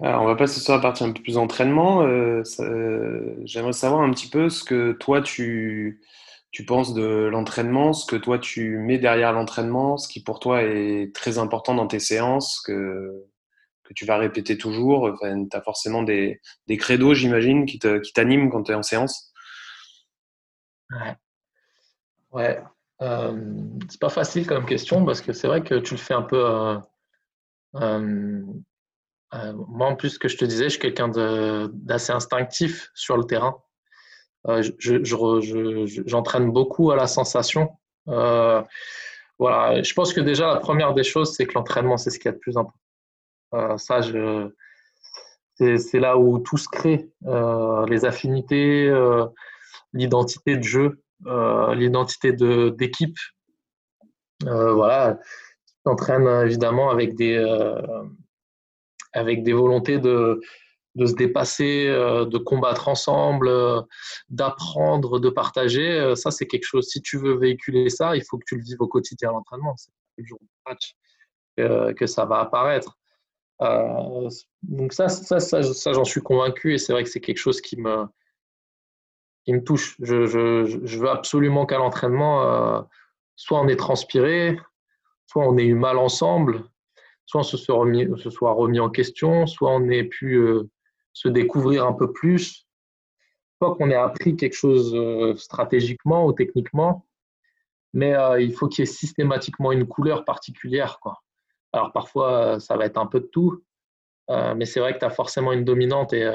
Alors, 0.00 0.22
on 0.22 0.26
va 0.26 0.36
passer 0.36 0.60
sur 0.60 0.72
la 0.72 0.78
partie 0.78 1.02
un 1.02 1.12
peu 1.12 1.22
plus 1.22 1.38
entraînement. 1.38 2.02
J'aimerais 3.44 3.72
savoir 3.72 4.02
un 4.02 4.10
petit 4.12 4.30
peu 4.30 4.48
ce 4.48 4.62
que 4.62 4.92
toi 4.92 5.20
tu 5.22 6.00
tu 6.50 6.64
penses 6.64 6.94
de 6.94 7.28
l'entraînement, 7.30 7.92
ce 7.92 8.06
que 8.06 8.16
toi 8.16 8.38
tu 8.38 8.78
mets 8.78 8.98
derrière 8.98 9.32
l'entraînement, 9.32 9.98
ce 9.98 10.08
qui 10.08 10.22
pour 10.22 10.40
toi 10.40 10.62
est 10.62 11.14
très 11.14 11.38
important 11.38 11.74
dans 11.74 11.86
tes 11.86 11.98
séances, 11.98 12.60
que, 12.60 13.26
que 13.84 13.92
tu 13.92 14.06
vas 14.06 14.16
répéter 14.16 14.56
toujours. 14.56 15.10
Enfin, 15.12 15.46
tu 15.46 15.56
as 15.56 15.60
forcément 15.60 16.02
des, 16.02 16.40
des 16.66 16.76
credos, 16.78 17.14
j'imagine, 17.14 17.66
qui 17.66 17.78
t'animent 17.78 18.46
qui 18.46 18.52
quand 18.52 18.62
tu 18.62 18.72
es 18.72 18.74
en 18.74 18.82
séance. 18.82 19.32
Ouais. 20.90 21.16
Ouais. 22.30 22.62
Euh, 23.00 23.54
c'est 23.88 24.00
pas 24.00 24.08
facile 24.08 24.46
comme 24.46 24.66
question 24.66 25.04
parce 25.04 25.20
que 25.20 25.32
c'est 25.32 25.46
vrai 25.46 25.62
que 25.62 25.76
tu 25.76 25.94
le 25.94 26.00
fais 26.00 26.14
un 26.14 26.22
peu. 26.22 26.44
Euh, 26.44 26.76
euh, 27.76 28.42
euh, 29.34 29.52
moi, 29.68 29.88
en 29.88 29.96
plus, 29.96 30.10
ce 30.10 30.18
que 30.18 30.28
je 30.28 30.36
te 30.36 30.44
disais, 30.44 30.64
je 30.64 30.70
suis 30.70 30.80
quelqu'un 30.80 31.08
d'assez 31.08 32.12
instinctif 32.12 32.90
sur 32.94 33.16
le 33.16 33.24
terrain. 33.24 33.58
Euh, 34.46 34.62
j'entraîne 34.80 36.46
je, 36.46 36.50
beaucoup 36.50 36.90
à 36.90 36.96
la 36.96 37.06
sensation. 37.06 37.70
Euh, 38.08 38.62
voilà, 39.38 39.82
je 39.82 39.92
pense 39.94 40.12
que 40.12 40.20
déjà 40.20 40.46
la 40.46 40.56
première 40.56 40.94
des 40.94 41.04
choses, 41.04 41.34
c'est 41.34 41.46
que 41.46 41.54
l'entraînement, 41.54 41.96
c'est 41.96 42.10
ce 42.10 42.18
qui 42.18 42.28
est 42.28 42.32
le 42.32 42.38
plus 42.38 42.56
important. 42.56 43.78
Ça, 43.78 44.00
c'est 45.58 46.00
là 46.00 46.18
où 46.18 46.38
tout 46.38 46.56
se 46.56 46.68
crée, 46.68 47.10
les 47.88 48.04
affinités, 48.04 48.90
l'identité 49.92 50.56
de 50.56 50.62
jeu, 50.62 51.02
l'identité 51.24 52.32
d'équipe. 52.32 53.16
voilà, 54.42 55.18
tu 55.66 55.74
t'entraînes 55.84 56.28
évidemment 56.46 56.90
avec 56.90 57.14
des, 57.16 57.36
avec 59.12 59.42
des 59.42 59.52
volontés 59.52 59.98
de, 59.98 60.40
de 60.98 61.06
se 61.06 61.14
dépasser, 61.14 61.86
euh, 61.88 62.26
de 62.26 62.38
combattre 62.38 62.88
ensemble, 62.88 63.48
euh, 63.48 63.80
d'apprendre, 64.28 65.20
de 65.20 65.30
partager. 65.30 65.88
Euh, 65.88 66.14
ça, 66.16 66.30
c'est 66.30 66.46
quelque 66.46 66.66
chose. 66.66 66.88
Si 66.88 67.00
tu 67.00 67.18
veux 67.18 67.38
véhiculer 67.38 67.88
ça, 67.88 68.16
il 68.16 68.24
faut 68.24 68.36
que 68.36 68.44
tu 68.46 68.56
le 68.56 68.62
vives 68.62 68.80
au 68.80 68.88
quotidien 68.88 69.30
à 69.30 69.32
l'entraînement. 69.32 69.74
C'est 69.76 69.92
le 70.16 70.24
jour 70.24 70.38
du 70.40 70.48
match 70.66 70.94
que, 71.56 72.06
ça 72.06 72.24
va 72.24 72.40
apparaître. 72.40 72.96
donc 74.62 74.92
ça, 74.92 75.08
ça, 75.08 75.40
ça, 75.40 75.92
j'en 75.92 76.04
suis 76.04 76.20
convaincu 76.20 76.74
et 76.74 76.78
c'est 76.78 76.92
vrai 76.92 77.02
que 77.02 77.10
c'est 77.10 77.20
quelque 77.20 77.38
chose 77.38 77.60
qui 77.60 77.80
me, 77.80 78.04
qui 79.48 79.54
me 79.54 79.64
touche. 79.64 79.96
Je, 79.98 80.98
veux 80.98 81.08
absolument 81.08 81.64
qu'à 81.64 81.78
l'entraînement, 81.78 82.86
soit 83.34 83.58
on 83.58 83.66
est 83.66 83.76
transpiré, 83.76 84.60
soit 85.24 85.42
on 85.48 85.56
ait 85.56 85.64
eu 85.64 85.72
mal 85.72 85.96
ensemble, 85.96 86.64
soit 87.24 87.40
on 87.40 87.44
se 87.44 87.56
soit 87.56 87.74
remis, 87.74 88.06
se 88.18 88.28
soit 88.28 88.52
remis 88.52 88.78
en 88.78 88.90
question, 88.90 89.46
soit 89.46 89.70
on 89.70 89.88
ait 89.88 90.04
pu 90.04 90.38
se 91.14 91.28
découvrir 91.28 91.86
un 91.86 91.94
peu 91.94 92.12
plus, 92.12 92.68
pas 93.58 93.74
qu'on 93.74 93.88
ait 93.88 93.94
appris 93.94 94.36
quelque 94.36 94.54
chose 94.54 94.94
euh, 94.94 95.34
stratégiquement 95.36 96.26
ou 96.26 96.34
techniquement, 96.34 97.06
mais 97.94 98.14
euh, 98.14 98.38
il 98.38 98.52
faut 98.52 98.68
qu'il 98.68 98.82
y 98.82 98.88
ait 98.88 98.92
systématiquement 98.92 99.72
une 99.72 99.86
couleur 99.86 100.26
particulière. 100.26 101.00
Alors 101.72 101.92
parfois, 101.92 102.32
euh, 102.32 102.58
ça 102.58 102.76
va 102.76 102.84
être 102.84 102.98
un 102.98 103.06
peu 103.06 103.20
de 103.20 103.26
tout, 103.26 103.64
mais 104.28 104.66
c'est 104.66 104.80
vrai 104.80 104.92
que 104.92 104.98
tu 104.98 105.06
as 105.06 105.10
forcément 105.10 105.52
une 105.52 105.64
dominante 105.64 106.12
et, 106.12 106.30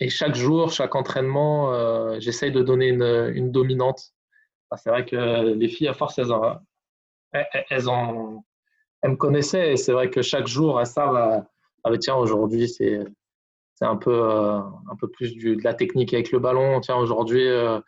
et 0.00 0.08
chaque 0.08 0.34
jour, 0.34 0.72
chaque 0.72 0.94
entraînement, 0.94 2.18
j'essaye 2.18 2.50
de 2.50 2.62
donner 2.62 2.88
une, 2.88 3.52
dominante. 3.52 4.12
c'est 4.76 4.90
vrai 4.90 5.04
que 5.04 5.54
les 5.54 5.68
filles, 5.68 5.88
à 5.88 5.94
force, 5.94 6.18
elles, 6.18 6.32
en, 6.32 6.60
elles, 9.02 9.10
me 9.10 9.16
connaissaient 9.16 9.72
et 9.72 9.76
c'est 9.76 9.92
vrai 9.92 10.10
que 10.10 10.22
chaque 10.22 10.46
jour, 10.46 10.80
elles 10.80 10.86
savent, 10.86 11.44
ah, 11.84 11.98
tiens, 11.98 12.16
aujourd'hui, 12.16 12.68
c'est 12.68 13.04
c'est 13.82 13.88
un 13.88 13.96
peu, 13.96 14.12
euh, 14.12 14.58
un 14.58 14.96
peu 14.96 15.08
plus 15.08 15.34
du, 15.34 15.56
de 15.56 15.64
la 15.64 15.74
technique 15.74 16.14
avec 16.14 16.30
le 16.30 16.38
ballon. 16.38 16.80
Tiens, 16.80 16.96
aujourd'hui, 16.96 17.48
euh, 17.48 17.80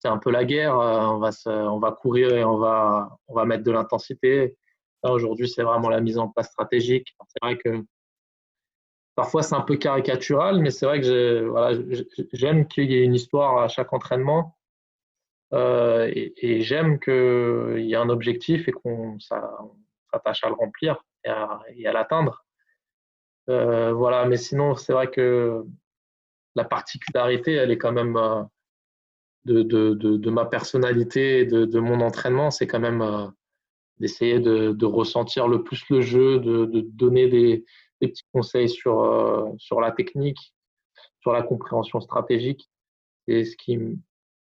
c'est 0.00 0.08
un 0.08 0.18
peu 0.18 0.32
la 0.32 0.44
guerre. 0.44 0.76
Euh, 0.76 1.06
on, 1.06 1.18
va 1.18 1.30
on 1.46 1.78
va 1.78 1.92
courir 1.92 2.34
et 2.34 2.44
on 2.44 2.56
va, 2.56 3.16
on 3.28 3.34
va 3.34 3.44
mettre 3.44 3.62
de 3.62 3.70
l'intensité. 3.70 4.56
Aujourd'hui, 5.04 5.48
c'est 5.48 5.62
vraiment 5.62 5.88
la 5.88 6.00
mise 6.00 6.18
en 6.18 6.28
place 6.28 6.48
stratégique. 6.48 7.14
C'est 7.28 7.38
vrai 7.40 7.56
que 7.58 7.84
parfois, 9.16 9.42
c'est 9.42 9.56
un 9.56 9.62
peu 9.62 9.76
caricatural, 9.76 10.60
mais 10.60 10.70
c'est 10.70 10.86
vrai 10.86 11.00
que 11.00 11.44
voilà, 11.46 11.78
j'aime 12.32 12.68
qu'il 12.68 12.90
y 12.90 12.94
ait 12.94 13.04
une 13.04 13.14
histoire 13.14 13.58
à 13.58 13.68
chaque 13.68 13.92
entraînement. 13.92 14.56
et, 15.52 16.60
j'aime 16.62 17.00
qu'il 17.00 17.84
y 17.84 17.92
ait 17.92 17.96
un 17.96 18.08
objectif 18.10 18.68
et 18.68 18.72
qu'on 18.72 19.18
s'attache 19.18 20.44
à 20.44 20.48
le 20.48 20.54
remplir 20.54 21.04
et 21.24 21.86
à 21.86 21.92
l'atteindre. 21.92 22.46
Euh, 23.48 23.92
voilà, 23.92 24.26
mais 24.26 24.36
sinon, 24.36 24.74
c'est 24.74 24.92
vrai 24.92 25.10
que 25.10 25.64
la 26.54 26.64
particularité, 26.64 27.52
elle 27.52 27.70
est 27.70 27.78
quand 27.78 27.92
même 27.92 28.16
euh, 28.16 28.42
de, 29.44 29.62
de, 29.62 29.94
de, 29.94 30.30
ma 30.30 30.46
personnalité 30.46 31.40
et 31.40 31.46
de, 31.46 31.78
mon 31.78 32.00
entraînement, 32.00 32.50
c'est 32.50 32.66
quand 32.66 32.80
même 32.80 33.02
euh, 33.02 33.28
d'essayer 34.00 34.40
de, 34.40 34.84
ressentir 34.84 35.46
le 35.46 35.62
plus 35.62 35.88
le 35.90 36.00
jeu, 36.00 36.40
de, 36.40 36.66
donner 36.80 37.28
des, 37.28 37.64
des 38.00 38.08
petits 38.08 38.26
conseils 38.32 38.68
sur, 38.68 39.54
sur 39.58 39.80
la 39.80 39.92
technique, 39.92 40.54
sur 41.20 41.32
la 41.32 41.42
compréhension 41.42 42.00
stratégique. 42.00 42.70
C'est 43.26 43.44
ce 43.44 43.56
qui, 43.56 43.78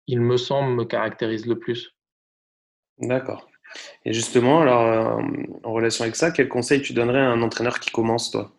il 0.07 0.21
me 0.21 0.37
semble, 0.37 0.75
me 0.75 0.85
caractérise 0.85 1.47
le 1.47 1.59
plus. 1.59 1.95
D'accord. 2.99 3.49
Et 4.05 4.13
justement, 4.13 4.61
alors, 4.61 5.21
en 5.63 5.73
relation 5.73 6.03
avec 6.03 6.17
ça, 6.17 6.31
quel 6.31 6.49
conseil 6.49 6.83
tu 6.83 6.93
donnerais 6.93 7.21
à 7.21 7.31
un 7.31 7.43
entraîneur 7.43 7.79
qui 7.81 7.91
commence, 7.91 8.31
toi? 8.31 8.51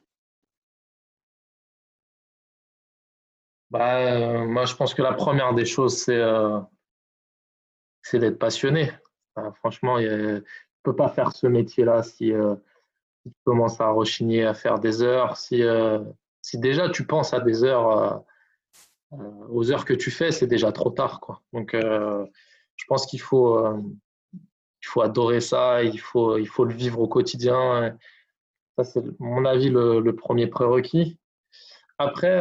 Bah, 3.71 4.45
Moi, 4.45 4.65
je 4.65 4.75
pense 4.75 4.93
que 4.93 5.01
la 5.01 5.13
première 5.13 5.53
des 5.53 5.65
choses, 5.65 5.97
c'est 5.97 6.21
c'est 8.01 8.19
d'être 8.19 8.39
passionné. 8.39 8.91
franchement, 9.55 9.99
il 9.99 10.07
ne 10.07 10.43
peut 10.83 10.95
pas 10.95 11.09
faire 11.09 11.31
ce 11.31 11.47
métier-là 11.47 12.03
si, 12.03 12.33
si, 13.23 13.31
tu 13.31 13.37
commences 13.43 13.79
à 13.81 13.89
rechigner 13.89 14.45
à 14.45 14.53
faire 14.53 14.79
des 14.79 15.01
heures, 15.01 15.37
si, 15.37 15.63
si 16.41 16.57
déjà 16.57 16.89
tu 16.89 17.05
penses 17.05 17.33
à 17.33 17.39
des 17.39 17.63
heures, 17.63 18.23
aux 19.49 19.71
heures 19.71 19.85
que 19.85 19.93
tu 19.93 20.11
fais, 20.11 20.31
c'est 20.31 20.47
déjà 20.47 20.71
trop 20.71 20.91
tard. 20.91 21.19
Quoi. 21.19 21.41
Donc, 21.53 21.71
je 21.73 22.85
pense 22.87 23.05
qu'il 23.05 23.21
faut, 23.21 23.61
faut 24.83 25.01
adorer 25.01 25.41
ça, 25.41 25.83
il 25.83 25.99
faut, 25.99 26.37
il 26.37 26.47
faut 26.47 26.65
le 26.65 26.73
vivre 26.73 26.99
au 26.99 27.07
quotidien. 27.07 27.97
Ça, 28.77 28.83
c'est, 28.83 29.03
mon 29.19 29.45
avis, 29.45 29.69
le, 29.69 29.99
le 29.99 30.15
premier 30.15 30.47
prérequis. 30.47 31.17
Après, 31.97 32.37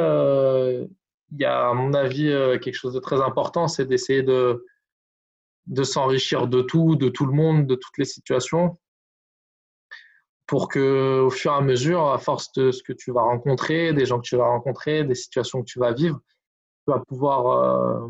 il 1.32 1.40
y 1.40 1.44
a, 1.44 1.68
à 1.68 1.74
mon 1.74 1.94
avis, 1.94 2.28
quelque 2.62 2.74
chose 2.74 2.94
de 2.94 3.00
très 3.00 3.20
important, 3.20 3.66
c'est 3.68 3.86
d'essayer 3.86 4.22
de, 4.22 4.64
de 5.68 5.82
s'enrichir 5.82 6.48
de 6.48 6.62
tout, 6.62 6.96
de 6.96 7.08
tout 7.08 7.26
le 7.26 7.32
monde, 7.32 7.66
de 7.66 7.74
toutes 7.74 7.98
les 7.98 8.04
situations, 8.04 8.78
pour 10.48 10.68
que, 10.68 11.20
au 11.20 11.30
fur 11.30 11.52
et 11.52 11.56
à 11.56 11.60
mesure, 11.60 12.08
à 12.08 12.18
force 12.18 12.50
de 12.52 12.72
ce 12.72 12.82
que 12.82 12.94
tu 12.94 13.12
vas 13.12 13.22
rencontrer, 13.22 13.92
des 13.92 14.06
gens 14.06 14.18
que 14.18 14.26
tu 14.26 14.36
vas 14.36 14.48
rencontrer, 14.48 15.04
des 15.04 15.14
situations 15.14 15.60
que 15.60 15.66
tu 15.66 15.78
vas 15.78 15.92
vivre, 15.92 16.18
tu 16.86 16.90
vas 16.90 17.00
pouvoir 17.00 17.46
euh, 17.48 18.08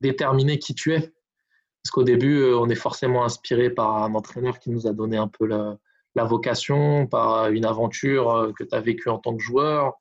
déterminer 0.00 0.58
qui 0.58 0.74
tu 0.74 0.92
es. 0.92 1.00
Parce 1.00 1.92
qu'au 1.92 2.02
début, 2.02 2.40
euh, 2.40 2.58
on 2.58 2.68
est 2.68 2.74
forcément 2.74 3.24
inspiré 3.24 3.70
par 3.70 4.02
un 4.02 4.14
entraîneur 4.16 4.58
qui 4.58 4.70
nous 4.70 4.88
a 4.88 4.92
donné 4.92 5.16
un 5.16 5.28
peu 5.28 5.46
la, 5.46 5.78
vocation, 6.24 7.06
par 7.06 7.50
une 7.50 7.66
aventure 7.66 8.30
euh, 8.32 8.52
que 8.52 8.64
tu 8.64 8.74
as 8.74 8.80
vécue 8.80 9.08
en 9.08 9.18
tant 9.18 9.36
que 9.36 9.42
joueur. 9.42 9.94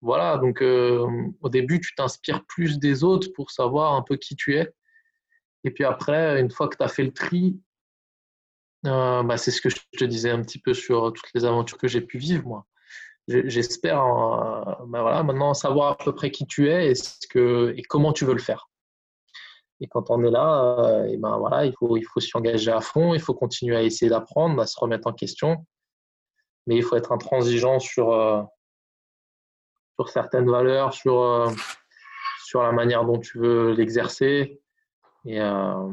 Voilà, 0.00 0.36
donc 0.36 0.62
au 0.62 1.48
début, 1.48 1.80
tu 1.80 1.92
t'inspires 1.96 2.44
plus 2.44 2.78
des 2.78 3.02
autres 3.02 3.28
pour 3.34 3.50
savoir 3.50 3.94
un 3.94 4.02
peu 4.02 4.16
qui 4.16 4.36
tu 4.36 4.56
es. 4.56 4.72
Et 5.64 5.72
puis 5.72 5.84
après, 5.84 6.40
une 6.40 6.52
fois 6.52 6.68
que 6.68 6.76
tu 6.76 6.84
as 6.84 6.88
fait 6.88 7.02
le 7.02 7.12
tri, 7.12 7.58
euh, 8.86 9.22
bah, 9.22 9.36
c'est 9.36 9.50
ce 9.50 9.60
que 9.60 9.68
je 9.68 9.76
te 9.98 10.04
disais 10.04 10.30
un 10.30 10.42
petit 10.42 10.58
peu 10.58 10.74
sur 10.74 11.12
toutes 11.12 11.30
les 11.34 11.44
aventures 11.44 11.78
que 11.78 11.88
j'ai 11.88 12.00
pu 12.00 12.18
vivre, 12.18 12.46
moi. 12.46 12.66
J'espère 13.26 14.04
euh, 14.04 14.64
bah, 14.86 15.02
voilà, 15.02 15.22
maintenant 15.22 15.52
savoir 15.52 15.92
à 15.92 15.98
peu 15.98 16.14
près 16.14 16.30
qui 16.30 16.46
tu 16.46 16.70
es 16.70 16.90
et, 16.90 16.94
ce 16.94 17.26
que, 17.28 17.74
et 17.76 17.82
comment 17.82 18.12
tu 18.12 18.24
veux 18.24 18.32
le 18.32 18.40
faire. 18.40 18.68
Et 19.80 19.86
quand 19.86 20.10
on 20.10 20.24
est 20.24 20.30
là, 20.30 20.76
euh, 20.78 21.04
et 21.04 21.18
ben 21.18 21.36
voilà, 21.38 21.66
il 21.66 21.74
faut, 21.78 21.96
il 21.96 22.02
faut 22.02 22.20
s'y 22.20 22.36
engager 22.36 22.72
à 22.72 22.80
fond, 22.80 23.14
il 23.14 23.20
faut 23.20 23.34
continuer 23.34 23.76
à 23.76 23.82
essayer 23.82 24.10
d'apprendre, 24.10 24.60
à 24.60 24.66
se 24.66 24.78
remettre 24.80 25.06
en 25.06 25.12
question. 25.12 25.66
Mais 26.66 26.76
il 26.76 26.82
faut 26.82 26.96
être 26.96 27.12
intransigeant 27.12 27.78
sur, 27.78 28.48
sur 29.94 30.08
certaines 30.08 30.50
valeurs, 30.50 30.94
sur, 30.94 31.52
sur 32.44 32.62
la 32.62 32.72
manière 32.72 33.04
dont 33.04 33.18
tu 33.18 33.38
veux 33.38 33.72
l'exercer 33.72 34.60
et, 35.24 35.40
euh, 35.40 35.88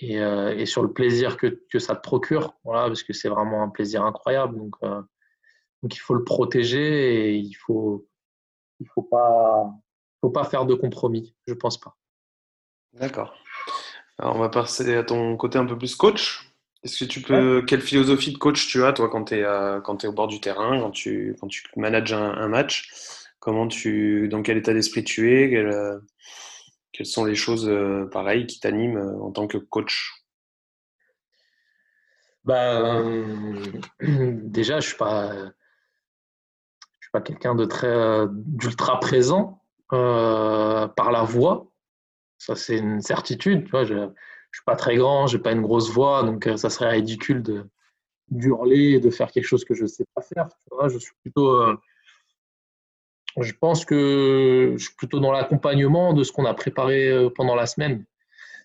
et, 0.00 0.20
euh, 0.20 0.56
et, 0.56 0.66
sur 0.66 0.82
le 0.82 0.92
plaisir 0.92 1.36
que, 1.36 1.62
que, 1.70 1.78
ça 1.78 1.96
te 1.96 2.02
procure, 2.02 2.54
voilà, 2.64 2.86
parce 2.86 3.02
que 3.02 3.12
c'est 3.12 3.28
vraiment 3.28 3.62
un 3.62 3.68
plaisir 3.68 4.04
incroyable. 4.04 4.56
Donc, 4.56 4.74
euh, 4.82 5.00
donc 5.82 5.94
il 5.94 5.98
faut 5.98 6.14
le 6.14 6.24
protéger 6.24 7.30
et 7.30 7.36
il 7.36 7.54
faut, 7.54 8.06
il 8.80 8.86
faut 8.88 9.02
pas, 9.02 9.70
faut 10.20 10.30
pas 10.30 10.44
faire 10.44 10.66
de 10.66 10.74
compromis. 10.74 11.34
Je 11.46 11.54
pense 11.54 11.78
pas. 11.78 11.96
D'accord. 12.94 13.34
Alors 14.18 14.36
on 14.36 14.38
va 14.38 14.48
passer 14.48 14.94
à 14.94 15.04
ton 15.04 15.36
côté 15.36 15.58
un 15.58 15.66
peu 15.66 15.76
plus 15.76 15.94
coach. 15.94 16.50
Est-ce 16.82 17.04
que 17.04 17.10
tu 17.10 17.20
peux, 17.20 17.62
quelle 17.66 17.80
philosophie 17.80 18.32
de 18.32 18.38
coach 18.38 18.68
tu 18.68 18.84
as 18.84 18.92
toi 18.92 19.08
quand 19.08 19.24
tu 19.24 19.34
es, 19.34 19.44
quand 19.82 20.04
es 20.04 20.06
au 20.06 20.12
bord 20.12 20.28
du 20.28 20.40
terrain, 20.40 20.78
quand 20.80 20.92
tu, 20.92 21.36
quand 21.40 21.48
tu 21.48 21.64
manages 21.76 22.12
un, 22.12 22.32
un 22.32 22.48
match? 22.48 22.88
Comment 23.40 23.66
tu, 23.66 24.28
dans 24.28 24.42
quel 24.42 24.56
état 24.56 24.72
d'esprit 24.72 25.04
tu 25.04 25.34
es? 25.34 25.50
Quel, 25.50 26.00
quelles 26.96 27.06
sont 27.06 27.26
les 27.26 27.34
choses 27.34 27.68
euh, 27.68 28.08
pareilles 28.10 28.46
qui 28.46 28.58
t'animent 28.58 28.96
euh, 28.96 29.20
en 29.20 29.30
tant 29.30 29.46
que 29.46 29.58
coach? 29.58 30.24
Ben, 32.44 33.24
Déjà, 34.00 34.80
je 34.80 34.88
suis 34.88 34.96
pas, 34.96 35.30
suis 37.00 37.10
pas 37.12 37.20
quelqu'un 37.20 37.54
de 37.54 37.66
très 37.66 38.26
d'ultra 38.30 38.98
présent 38.98 39.62
par 39.90 41.10
la 41.12 41.22
voix. 41.22 41.70
Ça, 42.38 42.56
c'est 42.56 42.78
une 42.78 43.02
certitude. 43.02 43.68
je 43.72 43.94
ne 43.94 44.08
suis 44.52 44.64
pas 44.64 44.76
très 44.76 44.96
grand, 44.96 45.26
je 45.26 45.36
n'ai 45.36 45.42
pas 45.42 45.52
une 45.52 45.62
grosse 45.62 45.90
voix, 45.90 46.22
donc 46.22 46.48
ça 46.56 46.70
serait 46.70 46.90
ridicule 46.90 47.42
de 47.42 47.68
d'hurler 48.28 48.98
de 48.98 49.10
faire 49.10 49.30
quelque 49.30 49.44
chose 49.44 49.64
que 49.64 49.74
je 49.74 49.86
sais 49.86 50.04
pas 50.14 50.22
faire. 50.22 50.48
je 50.88 50.98
suis 50.98 51.14
plutôt 51.22 51.62
je 53.42 53.52
pense 53.52 53.84
que 53.84 54.74
je 54.76 54.82
suis 54.82 54.94
plutôt 54.94 55.20
dans 55.20 55.32
l'accompagnement 55.32 56.12
de 56.12 56.24
ce 56.24 56.32
qu'on 56.32 56.44
a 56.44 56.54
préparé 56.54 57.08
euh, 57.08 57.30
pendant 57.30 57.54
la 57.54 57.66
semaine. 57.66 58.04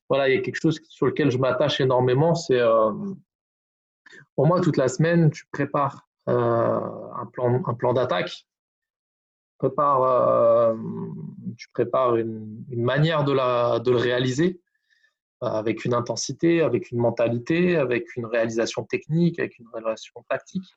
Voilà, 0.09 0.29
il 0.29 0.35
y 0.35 0.37
a 0.37 0.41
quelque 0.41 0.59
chose 0.61 0.79
sur 0.87 1.05
lequel 1.05 1.31
je 1.31 1.37
m'attache 1.37 1.79
énormément. 1.81 2.35
C'est 2.35 2.59
euh, 2.59 2.91
pour 4.35 4.47
moi 4.47 4.61
toute 4.61 4.77
la 4.77 4.87
semaine, 4.87 5.31
tu 5.31 5.45
prépares 5.51 6.07
euh, 6.27 6.33
un 6.33 7.25
plan, 7.27 7.61
un 7.65 7.73
plan 7.73 7.93
d'attaque. 7.93 8.29
Tu 8.29 9.67
prépares, 9.67 10.75
tu 11.55 11.69
prépares 11.69 12.15
une, 12.15 12.65
manière 12.71 13.23
de, 13.23 13.79
de 13.79 13.91
le 13.91 13.97
réaliser 13.97 14.59
avec 15.39 15.85
une 15.85 15.93
intensité, 15.93 16.61
avec 16.61 16.89
une 16.89 16.97
mentalité, 16.97 17.77
avec 17.77 18.15
une 18.15 18.25
réalisation 18.25 18.83
technique, 18.85 19.37
avec 19.37 19.59
une 19.59 19.67
réalisation 19.71 20.25
tactique. 20.27 20.75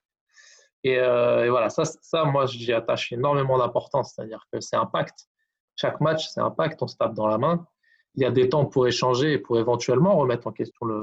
Euh, 0.87 1.45
et, 1.45 1.51
voilà, 1.51 1.71
ça, 1.71 1.85
ça 1.85 2.25
moi, 2.25 2.47
j'y 2.47 2.73
attache 2.73 3.13
énormément 3.13 3.59
d'importance. 3.59 4.15
C'est-à-dire 4.15 4.47
que 4.53 4.61
c'est 4.61 4.77
un 4.77 4.87
pacte. 4.87 5.29
Chaque 5.77 6.01
match, 6.01 6.29
c'est 6.29 6.41
un 6.41 6.51
pacte, 6.51 6.83
on 6.83 6.87
se 6.87 6.97
tape 6.97 7.15
dans 7.15 7.27
la 7.27 7.39
main. 7.39 7.67
Il 8.15 8.23
y 8.23 8.27
a 8.27 8.31
des 8.31 8.49
temps 8.49 8.65
pour 8.65 8.87
échanger 8.87 9.33
et 9.33 9.39
pour 9.39 9.59
éventuellement 9.59 10.17
remettre 10.17 10.47
en 10.47 10.53
question 10.53 10.87
le, 10.87 11.01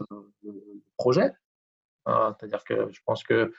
projet. 0.97 1.31
Euh, 2.07 2.31
c'est-à-dire 2.39 2.63
que 2.63 2.89
je 2.91 2.99
pense 3.05 3.23
que 3.23 3.51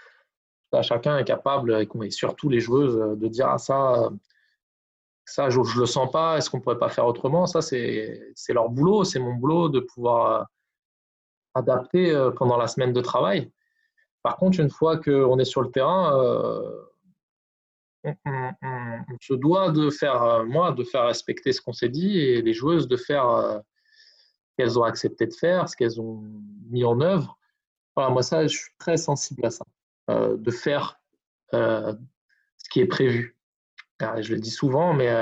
chacun 0.83 1.19
est 1.19 1.25
capable, 1.25 1.87
et 2.03 2.11
surtout 2.11 2.49
les 2.49 2.61
joueuses, 2.61 3.19
de 3.19 3.29
dire 3.29 3.49
ah, 3.49 3.59
ça, 3.59 4.11
ça 5.25 5.51
je 5.51 5.59
ne 5.59 5.81
le 5.81 5.87
sens 5.87 6.11
pas, 6.11 6.39
est-ce 6.39 6.49
qu'on 6.49 6.59
ne 6.59 6.63
pourrait 6.63 6.79
pas 6.79 6.89
faire 6.89 7.07
autrement? 7.07 7.47
Ça, 7.47 7.61
c'est 7.61 8.33
leur 8.49 8.71
boulot, 8.71 9.05
c'est 9.05 9.19
mon 9.19 9.35
boulot 9.35 9.69
de 9.69 9.81
pouvoir 9.81 10.47
adapter 11.55 12.31
pendant 12.37 12.57
la 12.57 12.69
semaine 12.69 12.93
de 12.93 13.01
travail. 13.01 13.53
Par 14.23 14.37
contre, 14.37 14.61
une 14.61 14.71
fois 14.71 14.99
qu'on 14.99 15.39
est 15.39 15.45
sur 15.45 15.63
le 15.63 15.71
terrain, 15.71 16.17
euh, 16.17 16.83
on, 18.05 19.17
se 19.21 19.35
doit 19.35 19.71
de 19.71 19.91
faire, 19.91 20.23
euh, 20.23 20.45
moi, 20.45 20.73
de 20.73 20.85
faire 20.85 21.05
respecter 21.05 21.53
ce 21.53 21.61
qu'on 21.61 21.73
s'est 21.73 21.89
dit 21.89 22.19
et 22.19 22.43
les 22.43 22.53
joueuses 22.53 22.89
de 22.89 22.97
faire 22.97 23.29
euh, 23.29 23.59
ce 23.59 24.55
qu'elles 24.57 24.79
ont 24.79 24.85
accepté 24.85 25.27
de 25.27 25.35
faire, 25.35 25.69
ce 25.69 25.77
qu'elles 25.77 26.01
ont 26.01 26.23
mis 26.71 26.85
en 26.85 27.01
œuvre. 27.01 27.39
Voilà, 27.97 28.11
moi, 28.11 28.23
ça, 28.23 28.47
je 28.47 28.57
suis 28.57 28.73
très 28.79 28.97
sensible 28.97 29.45
à 29.45 29.51
ça, 29.51 29.65
de 30.09 30.51
faire 30.51 30.99
ce 31.53 32.71
qui 32.71 32.81
est 32.81 32.87
prévu. 32.87 33.37
je 34.01 34.33
le 34.33 34.41
dis 34.41 34.51
souvent, 34.51 34.95
mais 34.95 35.13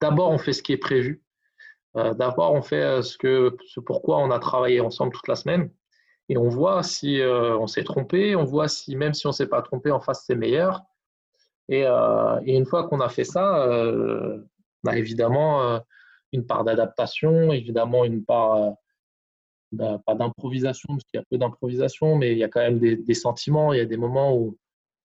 d'abord, 0.00 0.30
on 0.30 0.38
fait 0.38 0.52
ce 0.52 0.62
qui 0.62 0.72
est 0.72 0.76
prévu. 0.76 1.22
d'abord, 1.94 2.52
on 2.52 2.62
fait 2.62 3.00
ce, 3.02 3.80
pourquoi 3.80 4.18
on 4.18 4.32
a 4.32 4.40
travaillé 4.40 4.80
ensemble 4.80 5.12
toute 5.12 5.28
la 5.28 5.36
semaine 5.36 5.70
et 6.30 6.38
on 6.38 6.48
voit 6.48 6.84
si 6.84 7.20
euh, 7.20 7.58
on 7.58 7.66
s'est 7.66 7.82
trompé, 7.82 8.36
on 8.36 8.44
voit 8.44 8.68
si 8.68 8.94
même 8.94 9.14
si 9.14 9.26
on 9.26 9.30
ne 9.30 9.34
s'est 9.34 9.48
pas 9.48 9.62
trompé, 9.62 9.90
en 9.90 10.00
face 10.00 10.22
c'est 10.24 10.36
meilleur. 10.36 10.84
Et, 11.68 11.84
euh, 11.84 12.40
une 12.46 12.66
fois 12.66 12.86
qu'on 12.86 13.00
a 13.00 13.08
fait 13.08 13.24
ça, 13.24 13.66
euh, 13.66 14.40
bah, 14.84 14.96
évidemment 14.96 15.80
une 16.32 16.46
part 16.46 16.62
d'adaptation, 16.62 17.52
évidemment 17.52 18.04
une 18.04 18.24
part 18.24 18.74
bah, 19.72 20.00
pas 20.06 20.14
d'improvisation 20.14 20.86
parce 20.90 21.04
qu'il 21.04 21.18
y 21.18 21.20
a 21.20 21.26
peu 21.28 21.36
d'improvisation, 21.36 22.14
mais 22.14 22.30
il 22.30 22.38
y 22.38 22.44
a 22.44 22.48
quand 22.48 22.60
même 22.60 22.78
des, 22.78 22.94
des, 22.94 23.14
sentiments. 23.14 23.72
Il 23.72 23.78
y 23.78 23.82
a 23.82 23.84
des 23.84 23.96
moments 23.96 24.36
où, 24.36 24.56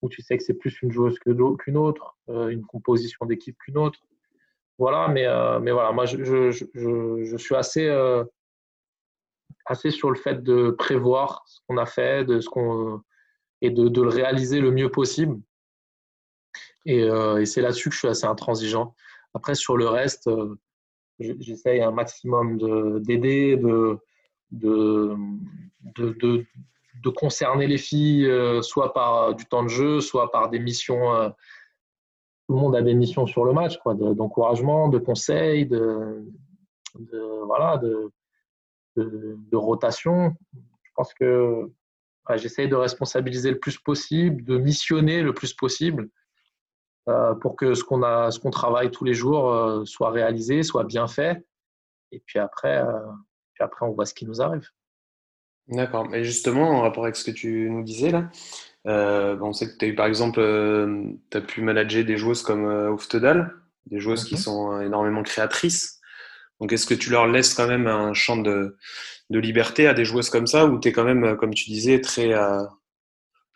où 0.03 0.09
tu 0.09 0.21
sais 0.21 0.37
que 0.37 0.43
c'est 0.43 0.53
plus 0.53 0.79
une 0.83 0.91
joueuse 0.91 1.17
qu'une 1.19 1.77
autre, 1.77 2.17
une 2.27 2.63
composition 2.65 3.25
d'équipe 3.25 3.57
qu'une 3.57 3.79
autre. 3.79 3.99
Voilà, 4.77 5.07
mais, 5.07 5.25
mais 5.59 5.71
voilà, 5.71 5.91
moi 5.91 6.05
je, 6.05 6.23
je, 6.23 6.51
je, 6.51 7.23
je 7.23 7.37
suis 7.37 7.55
assez 7.55 7.87
assez 9.65 9.91
sur 9.91 10.09
le 10.09 10.15
fait 10.15 10.43
de 10.43 10.69
prévoir 10.71 11.43
ce 11.47 11.59
qu'on 11.67 11.77
a 11.77 11.85
fait, 11.85 12.25
de 12.25 12.39
ce 12.39 12.49
qu'on 12.49 13.01
et 13.61 13.71
de, 13.71 13.87
de, 13.87 14.01
le 14.01 14.09
réaliser 14.09 14.59
le 14.59 14.71
mieux 14.71 14.91
possible. 14.91 15.39
Et, 16.85 17.03
euh, 17.03 17.41
et 17.41 17.45
c'est 17.45 17.61
là-dessus 17.61 17.89
que 17.89 17.95
je 17.95 17.99
suis 17.99 18.07
assez 18.07 18.25
intransigeant. 18.25 18.95
Après, 19.33 19.55
sur 19.55 19.75
le 19.77 19.87
reste, 19.87 20.27
euh, 20.27 20.55
j'essaye 21.19 21.81
un 21.81 21.91
maximum 21.91 22.57
d'aider, 23.01 23.57
de, 23.57 23.97
de, 24.51 25.15
de, 25.95 26.45
de, 27.01 27.09
concerner 27.09 27.65
les 27.67 27.77
filles, 27.77 28.27
euh, 28.27 28.61
soit 28.61 28.93
par 28.93 29.33
du 29.35 29.45
temps 29.45 29.63
de 29.63 29.69
jeu, 29.69 29.99
soit 30.01 30.31
par 30.31 30.49
des 30.49 30.59
missions 30.59 31.31
tout 32.47 32.53
le 32.53 32.59
monde 32.59 32.75
a 32.75 32.81
des 32.81 32.93
missions 32.93 33.25
sur 33.25 33.43
le 33.43 33.53
match, 33.53 33.77
quoi, 33.79 33.95
d'encouragement, 33.95 34.87
de, 34.87 34.99
conseils, 34.99 35.65
de, 35.65 36.23
voilà, 37.45 37.77
de, 37.77 38.11
de, 38.95 39.55
rotation. 39.55 40.35
Je 40.83 40.91
pense 40.95 41.13
que 41.13 41.71
j'essaye 42.35 42.67
de 42.67 42.75
responsabiliser 42.75 43.51
le 43.51 43.59
plus 43.59 43.77
possible, 43.77 44.43
de 44.43 44.57
missionner 44.57 45.21
le 45.21 45.33
plus 45.33 45.53
possible 45.53 46.09
euh, 47.07 47.35
pour 47.35 47.55
que 47.55 47.73
ce 47.73 47.83
qu'on 47.83 48.03
a, 48.03 48.31
ce 48.31 48.39
qu'on 48.39 48.51
travaille 48.51 48.91
tous 48.91 49.03
les 49.03 49.13
jours 49.13 49.51
euh, 49.51 49.85
soit 49.85 50.09
réalisé, 50.09 50.63
soit 50.63 50.83
bien 50.83 51.07
fait. 51.07 51.45
Et 52.11 52.21
puis 52.25 52.39
après, 52.39 52.79
euh, 52.79 52.99
puis 53.53 53.63
après, 53.63 53.85
on 53.85 53.91
voit 53.91 54.05
ce 54.05 54.13
qui 54.13 54.25
nous 54.25 54.41
arrive. 54.41 54.67
D'accord. 55.67 56.13
Et 56.13 56.23
justement, 56.23 56.69
en 56.69 56.81
rapport 56.81 57.03
avec 57.03 57.15
ce 57.15 57.23
que 57.23 57.31
tu 57.31 57.69
nous 57.69 57.83
disais 57.83 58.11
là, 58.11 58.29
on 58.85 59.51
sait 59.53 59.67
que 59.67 59.77
tu 59.77 59.85
as 59.85 59.87
eu 59.87 59.95
par 59.95 60.05
exemple, 60.05 60.39
tu 61.31 61.37
as 61.37 61.41
pu 61.41 61.61
manager 61.61 62.05
des 62.05 62.17
joueuses 62.17 62.43
comme 62.43 62.65
Oftedal, 62.65 63.51
des 63.87 63.99
joueuses 63.99 64.25
qui 64.25 64.35
mhm. 64.35 64.41
sont 64.41 64.81
énormément 64.81 65.23
créatrices. 65.23 65.94
Donc, 66.59 66.71
est-ce 66.71 66.85
que 66.85 66.93
tu 66.93 67.09
leur 67.09 67.27
laisses 67.27 67.53
quand 67.53 67.67
même 67.67 67.87
un 67.87 68.13
champ 68.13 68.37
de, 68.37 68.77
de 69.29 69.39
liberté 69.39 69.87
à 69.87 69.93
des 69.93 70.05
joueuses 70.05 70.29
comme 70.29 70.47
ça, 70.47 70.65
ou 70.65 70.79
tu 70.79 70.89
es 70.89 70.91
quand 70.91 71.03
même, 71.03 71.35
comme 71.37 71.53
tu 71.53 71.69
disais, 71.69 71.99
très, 72.01 72.33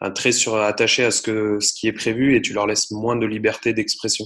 un 0.02 0.12
trait 0.12 0.32
sur, 0.32 0.56
attaché 0.56 1.06
à 1.06 1.12
ce, 1.12 1.22
que, 1.22 1.60
ce 1.60 1.74
qui 1.74 1.88
est 1.88 1.94
prévu 1.94 2.36
et 2.36 2.42
tu 2.42 2.54
leur 2.54 2.68
laisses 2.68 2.92
moins 2.92 3.16
de 3.16 3.26
liberté 3.26 3.74
d'expression? 3.74 4.26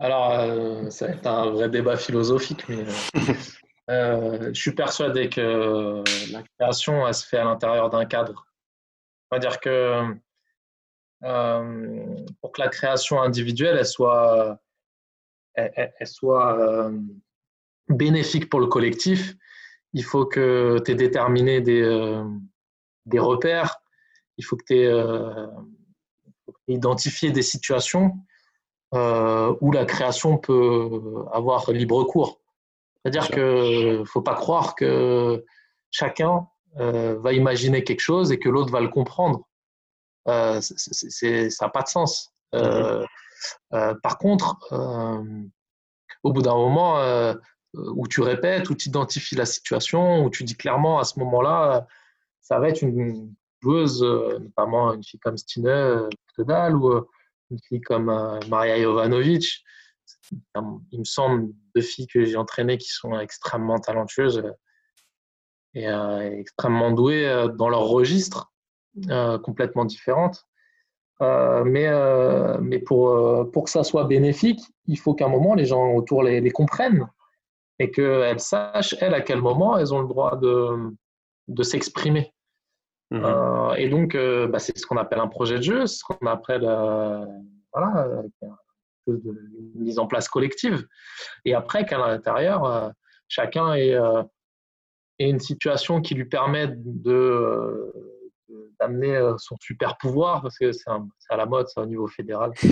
Alors, 0.00 0.32
euh, 0.32 0.90
ça 0.90 1.06
va 1.06 1.12
être 1.12 1.26
un 1.26 1.50
vrai 1.50 1.68
débat 1.68 1.96
philosophique, 1.96 2.68
mais 2.68 2.84
euh, 3.90 3.90
euh, 3.90 4.50
je 4.52 4.60
suis 4.60 4.72
persuadé 4.72 5.28
que 5.28 6.02
la 6.32 6.42
création, 6.58 7.06
elle 7.06 7.14
se 7.14 7.26
fait 7.26 7.38
à 7.38 7.44
l'intérieur 7.44 7.90
d'un 7.90 8.04
cadre. 8.04 8.46
C'est-à-dire 9.30 9.60
que 9.60 10.02
pour 11.20 12.52
que 12.52 12.60
la 12.60 12.68
création 12.68 13.22
individuelle, 13.22 13.76
elle 13.78 13.86
soit, 13.86 14.58
elle, 15.54 16.06
soit 16.06 16.90
bénéfique 17.88 18.48
pour 18.48 18.60
le 18.60 18.66
collectif, 18.66 19.34
il 19.92 20.02
faut 20.02 20.26
que 20.26 20.80
tu 20.84 20.92
aies 20.92 20.96
déterminé 20.96 21.60
des 21.60 21.82
des 23.06 23.18
repères, 23.18 23.80
il 24.36 24.44
faut 24.44 24.56
que 24.56 24.64
tu 24.66 24.76
aies 24.76 24.86
euh, 24.86 25.46
identifié 26.68 27.30
des 27.30 27.42
situations 27.42 28.16
euh, 28.94 29.54
où 29.60 29.72
la 29.72 29.84
création 29.84 30.38
peut 30.38 31.26
avoir 31.32 31.70
libre 31.70 32.04
cours. 32.04 32.40
C'est-à-dire 33.02 33.28
qu'il 33.28 33.98
ne 34.00 34.04
faut 34.04 34.22
pas 34.22 34.34
croire 34.34 34.74
que 34.74 35.44
chacun 35.90 36.46
euh, 36.78 37.18
va 37.20 37.32
imaginer 37.32 37.84
quelque 37.84 38.00
chose 38.00 38.32
et 38.32 38.38
que 38.38 38.48
l'autre 38.48 38.72
va 38.72 38.80
le 38.80 38.88
comprendre. 38.88 39.46
ça 40.26 40.60
n'a 40.60 41.68
pas 41.68 41.82
de 41.82 41.88
sens. 41.88 42.32
Par 43.70 44.18
contre, 44.18 44.58
au 46.22 46.32
bout 46.32 46.42
d'un 46.42 46.54
moment 46.54 47.34
où 47.74 48.06
tu 48.06 48.20
répètes, 48.20 48.70
où 48.70 48.74
tu 48.74 48.88
identifies 48.88 49.34
la 49.34 49.46
situation, 49.46 50.24
où 50.24 50.30
tu 50.30 50.44
dis 50.44 50.56
clairement 50.56 50.98
à 50.98 51.04
ce 51.04 51.18
moment-là, 51.18 51.86
ça 52.40 52.58
va 52.58 52.68
être 52.68 52.82
une 52.82 53.34
joueuse, 53.64 54.02
euh, 54.02 54.38
notamment 54.38 54.92
une 54.92 55.02
fille 55.02 55.20
comme 55.20 55.38
Stine 55.38 55.66
euh, 55.66 56.08
Todal 56.36 56.76
ou 56.76 56.92
euh, 56.92 57.08
une 57.50 57.58
fille 57.66 57.80
comme 57.80 58.06
Maria 58.48 58.80
Jovanovic. 58.80 59.64
Il 60.92 60.98
me 60.98 61.04
semble 61.04 61.52
deux 61.74 61.82
filles 61.82 62.06
que 62.06 62.24
j'ai 62.24 62.36
entraînées 62.36 62.78
qui 62.78 62.88
sont 62.88 63.18
extrêmement 63.18 63.78
talentueuses 63.78 64.42
et 65.74 65.86
extrêmement 65.86 66.90
douées 66.90 67.46
dans 67.54 67.68
leur 67.68 67.82
registre, 67.82 68.52
complètement 69.42 69.84
différentes. 69.84 70.46
Mais 71.20 71.88
mais 72.60 72.78
pour, 72.78 73.50
pour 73.52 73.64
que 73.64 73.70
ça 73.70 73.84
soit 73.84 74.04
bénéfique, 74.04 74.60
il 74.86 74.98
faut 74.98 75.14
qu'à 75.14 75.26
un 75.26 75.28
moment, 75.28 75.54
les 75.54 75.66
gens 75.66 75.92
autour 75.92 76.22
les, 76.22 76.40
les 76.40 76.50
comprennent 76.50 77.08
et 77.78 77.90
qu'elles 77.90 78.40
sachent, 78.40 78.96
elles, 79.00 79.14
à 79.14 79.20
quel 79.20 79.40
moment 79.40 79.76
elles 79.76 79.92
ont 79.92 80.00
le 80.00 80.08
droit 80.08 80.36
de, 80.36 80.92
de 81.48 81.62
s'exprimer. 81.62 82.32
Euh, 83.12 83.74
et 83.74 83.88
donc, 83.88 84.14
euh, 84.14 84.48
bah, 84.48 84.58
c'est 84.58 84.76
ce 84.76 84.86
qu'on 84.86 84.96
appelle 84.96 85.20
un 85.20 85.28
projet 85.28 85.58
de 85.58 85.62
jeu, 85.62 85.86
ce 85.86 86.02
qu'on 86.02 86.26
appelle 86.26 86.64
euh, 86.64 87.24
voilà, 87.72 88.22
une 89.06 89.72
mise 89.76 89.98
en 89.98 90.06
place 90.06 90.28
collective. 90.28 90.86
Et 91.44 91.54
après, 91.54 91.84
qu'à 91.84 91.98
l'intérieur, 91.98 92.92
chacun 93.28 93.74
ait, 93.74 93.96
une 95.20 95.38
situation 95.38 96.00
qui 96.00 96.14
lui 96.14 96.24
permet 96.24 96.68
de 96.68 97.92
d'amener 98.80 99.20
son 99.38 99.56
super 99.60 99.96
pouvoir, 99.96 100.42
parce 100.42 100.58
que 100.58 100.72
c'est 100.72 100.90
à 101.30 101.36
la 101.36 101.46
mode, 101.46 101.68
c'est 101.68 101.80
au 101.80 101.86
niveau 101.86 102.06
fédéral. 102.06 102.52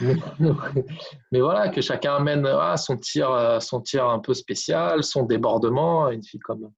mais, 1.30 1.40
voilà, 1.40 1.68
que 1.68 1.80
chacun 1.80 2.16
amène 2.16 2.46
ah, 2.46 2.76
son, 2.76 2.96
tir, 2.96 3.58
son 3.60 3.80
tir 3.80 4.08
un 4.08 4.18
peu 4.18 4.34
spécial, 4.34 5.04
son 5.04 5.24
débordement. 5.24 6.08
Une 6.10 6.22
fille 6.22 6.40
comme 6.40 6.72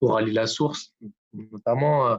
Coralie 0.00 0.32
Lassource, 0.32 0.92
notamment, 1.32 2.08
euh, 2.08 2.16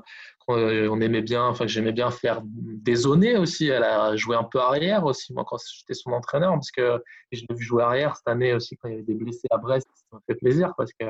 euh, 0.49 0.89
on 0.89 1.01
aimait 1.01 1.21
bien, 1.21 1.45
enfin, 1.45 1.67
j'aimais 1.67 1.91
bien 1.91 2.11
faire 2.11 2.41
des 2.43 2.95
zonées 2.95 3.37
aussi. 3.37 3.67
Elle 3.67 3.83
a 3.83 4.15
joué 4.15 4.35
un 4.35 4.43
peu 4.43 4.59
arrière 4.59 5.05
aussi, 5.05 5.33
moi, 5.33 5.45
quand 5.47 5.57
j'étais 5.57 5.93
son 5.93 6.11
entraîneur, 6.11 6.53
parce 6.53 6.71
que 6.71 7.03
je 7.31 7.41
l'ai 7.41 7.55
vu 7.55 7.63
jouer 7.63 7.83
arrière 7.83 8.15
cette 8.15 8.27
année 8.27 8.53
aussi 8.53 8.77
quand 8.77 8.87
il 8.87 8.91
y 8.91 8.95
avait 8.95 9.03
des 9.03 9.15
blessés 9.15 9.47
à 9.51 9.57
Brest. 9.57 9.87
Ça 9.93 10.17
me 10.17 10.21
fait 10.27 10.39
plaisir 10.39 10.73
parce 10.77 10.91
que 10.99 11.05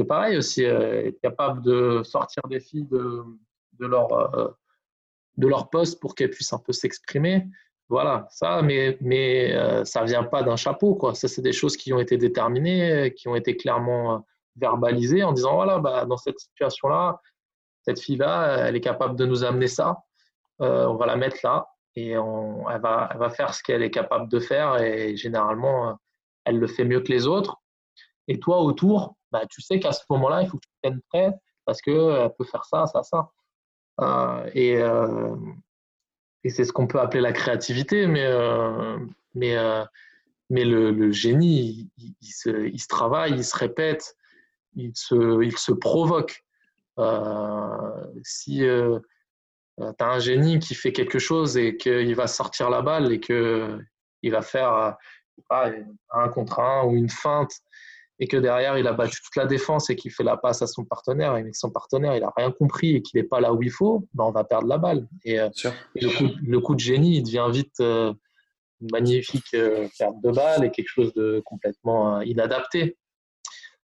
c'est 0.00 0.06
pareil 0.06 0.38
aussi, 0.38 0.64
euh, 0.64 1.08
être 1.08 1.20
capable 1.20 1.62
de 1.62 2.02
sortir 2.04 2.42
des 2.48 2.60
filles 2.60 2.86
de, 2.86 3.22
de 3.78 3.86
leur, 3.86 4.56
de 5.36 5.46
leur 5.46 5.68
poste 5.68 6.00
pour 6.00 6.14
qu'elles 6.14 6.30
puissent 6.30 6.52
un 6.52 6.58
peu 6.58 6.72
s'exprimer. 6.72 7.46
Voilà, 7.88 8.26
ça, 8.30 8.62
mais, 8.62 8.96
mais 9.00 9.54
ça 9.84 10.04
vient 10.04 10.24
pas 10.24 10.42
d'un 10.42 10.56
chapeau, 10.56 10.94
quoi. 10.94 11.14
Ça, 11.14 11.28
c'est 11.28 11.42
des 11.42 11.52
choses 11.52 11.76
qui 11.76 11.92
ont 11.92 11.98
été 11.98 12.16
déterminées, 12.16 13.12
qui 13.14 13.28
ont 13.28 13.34
été 13.34 13.56
clairement 13.56 14.24
verbaliser 14.56 15.22
en 15.22 15.32
disant 15.32 15.54
voilà, 15.54 15.78
bah, 15.78 16.04
dans 16.06 16.16
cette 16.16 16.38
situation-là, 16.38 17.20
cette 17.82 18.00
fille-là, 18.00 18.68
elle 18.68 18.76
est 18.76 18.80
capable 18.80 19.16
de 19.16 19.26
nous 19.26 19.44
amener 19.44 19.66
ça. 19.66 20.04
Euh, 20.60 20.86
on 20.86 20.96
va 20.96 21.06
la 21.06 21.16
mettre 21.16 21.38
là 21.42 21.68
et 21.96 22.16
on, 22.16 22.68
elle, 22.70 22.80
va, 22.80 23.08
elle 23.12 23.18
va 23.18 23.30
faire 23.30 23.54
ce 23.54 23.62
qu'elle 23.62 23.82
est 23.82 23.90
capable 23.90 24.28
de 24.28 24.38
faire 24.38 24.80
et 24.80 25.16
généralement, 25.16 25.98
elle 26.44 26.58
le 26.58 26.66
fait 26.66 26.84
mieux 26.84 27.00
que 27.00 27.12
les 27.12 27.26
autres. 27.26 27.56
Et 28.28 28.38
toi, 28.38 28.60
autour, 28.62 29.16
bah, 29.30 29.42
tu 29.48 29.60
sais 29.62 29.78
qu'à 29.80 29.92
ce 29.92 30.02
moment-là, 30.10 30.42
il 30.42 30.48
faut 30.48 30.58
que 30.58 30.66
tu 30.66 30.72
tiennes 30.82 31.00
prêt 31.08 31.32
parce 31.64 31.80
qu'elle 31.82 32.32
peut 32.36 32.44
faire 32.44 32.64
ça, 32.64 32.86
ça, 32.86 33.02
ça. 33.02 33.30
Euh, 34.00 34.50
et, 34.54 34.76
euh, 34.76 35.36
et 36.44 36.50
c'est 36.50 36.64
ce 36.64 36.72
qu'on 36.72 36.86
peut 36.86 37.00
appeler 37.00 37.20
la 37.20 37.32
créativité, 37.32 38.06
mais, 38.06 38.28
mais, 39.34 39.56
mais 40.48 40.64
le, 40.64 41.12
génie, 41.12 41.90
il, 41.98 42.32
se, 42.32 42.66
il, 42.66 42.80
se, 42.80 42.88
travaille, 42.88 43.34
il 43.34 43.44
se 43.44 43.56
répète, 43.56 44.16
il 44.74 44.92
se, 44.94 45.42
il 45.42 45.56
se 45.56 45.72
provoque. 45.72 46.44
Euh, 46.98 48.04
si 48.22 48.64
euh, 48.64 48.98
euh, 49.80 49.92
tu 49.98 50.04
as 50.04 50.08
un 50.08 50.18
génie 50.18 50.58
qui 50.58 50.74
fait 50.74 50.92
quelque 50.92 51.18
chose 51.18 51.56
et 51.56 51.76
qu'il 51.76 52.14
va 52.14 52.26
sortir 52.26 52.68
la 52.68 52.82
balle 52.82 53.12
et 53.12 53.20
qu'il 53.20 54.30
va 54.30 54.42
faire 54.42 54.96
un 55.50 56.28
contre 56.28 56.60
un 56.60 56.84
ou 56.84 56.96
une 56.96 57.08
feinte 57.08 57.52
et 58.20 58.28
que 58.28 58.36
derrière 58.36 58.78
il 58.78 58.86
a 58.86 58.92
battu 58.92 59.20
toute 59.22 59.34
la 59.36 59.46
défense 59.46 59.90
et 59.90 59.96
qu'il 59.96 60.12
fait 60.12 60.22
la 60.22 60.36
passe 60.36 60.62
à 60.62 60.66
son 60.66 60.84
partenaire 60.84 61.36
et 61.36 61.42
que 61.42 61.56
son 61.56 61.70
partenaire 61.70 62.14
il 62.16 62.22
a 62.22 62.32
rien 62.36 62.52
compris 62.52 62.96
et 62.96 63.02
qu'il 63.02 63.20
n'est 63.20 63.26
pas 63.26 63.40
là 63.40 63.52
où 63.52 63.62
il 63.62 63.70
faut, 63.70 64.06
ben 64.14 64.24
on 64.24 64.30
va 64.30 64.44
perdre 64.44 64.68
la 64.68 64.78
balle. 64.78 65.08
Et, 65.24 65.38
le, 65.38 66.58
coup, 66.58 66.74
de 66.74 66.80
génie 66.80 67.16
il 67.16 67.22
devient 67.22 67.48
vite 67.50 67.80
une 67.80 68.88
magnifique 68.92 69.56
perte 69.98 70.20
de 70.22 70.30
balle 70.30 70.64
et 70.64 70.70
quelque 70.70 70.88
chose 70.88 71.12
de 71.14 71.42
complètement 71.44 72.20
inadapté 72.20 72.96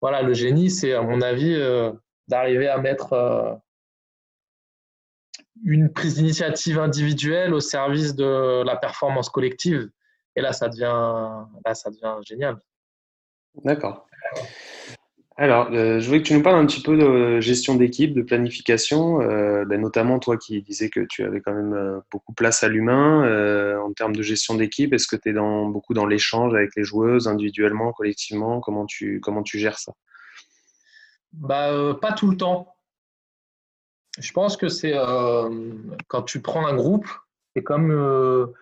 voilà, 0.02 0.22
le 0.22 0.34
génie, 0.34 0.70
c'est 0.70 0.94
à 0.94 1.02
mon 1.02 1.22
avis 1.22 1.54
euh, 1.54 1.92
d'arriver 2.28 2.68
à 2.68 2.78
mettre 2.78 3.14
euh, 3.14 3.54
une 5.64 5.92
prise 5.92 6.16
d'initiative 6.16 6.80
individuelle 6.80 7.54
au 7.54 7.60
service 7.60 8.16
de 8.16 8.64
la 8.64 8.78
performance 8.78 9.30
collective. 9.30 9.90
Et 10.36 10.42
là, 10.42 10.54
ça 10.54 10.70
devient, 10.70 11.46
là, 11.66 11.74
ça 11.74 11.90
devient 11.90 12.16
génial. 12.26 12.58
D'accord. 13.64 14.08
Alors, 15.40 15.70
euh, 15.72 16.02
je 16.02 16.06
voulais 16.06 16.22
que 16.22 16.28
tu 16.28 16.34
nous 16.34 16.44
parles 16.44 16.58
un 16.58 16.66
petit 16.66 16.82
peu 16.82 16.98
de 16.98 17.40
gestion 17.40 17.76
d'équipe, 17.76 18.14
de 18.14 18.22
planification, 18.22 19.20
ben, 19.20 19.80
notamment 19.80 20.20
toi 20.20 20.36
qui 20.36 20.62
disais 20.62 20.90
que 20.90 21.00
tu 21.00 21.24
avais 21.24 21.40
quand 21.40 21.54
même 21.54 22.02
beaucoup 22.12 22.34
place 22.34 22.62
à 22.62 22.68
l'humain 22.68 23.80
en 23.82 23.94
termes 23.94 24.14
de 24.14 24.22
gestion 24.22 24.56
d'équipe. 24.56 24.94
Est-ce 24.94 25.08
que 25.08 25.16
tu 25.16 25.30
es 25.30 25.34
dans, 25.34 25.66
beaucoup 25.68 25.94
dans 25.94 26.06
l'échange 26.06 26.54
avec 26.54 26.72
les 26.76 26.84
joueuses, 26.84 27.30
individuellement, 27.30 27.94
collectivement? 27.94 28.60
Comment 28.60 28.86
tu, 28.86 29.22
gères 29.54 29.80
ça? 29.80 29.94
Bah, 31.32 31.72
euh, 31.72 31.94
Pas 31.94 32.12
tout 32.12 32.30
le 32.30 32.36
temps. 32.36 32.76
Je 34.20 34.34
pense 34.34 34.58
que 34.58 34.68
c'est 34.68 34.94
euh, 34.94 35.50
quand 36.10 36.24
tu 36.24 36.42
prends 36.42 36.68
un 36.68 36.76
groupe, 36.76 37.08
c'est 37.56 37.64
comme, 37.64 38.54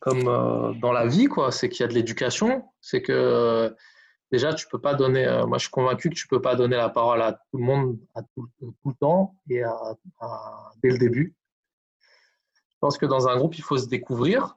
comme 0.00 0.78
dans 0.80 0.92
la 0.92 1.06
vie, 1.08 1.26
quoi. 1.26 1.50
C'est 1.50 1.68
qu'il 1.68 1.80
y 1.80 1.84
a 1.84 1.88
de 1.88 1.94
l'éducation. 1.94 2.62
C'est 2.80 3.02
que 3.02 3.74
déjà, 4.32 4.52
tu 4.54 4.66
peux 4.66 4.80
pas 4.80 4.94
donner. 4.94 5.26
Euh, 5.26 5.46
moi, 5.46 5.58
je 5.58 5.64
suis 5.64 5.70
convaincu 5.70 6.10
que 6.10 6.14
tu 6.14 6.26
peux 6.26 6.40
pas 6.40 6.56
donner 6.56 6.76
la 6.76 6.88
parole 6.88 7.22
à 7.22 7.32
tout 7.32 7.58
le 7.58 7.64
monde 7.64 7.98
à 8.14 8.22
tout, 8.34 8.48
le 8.60 8.94
temps 8.94 9.36
et 9.48 9.62
dès 10.82 10.90
le 10.90 10.98
début. 10.98 11.36
pense 12.80 12.98
que 12.98 13.06
dans 13.06 13.28
un 13.28 13.36
groupe, 13.36 13.56
il 13.56 13.62
faut 13.62 13.78
se 13.78 13.86
découvrir. 13.86 14.56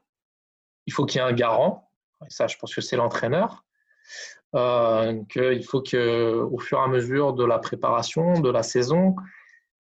Il 0.88 0.94
faut 0.94 1.06
qu'il 1.06 1.20
y 1.20 1.24
ait 1.24 1.28
un 1.28 1.34
garant. 1.34 1.92
Et 2.26 2.30
ça, 2.30 2.48
je 2.48 2.58
pense 2.58 2.74
que 2.74 2.82
c'est 2.82 2.96
l'entraîneur. 2.96 3.66
Euh, 4.56 5.22
qu'il 5.26 5.66
faut 5.66 5.82
qu'au 5.82 6.60
fur 6.60 6.80
et 6.80 6.82
à 6.82 6.88
mesure 6.88 7.34
de 7.34 7.44
la 7.44 7.60
préparation, 7.60 8.40
de 8.40 8.50
la 8.50 8.64
saison, 8.64 9.16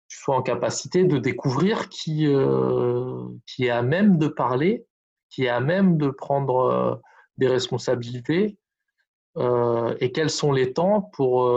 tu 0.06 0.18
sois 0.18 0.36
en 0.36 0.42
capacité 0.42 1.02
de 1.04 1.18
découvrir 1.18 1.88
qui, 1.88 2.26
euh, 2.28 3.26
qui 3.46 3.66
est 3.66 3.70
à 3.70 3.82
même 3.82 4.18
de 4.18 4.28
parler, 4.28 4.86
qui 5.30 5.46
est 5.46 5.48
à 5.48 5.60
même 5.60 5.96
de 5.96 6.10
prendre 6.10 6.60
euh, 6.60 6.94
des 7.38 7.48
responsabilités 7.48 8.56
euh, 9.36 9.94
et 10.00 10.12
quels 10.12 10.30
sont 10.30 10.52
les 10.52 10.72
temps 10.72 11.00
pour, 11.00 11.50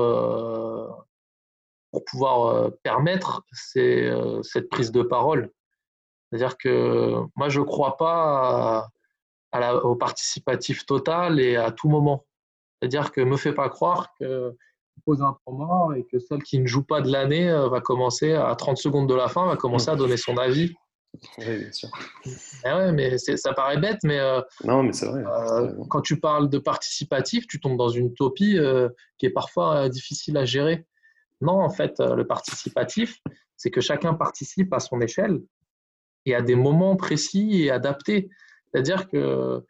pour 1.91 2.05
pouvoir 2.05 2.71
permettre 2.83 3.43
cette 3.51 4.69
prise 4.69 4.91
de 4.91 5.01
parole? 5.01 5.51
C'est-à-dire 6.29 6.57
que 6.57 7.21
moi, 7.35 7.49
je 7.49 7.59
ne 7.59 7.65
crois 7.65 7.97
pas 7.97 8.89
au 9.83 9.95
participatif 9.95 10.85
total 10.85 11.39
et 11.39 11.55
à 11.55 11.71
tout 11.71 11.87
moment. 11.87 12.25
C'est-à-dire 12.79 13.11
que 13.11 13.21
ne 13.21 13.25
me 13.25 13.37
fais 13.37 13.53
pas 13.53 13.69
croire 13.69 14.13
que 14.19 14.55
pose 15.03 15.21
un 15.21 15.37
point 15.43 15.65
mort 15.65 15.93
et 15.93 16.03
que 16.03 16.19
celle 16.19 16.43
qui 16.43 16.59
ne 16.59 16.67
joue 16.67 16.83
pas 16.83 17.01
de 17.01 17.11
l'année 17.11 17.49
euh, 17.49 17.67
va 17.67 17.81
commencer 17.81 18.33
à 18.33 18.53
30 18.55 18.77
secondes 18.77 19.09
de 19.09 19.15
la 19.15 19.27
fin, 19.27 19.45
va 19.45 19.55
commencer 19.55 19.89
à 19.89 19.95
donner 19.95 20.17
son 20.17 20.37
avis. 20.37 20.73
Oui, 21.37 21.59
bien 21.59 21.71
sûr. 21.71 21.89
Eh 22.65 22.69
ouais, 22.69 22.91
mais 22.91 23.17
ça 23.17 23.53
paraît 23.53 23.77
bête, 23.77 23.99
mais, 24.03 24.19
euh, 24.19 24.41
non, 24.63 24.83
mais 24.83 24.93
c'est 24.93 25.05
vrai, 25.05 25.23
euh, 25.23 25.73
quand 25.89 26.01
tu 26.01 26.19
parles 26.19 26.49
de 26.49 26.57
participatif, 26.57 27.47
tu 27.47 27.59
tombes 27.59 27.77
dans 27.77 27.89
une 27.89 28.07
utopie 28.07 28.57
qui 29.17 29.25
est 29.25 29.31
parfois 29.31 29.89
difficile 29.89 30.37
à 30.37 30.45
gérer. 30.45 30.85
Non, 31.41 31.61
en 31.61 31.69
fait, 31.69 31.99
le 31.99 32.25
participatif, 32.25 33.19
c'est 33.57 33.71
que 33.71 33.81
chacun 33.81 34.13
participe 34.13 34.73
à 34.73 34.79
son 34.79 35.01
échelle 35.01 35.41
et 36.25 36.35
à 36.35 36.41
des 36.41 36.55
moments 36.55 36.95
précis 36.95 37.63
et 37.63 37.71
adaptés. 37.71 38.29
C'est-à-dire 38.71 39.09
que 39.09 39.63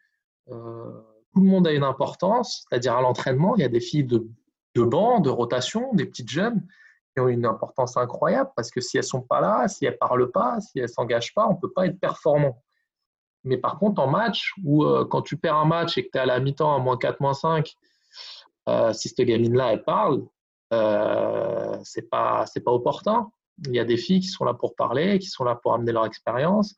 tout 0.48 1.40
le 1.40 1.48
monde 1.48 1.66
a 1.66 1.72
une 1.72 1.84
importance, 1.84 2.64
c'est-à-dire 2.68 2.94
à, 2.96 3.02
l'entraînement, 3.02 3.56
il 3.56 3.62
y 3.62 3.64
a 3.64 3.68
des 3.68 3.80
filles 3.80 4.04
de, 4.04 4.26
de 4.74 4.82
banc, 4.82 5.20
de 5.20 5.30
rotation, 5.30 5.92
des 5.92 6.06
petites 6.06 6.30
jeunes 6.30 6.66
ont 7.20 7.28
une 7.28 7.46
importance 7.46 7.96
incroyable 7.96 8.50
parce 8.56 8.70
que 8.70 8.80
si 8.80 8.98
elles 8.98 9.04
sont 9.04 9.22
pas 9.22 9.40
là, 9.40 9.68
si 9.68 9.84
elles 9.86 9.98
parlent 9.98 10.30
pas, 10.30 10.60
si 10.60 10.78
elles 10.78 10.88
s'engagent 10.88 11.34
pas, 11.34 11.46
on 11.46 11.56
peut 11.56 11.72
pas 11.72 11.86
être 11.86 11.98
performant. 11.98 12.62
Mais 13.44 13.58
par 13.58 13.78
contre, 13.78 14.00
en 14.00 14.08
match, 14.08 14.52
ou 14.64 14.84
euh, 14.84 15.04
quand 15.04 15.22
tu 15.22 15.36
perds 15.36 15.56
un 15.56 15.64
match 15.64 15.96
et 15.98 16.04
que 16.04 16.10
tu 16.10 16.18
es 16.18 16.20
à 16.20 16.26
la 16.26 16.40
mi-temps 16.40 16.74
à 16.74 16.78
moins 16.78 16.96
4, 16.96 17.20
moins 17.20 17.34
5, 17.34 17.72
euh, 18.68 18.92
si 18.92 19.08
cette 19.08 19.20
gamine-là, 19.20 19.72
elle 19.72 19.84
parle, 19.84 20.26
euh, 20.72 21.78
c'est 21.84 22.10
pas, 22.10 22.44
pas 22.64 22.72
opportun. 22.72 23.30
Il 23.66 23.74
y 23.74 23.78
a 23.78 23.84
des 23.84 23.96
filles 23.96 24.20
qui 24.20 24.28
sont 24.28 24.44
là 24.44 24.54
pour 24.54 24.74
parler, 24.74 25.18
qui 25.18 25.28
sont 25.28 25.44
là 25.44 25.54
pour 25.54 25.74
amener 25.74 25.92
leur 25.92 26.06
expérience, 26.06 26.74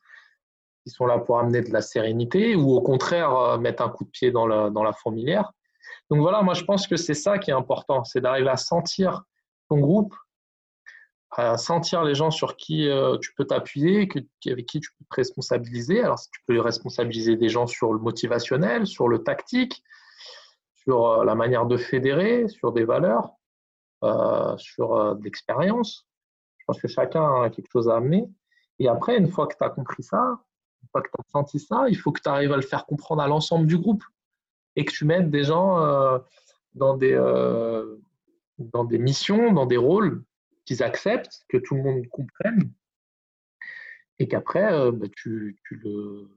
qui 0.85 0.91
sont 0.91 1.05
là 1.05 1.19
pour 1.19 1.39
amener 1.39 1.61
de 1.61 1.71
la 1.71 1.81
sérénité 1.81 2.55
ou 2.55 2.71
au 2.71 2.81
contraire 2.81 3.35
euh, 3.35 3.57
mettre 3.57 3.83
un 3.83 3.89
coup 3.89 4.05
de 4.05 4.09
pied 4.09 4.31
dans 4.31 4.47
la, 4.47 4.69
dans 4.69 4.83
la 4.83 4.93
fourmilière. 4.93 5.51
Donc 6.09 6.21
voilà, 6.21 6.41
moi 6.41 6.53
je 6.53 6.63
pense 6.63 6.87
que 6.87 6.97
c'est 6.97 7.13
ça 7.13 7.37
qui 7.37 7.51
est 7.51 7.53
important, 7.53 8.03
c'est 8.03 8.21
d'arriver 8.21 8.49
à 8.49 8.57
sentir 8.57 9.23
ton 9.69 9.79
groupe, 9.79 10.15
à 11.31 11.57
sentir 11.57 12.03
les 12.03 12.15
gens 12.15 12.31
sur 12.31 12.55
qui 12.57 12.87
euh, 12.87 13.17
tu 13.19 13.33
peux 13.35 13.45
t'appuyer, 13.45 14.09
avec 14.47 14.65
qui 14.65 14.79
tu 14.79 14.89
peux 14.91 15.05
te 15.09 15.15
responsabiliser. 15.15 16.01
Alors 16.01 16.19
tu 16.19 16.41
peux 16.47 16.59
responsabiliser 16.59 17.35
des 17.35 17.49
gens 17.49 17.67
sur 17.67 17.93
le 17.93 17.99
motivationnel, 17.99 18.87
sur 18.87 19.07
le 19.07 19.23
tactique, 19.23 19.83
sur 20.73 21.05
euh, 21.07 21.25
la 21.25 21.35
manière 21.35 21.65
de 21.65 21.77
fédérer, 21.77 22.47
sur 22.47 22.71
des 22.71 22.83
valeurs, 22.85 23.31
sur 24.57 25.15
de 25.15 25.23
l'expérience. 25.23 26.07
Je 26.57 26.65
pense 26.65 26.81
que 26.81 26.87
chacun 26.87 27.43
a 27.43 27.49
quelque 27.49 27.69
chose 27.71 27.89
à 27.89 27.97
amener. 27.97 28.29
Et 28.79 28.87
après, 28.87 29.17
une 29.17 29.27
fois 29.27 29.45
que 29.45 29.55
tu 29.57 29.63
as 29.63 29.69
compris 29.69 30.03
ça, 30.03 30.39
une 30.81 30.89
fois 30.89 31.01
que 31.01 31.09
tu 31.09 31.19
as 31.19 31.29
senti 31.31 31.59
ça, 31.59 31.85
il 31.89 31.97
faut 31.97 32.11
que 32.11 32.21
tu 32.21 32.29
arrives 32.29 32.53
à 32.53 32.55
le 32.55 32.61
faire 32.61 32.85
comprendre 32.85 33.21
à 33.21 33.27
l'ensemble 33.27 33.67
du 33.67 33.77
groupe 33.77 34.03
et 34.75 34.85
que 34.85 34.91
tu 34.91 35.05
mettes 35.05 35.29
des 35.29 35.43
gens 35.43 35.79
euh, 35.79 36.17
dans, 36.73 36.95
des, 36.95 37.13
euh, 37.13 37.97
dans 38.57 38.85
des 38.85 38.97
missions, 38.97 39.51
dans 39.51 39.65
des 39.65 39.77
rôles 39.77 40.23
qu'ils 40.69 40.83
acceptent, 40.83 41.41
que 41.49 41.57
tout 41.57 41.73
le 41.73 41.81
monde 41.81 42.07
comprenne 42.09 42.71
et 44.19 44.27
qu'après, 44.27 44.71
euh, 44.71 44.91
bah, 44.91 45.07
tu, 45.15 45.59
le, 45.71 46.29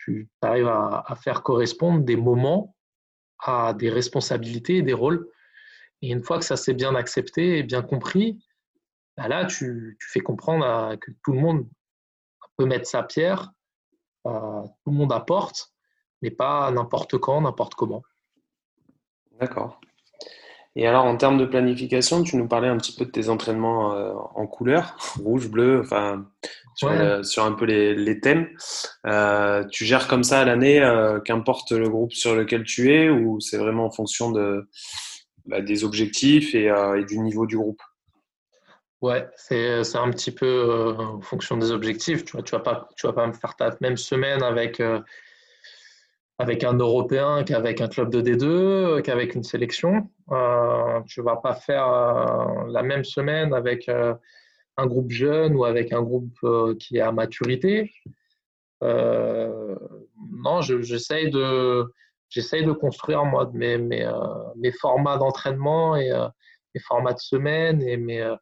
tu, 0.00 0.30
arrives 0.40 0.66
à, 0.66 1.14
faire 1.22 1.42
correspondre 1.42 2.02
des 2.02 2.16
moments 2.16 2.74
à 3.40 3.74
des 3.74 3.90
responsabilités 3.90 4.78
et 4.78 4.82
des 4.82 4.94
rôles. 4.94 5.28
Et 6.00 6.10
une 6.10 6.22
fois 6.22 6.38
que 6.38 6.44
ça 6.44 6.56
s'est 6.56 6.72
bien 6.72 6.94
accepté 6.94 7.58
et 7.58 7.62
bien 7.62 7.82
compris, 7.82 8.42
bah 9.18 9.28
là, 9.28 9.44
tu, 9.44 9.98
fais 10.00 10.20
comprendre 10.20 10.96
que 10.96 11.10
tout 11.22 11.32
le 11.32 11.40
monde 11.40 11.68
peut 12.56 12.64
mettre 12.64 12.86
sa 12.86 13.02
pierre, 13.02 13.52
tout 14.24 14.30
le 14.30 14.92
monde 14.92 15.12
apporte, 15.12 15.74
mais 16.22 16.30
pas 16.30 16.70
n'importe 16.70 17.18
quand, 17.18 17.42
n'importe 17.42 17.74
comment. 17.74 18.02
D'accord. 19.38 19.80
Et 20.76 20.86
alors, 20.86 21.06
en 21.06 21.16
termes 21.16 21.38
de 21.38 21.44
planification, 21.44 22.22
tu 22.22 22.36
nous 22.36 22.46
parlais 22.46 22.68
un 22.68 22.76
petit 22.76 22.94
peu 22.94 23.04
de 23.04 23.10
tes 23.10 23.28
entraînements 23.28 23.94
euh, 23.94 24.12
en 24.34 24.46
couleur, 24.46 24.96
rouge, 25.24 25.48
bleu, 25.48 25.80
enfin, 25.80 26.26
sur, 26.74 27.44
un 27.44 27.52
peu 27.52 27.64
les, 27.64 28.20
thèmes. 28.20 28.48
Euh, 29.06 29.64
tu 29.70 29.84
gères 29.84 30.06
comme 30.06 30.22
ça 30.22 30.40
à 30.40 30.44
l'année, 30.44 30.80
qu'importe 31.24 31.72
le 31.72 31.88
groupe 31.88 32.12
sur 32.12 32.36
lequel 32.36 32.64
tu 32.64 32.94
es, 32.94 33.10
ou 33.10 33.40
c'est 33.40 33.58
vraiment 33.58 33.86
en 33.86 33.90
fonction 33.90 34.30
de, 34.30 34.68
bah, 35.46 35.60
des 35.60 35.82
objectifs 35.82 36.54
et, 36.54 36.70
du 37.08 37.18
niveau 37.18 37.46
du 37.46 37.56
groupe? 37.56 37.80
Ouais, 39.00 39.28
c'est 39.36 39.96
un 39.96 40.10
petit 40.10 40.32
peu 40.32 40.46
euh, 40.46 40.94
en 40.96 41.20
fonction 41.20 41.56
des 41.56 41.70
objectifs. 41.70 42.24
Tu 42.24 42.32
vois, 42.32 42.42
tu 42.42 42.52
vas 42.52 42.60
pas, 42.60 42.88
tu 42.96 43.06
vas 43.06 43.12
pas 43.12 43.26
me 43.26 43.32
faire 43.32 43.54
ta 43.54 43.76
même 43.80 43.96
semaine 43.96 44.42
avec, 44.42 44.80
euh, 44.80 45.00
avec 46.38 46.62
un 46.64 46.74
Européen 46.74 47.42
qu'avec 47.44 47.80
un 47.80 47.88
club 47.88 48.10
de 48.10 48.20
D2, 48.20 48.44
euh, 48.44 49.00
qu'avec 49.02 49.34
une 49.34 49.42
sélection. 49.42 50.08
Euh, 50.30 51.00
tu 51.06 51.22
vas 51.22 51.36
pas 51.36 51.54
faire 51.54 51.88
la 52.68 52.82
même 52.82 53.04
semaine 53.04 53.52
avec 53.54 53.88
un 53.88 54.86
groupe 54.86 55.10
jeune 55.10 55.56
ou 55.56 55.64
avec 55.64 55.92
un 55.92 56.02
groupe 56.02 56.38
qui 56.78 56.98
est 56.98 57.00
à 57.00 57.12
maturité. 57.12 57.92
non, 58.82 60.60
j'essaye 60.60 61.30
de, 61.30 62.72
construire 62.72 63.24
moi 63.24 63.50
mes, 63.52 64.72
formats 64.80 65.18
d'entraînement 65.18 65.96
et 65.96 66.10
mes 66.74 66.80
formats 66.80 67.14
de 67.14 67.18
semaine 67.18 67.82
et 67.82 67.96
mes 67.96 68.36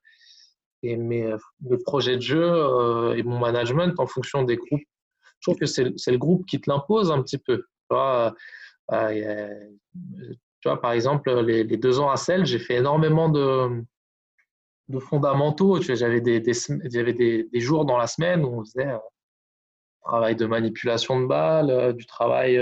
et 0.82 0.96
mes, 0.96 1.34
mes, 1.60 1.78
projets 1.78 2.16
de 2.16 2.22
jeu 2.22 2.42
euh, 2.42 3.14
et 3.16 3.22
mon 3.22 3.38
management 3.38 3.98
en 3.98 4.06
fonction 4.06 4.42
des 4.42 4.56
groupes. 4.56 4.82
Je 5.40 5.50
trouve 5.50 5.58
que 5.58 5.66
c'est 5.66 6.10
le 6.10 6.18
groupe 6.18 6.46
qui 6.46 6.60
te 6.60 6.70
l'impose 6.70 7.10
un 7.10 7.22
petit 7.22 7.38
peu. 7.38 7.64
Vois, 7.90 8.34
euh, 8.92 9.68
tu 10.60 10.68
vois, 10.68 10.80
par 10.80 10.92
exemple, 10.92 11.32
les, 11.40 11.64
deux 11.64 12.00
ans 12.00 12.10
à 12.10 12.16
Celle, 12.16 12.46
j'ai 12.46 12.58
fait 12.58 12.76
énormément 12.76 13.28
de, 13.28 13.82
de 14.88 14.98
fondamentaux. 14.98 15.80
J'avais 15.80 16.20
des, 16.20 16.40
des, 16.40 16.52
des, 16.84 17.44
des, 17.44 17.60
jours 17.60 17.84
dans 17.84 17.98
la 17.98 18.06
semaine 18.06 18.44
où 18.44 18.60
on 18.60 18.64
faisait 18.64 18.88
euh, 18.88 18.98
travail 20.02 20.36
de 20.36 20.46
manipulation 20.46 21.20
de 21.20 21.26
balles, 21.26 21.94
du 21.94 22.06
travail 22.06 22.56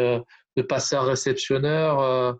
de 0.57 0.63
passeur-réceptionneur 0.63 2.39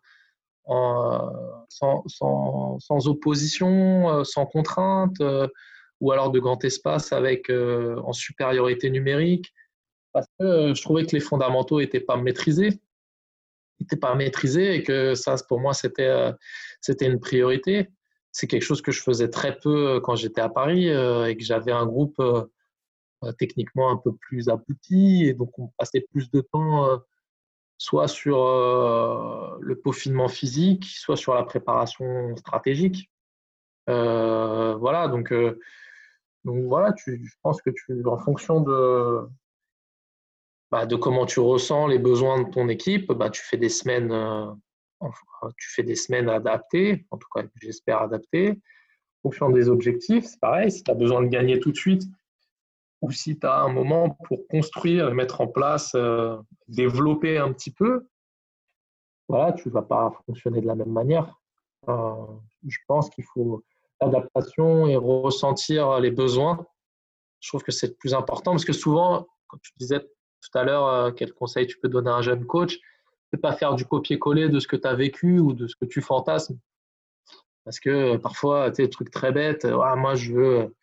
sans, 1.69 3.09
opposition, 3.09 4.25
sans 4.25 4.47
contrainte 4.47 5.21
ou 6.01 6.13
alors 6.13 6.31
de 6.31 6.39
grand 6.39 6.63
espace 6.65 7.13
avec 7.13 7.51
euh, 7.51 7.97
en 8.05 8.13
supériorité 8.13 8.91
numérique, 8.91 9.53
parce 10.15 10.29
que 10.39 10.45
euh, 10.45 10.75
je 10.75 10.83
trouvais 10.83 11.05
que 11.05 11.13
les 11.13 11.21
fondamentaux 11.21 11.81
n'étaient 11.81 12.01
pas 12.01 12.17
maîtrisés, 12.17 12.81
n'étaient 13.81 13.97
pas 13.97 14.15
maîtrisés 14.15 14.77
et 14.77 14.83
que 14.83 15.15
ça, 15.15 15.35
pour 15.49 15.61
moi, 15.61 15.75
c'était 15.75 16.07
euh, 16.07 16.33
c'était 16.81 17.07
une 17.07 17.21
priorité. 17.21 17.91
C'est 18.33 18.47
quelque 18.47 18.63
chose 18.63 18.81
que 18.81 18.93
je 18.93 19.03
faisais 19.03 19.29
très 19.29 19.59
peu 19.59 20.01
quand 20.01 20.17
j'étais 20.17 20.41
à 20.41 20.49
Paris 20.49 20.89
et 20.89 21.37
que 21.37 21.45
j'avais 21.45 21.71
un 21.71 21.87
groupe 21.87 22.21
techniquement 23.39 23.91
un 23.91 23.97
peu 23.97 24.13
plus 24.13 24.49
abouti 24.49 25.25
et 25.25 25.35
donc 25.35 25.57
on 25.59 25.69
passait 25.79 26.01
plus 26.01 26.31
de 26.33 26.41
temps 26.41 27.01
soit 27.79 28.09
sur 28.09 28.39
le 29.61 29.81
peaufinement 29.81 30.27
physique, 30.27 30.85
soit 30.85 31.17
sur 31.17 31.33
la 31.35 31.45
préparation 31.45 32.37
stratégique. 32.37 33.09
voilà, 33.87 35.07
donc 35.07 35.33
donc 36.45 36.65
voilà, 36.65 36.93
je 37.07 37.15
pense 37.41 37.63
que 37.63 37.71
tu, 37.71 38.05
en 38.05 38.19
fonction 38.19 38.61
de, 38.61 39.29
bah, 40.75 40.87
de 40.87 40.97
comment 40.97 41.25
tu 41.25 41.39
ressens 41.39 41.87
les 41.87 42.01
besoins 42.01 42.43
de 42.43 42.51
ton 42.51 42.69
équipe, 42.69 43.13
bah, 43.13 43.31
tu 43.31 43.41
fais 43.41 43.57
des 43.57 43.69
semaines, 43.69 44.11
euh, 44.11 44.47
tu 45.57 45.71
fais 45.71 45.85
des 45.85 45.95
semaines 45.95 46.29
adaptées, 46.29 47.07
en 47.13 47.17
tout 47.17 47.29
cas 47.33 47.45
j'espère 47.63 48.03
adaptées. 48.03 48.61
En 49.23 49.31
fonction 49.31 49.51
des 49.51 49.69
objectifs, 49.69 50.25
c'est 50.25 50.41
pareil, 50.41 50.73
si 50.73 50.83
tu 50.83 50.91
as 50.91 50.95
besoin 50.95 51.23
de 51.23 51.29
gagner 51.29 51.61
tout 51.61 51.71
de 51.71 51.77
suite, 51.77 52.03
ou 53.03 53.13
si 53.13 53.39
tu 53.39 53.47
as 53.47 53.61
un 53.61 53.73
moment 53.73 54.19
pour 54.25 54.49
construire 54.49 55.09
et 55.09 55.15
mettre 55.15 55.41
en 55.41 55.47
place, 55.47 55.93
euh, 55.95 56.39
développer 56.67 57.39
un 57.39 57.53
petit 57.53 57.71
peu, 57.71 58.09
voilà, 59.29 59.53
tu 59.53 59.69
ne 59.69 59.75
vas 59.75 59.83
pas 59.83 60.13
fonctionner 60.27 60.61
de 60.61 60.67
la 60.67 60.75
même 60.75 60.91
manière. 60.91 61.41
Euh, 61.89 62.27
je 62.67 62.79
pense 62.89 63.11
qu'il 63.11 63.23
faut 63.33 63.63
adaptation 64.01 64.89
et 64.89 64.97
ressentir 64.97 66.01
les 66.01 66.11
besoins 66.11 66.67
Je 67.39 67.49
trouve 67.49 67.63
que 67.63 67.71
c'est 67.71 67.87
le 67.87 67.95
plus 67.95 68.13
important 68.13 68.51
parce 68.51 68.65
que 68.65 68.73
souvent, 68.73 69.29
quand 69.47 69.59
tu 69.63 69.71
disais 69.79 70.01
tout 70.51 70.59
à 70.59 70.65
l'heure 70.65 70.87
euh, 70.87 71.11
quel 71.11 71.33
conseil 71.33 71.67
tu 71.67 71.79
peux 71.79 71.89
donner 71.89 72.11
à 72.11 72.15
un 72.15 72.23
jeune 72.23 72.45
coach, 72.47 72.79
c'est 73.33 73.41
pas 73.41 73.53
faire 73.53 73.75
du 73.75 73.85
copier-coller 73.85 74.49
de 74.49 74.61
ce 74.61 74.69
que 74.69 74.77
tu 74.77 74.87
as 74.87 74.95
vécu 74.95 75.39
ou 75.39 75.53
de 75.53 75.67
ce 75.67 75.77
que 75.77 75.85
tu 75.85 76.01
fantasmes. 76.01 76.59
Parce 77.65 77.81
que 77.81 78.17
parfois, 78.17 78.71
tu 78.71 78.77
sais, 78.77 78.83
des 78.83 78.91
trucs 78.91 79.11
très 79.11 79.33
bêtes, 79.33 79.65
moi 79.65 80.15
je 80.15 80.33
veux, 80.33 80.75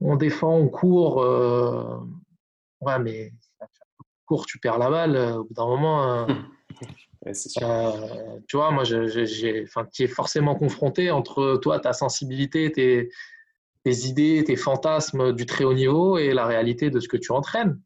on 0.00 0.16
défend, 0.16 0.56
on 0.56 0.68
court, 0.68 1.18
ouais, 2.80 2.98
mais 2.98 3.32
cours, 4.26 4.44
tu 4.44 4.58
perds 4.58 4.78
la 4.78 4.90
balle, 4.90 5.16
au 5.16 5.44
bout 5.44 5.54
d'un 5.54 5.66
moment. 5.66 6.28
Euh, 6.28 6.34
tu 8.48 8.56
vois, 8.56 8.70
moi, 8.72 8.84
j'ai, 8.84 9.64
enfin, 9.64 9.86
tu 9.90 10.02
es 10.02 10.08
forcément 10.08 10.54
confronté 10.54 11.10
entre 11.10 11.58
toi, 11.62 11.80
ta 11.80 11.92
sensibilité, 11.92 12.70
tes, 12.70 13.08
tes, 13.84 14.06
idées, 14.06 14.44
tes 14.44 14.56
fantasmes 14.56 15.32
du 15.32 15.46
très 15.46 15.64
haut 15.64 15.74
niveau 15.74 16.18
et 16.18 16.34
la 16.34 16.46
réalité 16.46 16.90
de 16.90 17.00
ce 17.00 17.08
que 17.08 17.16
tu 17.16 17.32
entraînes. 17.32 17.80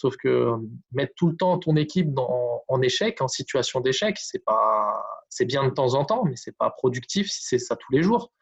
Sauf 0.00 0.16
que 0.16 0.28
euh, 0.28 0.56
mettre 0.92 1.12
tout 1.14 1.28
le 1.28 1.36
temps 1.36 1.58
ton 1.58 1.76
équipe 1.76 2.14
dans, 2.14 2.64
en 2.66 2.80
échec, 2.80 3.20
en 3.20 3.28
situation 3.28 3.80
d'échec, 3.80 4.16
c'est 4.18 4.42
pas, 4.42 5.04
c'est 5.28 5.44
bien 5.44 5.62
de 5.62 5.68
temps 5.68 5.92
en 5.92 6.06
temps, 6.06 6.24
mais 6.24 6.36
c'est 6.36 6.56
pas 6.56 6.70
productif 6.70 7.30
si 7.30 7.44
c'est 7.44 7.58
ça 7.58 7.76
tous 7.76 7.92
les 7.92 8.02
jours. 8.02 8.32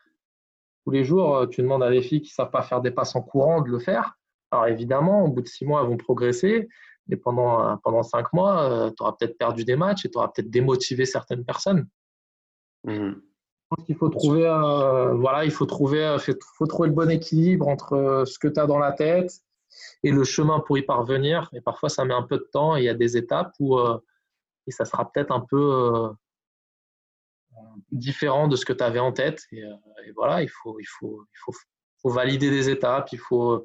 Tous 0.84 0.92
les 0.92 1.02
jours, 1.02 1.34
euh, 1.34 1.46
tu 1.48 1.62
demandes 1.62 1.82
à 1.82 1.90
des 1.90 2.00
filles 2.00 2.22
qui 2.22 2.30
savent 2.30 2.52
pas 2.52 2.62
faire 2.62 2.80
des 2.80 2.92
passes 2.92 3.16
en 3.16 3.22
courant 3.22 3.60
de 3.60 3.70
le 3.70 3.80
faire. 3.80 4.16
Alors 4.52 4.68
évidemment, 4.68 5.24
au 5.24 5.28
bout 5.32 5.42
de 5.42 5.48
six 5.48 5.64
mois, 5.64 5.80
elles 5.82 5.88
vont 5.88 5.96
progresser. 5.96 6.68
Mais 7.08 7.16
pendant, 7.16 7.66
euh, 7.66 7.74
pendant 7.82 8.04
cinq 8.04 8.32
mois, 8.32 8.92
tu 8.96 9.02
auras 9.02 9.16
peut-être 9.18 9.36
perdu 9.36 9.64
des 9.64 9.74
matchs 9.74 10.04
et 10.04 10.10
tu 10.10 10.16
auras 10.16 10.28
peut-être 10.28 10.50
démotivé 10.50 11.06
certaines 11.06 11.44
personnes. 11.44 11.88
Mmh. 12.84 13.14
Je 13.14 13.76
pense 13.76 13.84
qu'il 13.84 13.96
faut 13.96 14.10
trouver, 14.10 14.46
euh, 14.46 15.12
voilà, 15.14 15.44
il 15.44 15.50
faut 15.50 15.66
trouver, 15.66 16.16
faut 16.56 16.66
trouver 16.66 16.88
le 16.88 16.94
bon 16.94 17.10
équilibre 17.10 17.66
entre 17.66 18.22
ce 18.24 18.38
que 18.38 18.46
tu 18.46 18.60
as 18.60 18.66
dans 18.66 18.78
la 18.78 18.92
tête 18.92 19.42
et 20.02 20.10
le 20.10 20.24
chemin 20.24 20.60
pour 20.60 20.78
y 20.78 20.82
parvenir. 20.82 21.50
Et 21.52 21.60
parfois, 21.60 21.88
ça 21.88 22.04
met 22.04 22.14
un 22.14 22.22
peu 22.22 22.38
de 22.38 22.48
temps 22.52 22.76
et 22.76 22.80
il 22.80 22.84
y 22.84 22.88
a 22.88 22.94
des 22.94 23.16
étapes 23.16 23.52
où 23.60 23.78
et 24.66 24.70
ça 24.70 24.84
sera 24.84 25.10
peut-être 25.10 25.32
un 25.32 25.40
peu 25.40 26.10
différent 27.90 28.48
de 28.48 28.56
ce 28.56 28.64
que 28.64 28.72
tu 28.72 28.84
avais 28.84 28.98
en 28.98 29.12
tête. 29.12 29.42
Et, 29.52 29.62
voilà, 30.14 30.42
il 30.42 30.48
faut, 30.48 30.78
il 30.80 30.86
faut, 30.86 31.24
il 31.32 31.54
faut, 32.02 32.10
valider 32.10 32.50
des 32.50 32.70
étapes, 32.70 33.08
il 33.12 33.18
faut, 33.18 33.64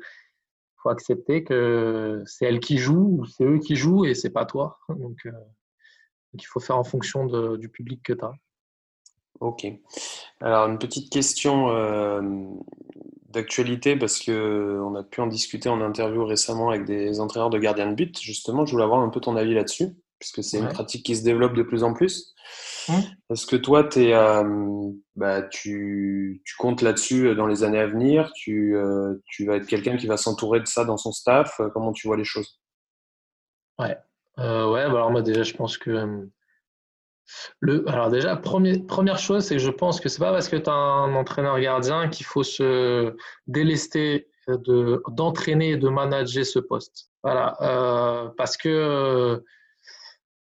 faut 0.78 0.90
accepter 0.90 1.44
que 1.44 2.24
c'est 2.26 2.46
elle 2.46 2.60
qui 2.60 2.78
joue 2.78 3.20
ou 3.20 3.26
c'est 3.26 3.46
eux 3.46 3.60
qui 3.60 3.76
jouent 3.76 4.06
et 4.06 4.14
c'est 4.14 4.32
pas 4.32 4.46
toi. 4.46 4.80
Donc, 4.90 5.18
euh, 5.26 5.32
il 6.34 6.46
faut 6.46 6.60
faire 6.60 6.78
en 6.78 6.84
fonction 6.84 7.26
du 7.56 7.70
public 7.70 8.02
que 8.04 8.14
tu 8.14 8.26
as. 8.26 8.34
Ok. 9.40 9.66
Alors, 10.42 10.68
une 10.68 10.80
petite 10.80 11.12
question 11.12 11.70
euh, 11.70 12.22
d'actualité 13.34 13.96
parce 13.96 14.24
qu'on 14.24 14.96
a 14.96 15.04
pu 15.04 15.22
en 15.22 15.28
discuter 15.28 15.68
en 15.68 15.82
interview 15.82 16.26
récemment 16.26 16.70
avec 16.70 16.86
des 16.86 17.20
entraîneurs 17.20 17.50
de 17.50 17.58
gardiens 17.58 17.90
de 17.90 17.96
but. 17.96 18.20
Justement, 18.22 18.66
je 18.66 18.72
voulais 18.72 18.84
avoir 18.84 19.02
un 19.02 19.10
peu 19.10 19.20
ton 19.20 19.36
avis 19.36 19.54
là-dessus 19.54 19.96
puisque 20.24 20.42
c'est 20.42 20.60
une 20.60 20.70
pratique 20.70 21.06
qui 21.06 21.18
se 21.18 21.24
développe 21.24 21.54
de 21.54 21.64
plus 21.64 21.84
en 21.84 21.94
plus. 21.94 22.34
Mmh. 22.88 22.94
Est-ce 23.30 23.46
que 23.46 23.58
toi, 23.58 23.90
es, 23.98 24.14
euh, 24.14 24.90
bah, 25.18 25.42
tu, 25.42 26.42
tu, 26.46 26.56
comptes 26.58 26.82
là-dessus 26.82 27.28
euh, 27.28 27.36
dans 27.36 27.46
les 27.46 27.64
années 27.64 27.80
à 27.80 27.88
venir? 27.88 28.32
Tu, 28.34 28.76
euh, 28.76 29.16
tu 29.26 29.46
vas 29.46 29.58
être 29.58 29.68
quelqu'un 29.68 29.98
qui 29.98 30.08
va 30.08 30.16
s'entourer 30.16 30.62
de 30.62 30.66
ça 30.66 30.86
dans 30.86 30.96
son 30.96 31.12
staff? 31.12 31.60
Comment 31.74 31.92
tu 31.92 32.08
vois 32.08 32.16
les 32.16 32.24
choses? 32.24 32.62
Ouais, 33.80 33.98
ouais 34.38 34.86
bah, 34.86 34.96
alors 34.96 35.12
moi 35.12 35.22
déjà, 35.22 35.44
je 35.44 35.54
pense 35.56 35.78
que. 35.78 36.30
Le, 37.60 37.88
alors 37.90 38.10
déjà, 38.10 38.36
première 38.36 39.18
chose, 39.18 39.46
c'est 39.46 39.56
que 39.56 39.62
je 39.62 39.72
pense 39.72 40.00
que 40.00 40.10
c'est 40.10 40.20
pas 40.20 40.32
parce 40.32 40.50
que 40.50 40.58
tu 40.58 40.70
as 40.70 40.74
un 40.74 41.16
entraîneur 41.16 41.60
gardien 41.60 42.10
qu'il 42.10 42.26
faut 42.26 42.44
se 42.44 43.16
délester 43.48 44.28
d'entraîner 44.48 45.72
et 45.72 45.78
de 45.78 45.88
manager 45.90 46.46
ce 46.46 46.60
poste. 46.60 47.10
Voilà, 47.24 47.56
parce 48.38 48.58
que 48.58 49.42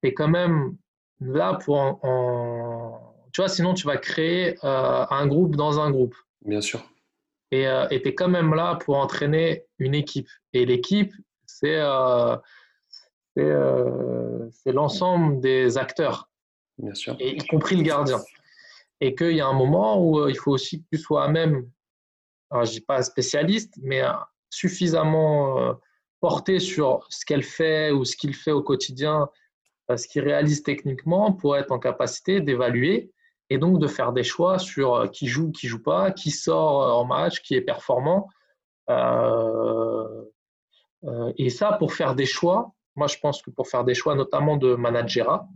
tu 0.03 0.09
es 0.09 0.15
quand 0.15 0.29
même 0.29 0.77
là 1.21 1.55
pour 1.55 1.77
en, 1.77 3.15
Tu 3.33 3.41
vois, 3.41 3.49
sinon 3.49 3.75
tu 3.75 3.87
vas 3.87 3.97
créer 3.97 4.57
euh, 4.65 5.07
un 5.11 5.27
groupe 5.27 5.57
dans 5.57 5.81
un 5.81 5.91
groupe. 5.91 6.15
Bien 6.45 6.61
sûr. 6.61 6.83
Et 7.51 7.67
euh, 7.67 7.87
tu 7.89 7.97
es 7.97 8.15
quand 8.15 8.29
même 8.29 8.55
là 8.55 8.77
pour 8.77 8.97
entraîner 8.97 9.65
une 9.79 9.95
équipe. 9.95 10.29
Et 10.53 10.67
l'équipe, 10.67 11.13
c'est 11.47 11.79
euh, 11.79 12.37
c'est 13.37 14.73
l'ensemble 14.73 15.41
des 15.41 15.79
acteurs. 15.79 16.28
Et, 17.19 17.37
y 17.37 17.47
compris 17.47 17.77
le 17.77 17.83
gardien. 17.83 18.21
Et 19.01 19.15
qu'il 19.15 19.37
y 19.37 19.41
a 19.41 19.47
un 19.47 19.55
moment 19.55 20.03
où 20.03 20.29
il 20.29 20.37
faut 20.37 20.53
aussi 20.53 20.81
que 20.81 20.87
tu 20.93 20.99
sois 20.99 21.25
à 21.25 21.29
même, 21.29 21.71
je 22.53 22.71
dis 22.71 22.81
pas 22.81 23.03
spécialiste, 23.03 23.75
mais 23.83 24.03
suffisamment 24.51 25.77
porté 26.21 26.59
sur 26.59 27.07
ce 27.09 27.25
qu'elle 27.25 27.45
fait 27.45 27.93
ou 27.93 28.05
ce 28.05 28.17
qu'il 28.17 28.35
fait 28.35 28.51
au 28.51 28.63
quotidien 28.63 29.29
ce 29.97 30.07
qu'il 30.07 30.23
réalise 30.23 30.63
techniquement 30.63 31.33
pour 31.33 31.57
être 31.57 31.73
en 31.73 31.79
capacité 31.79 32.41
d'évaluer 32.41 33.11
et 33.51 33.59
donc 33.59 33.79
de 33.79 33.87
faire 33.87 34.13
des 34.13 34.25
choix 34.25 34.59
sur 34.59 34.95
euh, 34.95 35.07
qui 35.07 35.27
joue, 35.27 35.51
qui 35.51 35.69
joue 35.69 35.83
pas, 35.83 36.11
qui 36.11 36.31
sort 36.31 36.83
euh, 36.83 36.93
en 36.93 37.07
match, 37.07 37.41
qui 37.41 37.55
est 37.55 37.63
performant. 37.63 38.29
Euh, 38.91 40.25
et 41.37 41.49
ça, 41.49 41.73
pour 41.73 41.95
faire 41.95 42.15
des 42.15 42.27
choix, 42.27 42.73
moi 42.97 43.07
je 43.07 43.17
pense 43.19 43.41
que 43.41 43.51
pour 43.51 43.69
faire 43.69 43.85
des 43.85 43.95
choix, 43.95 44.15
notamment 44.15 44.57
de 44.57 44.75
manager, 44.75 45.47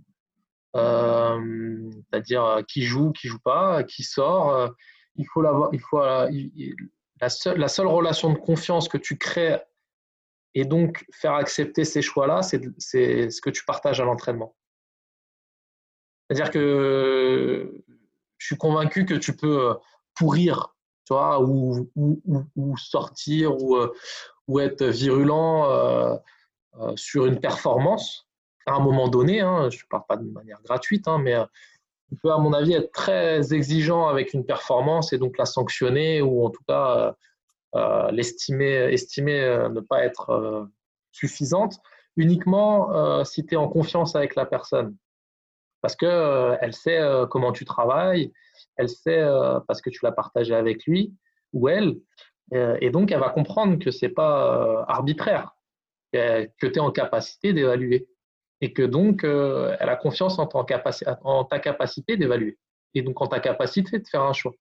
c'est-à-dire 0.75 2.63
qui 2.69 2.83
joue, 2.83 3.13
qui 3.13 3.29
joue 3.29 3.41
pas, 3.41 3.85
qui 3.85 4.03
sort, 4.03 4.71
il 5.17 5.27
faut 5.27 5.43
la 5.43 7.29
seule, 7.29 7.59
la 7.59 7.69
seule 7.69 7.87
relation 7.87 8.33
de 8.33 8.39
confiance 8.39 8.89
que 8.89 8.99
tu 8.99 9.19
crées 9.19 9.59
et 10.55 10.65
donc, 10.65 11.05
faire 11.13 11.35
accepter 11.35 11.85
ces 11.85 12.03
choix-là, 12.03 12.43
c'est 12.43 13.31
ce 13.31 13.41
que 13.41 13.51
tu 13.51 13.65
partages 13.65 14.01
à 14.01 14.05
l'entraînement. 14.05 14.55
C'est-à-dire 16.29 16.51
que 16.51 17.85
je 18.39 18.47
suis 18.47 18.57
convaincu 18.57 19.07
que 19.07 19.15
tu 19.15 19.35
peux 19.35 19.71
euh, 19.71 19.75
pourrir, 20.15 20.75
tu 21.07 21.15
vois, 21.15 21.43
ou, 21.43 21.91
sortir, 22.77 23.57
ou, 23.63 23.77
euh, 23.77 23.93
être 24.61 24.85
virulent 24.85 25.71
euh, 25.71 26.17
sur 26.97 27.27
une 27.27 27.41
performance 27.41 28.29
à 28.67 28.75
un 28.75 28.81
moment 28.81 29.09
donné. 29.09 29.41
Hein, 29.41 29.71
je 29.71 29.79
ne 29.79 29.89
parle 29.89 30.05
pas 30.09 30.17
de 30.17 30.29
manière 30.29 30.61
gratuite, 30.63 31.09
hein, 31.09 31.19
mais 31.19 31.37
tu 32.09 32.17
peux, 32.17 32.33
à 32.33 32.39
mon 32.39 32.53
avis, 32.53 32.75
être 32.75 32.93
très 32.93 33.55
exigeant 33.55 34.09
avec 34.09 34.35
une 34.35 34.45
performance 34.45 35.13
et 35.13 35.19
donc 35.19 35.39
la 35.39 35.47
sanctionner, 35.47 36.21
ou 36.23 36.45
en 36.45 36.51
tout 36.51 36.63
cas 36.69 37.17
euh, 37.75 38.11
l'estimer 38.11 38.93
estimer 38.93 39.41
euh, 39.41 39.71
ne 39.71 39.81
pas 39.81 40.05
être 40.05 40.29
euh, 40.29 40.65
suffisante 41.11 41.79
uniquement 42.17 43.25
si 43.25 43.47
tu 43.47 43.55
es 43.55 43.57
en 43.57 43.69
confiance 43.69 44.15
avec 44.15 44.35
la 44.35 44.45
personne. 44.45 44.95
Parce 45.81 45.97
qu'elle 45.97 46.59
elle 46.61 46.75
sait 46.75 47.01
comment 47.31 47.53
tu 47.53 47.65
travailles, 47.65 48.35
elle 48.77 48.91
sait 48.91 49.25
parce 49.67 49.81
que 49.81 49.89
tu 49.89 50.01
l'as 50.03 50.13
partagé 50.13 50.55
avec 50.55 50.85
lui 50.85 51.15
ou 51.55 51.71
elle, 51.71 51.97
et 52.53 52.91
donc 52.91 53.13
elle 53.13 53.21
va 53.21 53.31
comprendre 53.31 53.79
que 53.79 53.91
ce 53.91 54.05
n'est 54.05 54.13
pas 54.13 54.85
arbitraire, 54.89 55.57
que 56.13 56.67
tu 56.67 56.75
es 56.75 56.81
en 56.81 56.91
capacité 56.91 57.55
d'évaluer, 57.55 58.07
et 58.63 58.73
que 58.73 58.83
donc 58.83 59.25
elle 59.25 59.89
a 59.89 59.97
confiance 59.97 60.39
en, 60.39 61.45
ta 61.45 61.59
capacité 61.59 62.17
d'évaluer, 62.17 62.59
et 62.95 63.03
donc 63.03 63.21
en 63.21 63.27
ta 63.27 63.41
capacité 63.41 63.99
de 63.99 64.09
faire 64.09 64.23
un 64.23 64.33
choix 64.33 64.53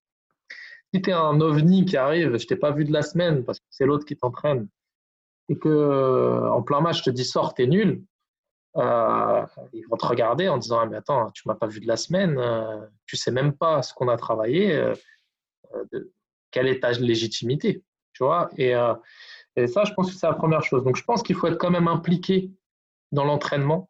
si 0.94 1.02
tu 1.02 1.10
es 1.10 1.14
un 1.14 1.40
ovni 1.40 1.86
qui 1.86 1.98
arrive, 1.98 2.38
je 2.38 2.46
t'ai 2.46 2.56
pas 2.56 2.72
vu 2.72 2.86
de 2.86 2.92
la 2.92 3.02
semaine 3.02 3.46
parce 3.46 3.60
que 3.60 3.66
c'est 3.70 3.86
l'autre 3.86 4.06
qui 4.06 4.18
t'entraîne, 4.18 4.68
et 5.50 5.58
que 5.58 5.70
euh, 5.70 6.52
en 6.52 6.62
plein 6.62 6.82
match, 6.82 7.00
je 7.00 7.04
te 7.04 7.10
dis 7.10 7.24
sors, 7.24 7.54
t'es 7.54 7.68
nul, 7.68 8.04
euh, 8.78 9.46
ils 9.74 9.86
vont 9.90 9.98
te 9.98 10.06
regarder 10.06 10.50
en 10.50 10.58
disant 10.58 10.80
ah, 10.82 10.86
mais 10.86 10.98
attends, 10.98 11.32
tu 11.32 11.44
m'as 11.48 11.56
pas 11.56 11.68
vu 11.68 11.80
de 11.80 11.88
la 11.88 11.98
semaine, 11.98 12.38
euh, 12.38 12.86
tu 13.06 13.16
sais 13.16 13.32
même 13.32 13.54
pas 13.54 13.82
ce 13.82 13.94
qu'on 13.94 14.08
a 14.10 14.18
travaillé, 14.18 14.76
euh, 14.76 14.94
de, 15.92 16.12
quelle 16.52 16.68
est 16.68 16.82
ta 16.82 16.92
légitimité, 16.92 17.84
tu 18.14 18.24
vois 18.24 18.50
et, 18.58 18.74
et, 19.56 19.68
ça, 19.68 19.86
je 19.86 19.94
pense 19.94 20.12
que 20.12 20.18
c'est 20.18 20.28
la 20.28 20.34
première 20.34 20.64
chose. 20.64 20.84
Donc 20.84 20.98
je 20.98 21.04
pense 21.04 21.24
qu'il 21.24 21.36
faut 21.36 21.48
être 21.48 21.58
quand 21.58 21.72
même 21.72 21.88
impliqué 21.88 22.52
dans 23.14 23.24
l'entraînement, 23.24 23.90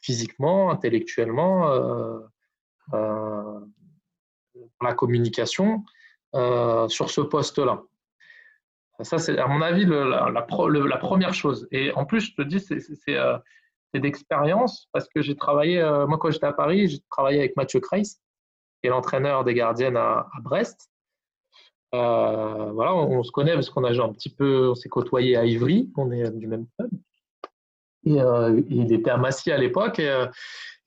physiquement, 0.00 0.70
intellectuellement 0.70 2.28
la 4.82 4.94
communication 4.94 5.84
euh, 6.34 6.88
sur 6.88 7.10
ce 7.10 7.20
poste-là. 7.20 7.82
Ça, 9.02 9.18
c'est 9.18 9.38
à 9.38 9.46
mon 9.46 9.62
avis 9.62 9.86
la, 9.86 10.30
la, 10.30 10.42
première 10.42 11.32
chose. 11.32 11.66
Et 11.72 11.90
en 11.92 12.04
plus, 12.04 12.20
je 12.20 12.34
te 12.34 12.42
dis, 12.42 12.60
c'est 12.60 13.16
euh, 13.16 13.38
d'expérience 13.94 14.88
parce 14.92 15.08
que 15.08 15.22
j'ai 15.22 15.36
travaillé, 15.36 15.80
euh, 15.80 16.06
moi 16.06 16.18
quand 16.18 16.30
j'étais 16.30 16.46
à 16.46 16.52
Paris, 16.52 16.88
j'ai 16.88 16.98
travaillé 17.10 17.38
avec 17.38 17.56
Mathieu 17.56 17.80
Kreis, 17.80 18.02
qui 18.02 18.86
est 18.86 18.90
l'entraîneur 18.90 19.44
des 19.44 19.54
gardiennes 19.54 19.96
à, 19.96 20.28
Brest. 20.42 20.90
voilà, 21.92 22.94
on, 22.94 23.22
se 23.22 23.32
connaît 23.32 23.54
parce 23.54 23.70
qu'on 23.70 23.84
a 23.84 23.90
un 23.90 24.12
petit 24.12 24.34
peu, 24.34 24.70
on 24.70 24.74
s'est 24.74 24.90
côtoyé 24.90 25.36
à 25.36 25.46
Ivry, 25.46 25.90
on 25.96 26.10
est 26.12 26.30
du 26.32 26.46
même 26.46 26.66
club. 26.78 26.90
Et 28.06 28.18
il 28.68 28.92
était 28.92 29.10
à 29.10 29.16
Massy 29.16 29.52
à 29.52 29.58
l'époque. 29.58 29.98
Et, 29.98 30.26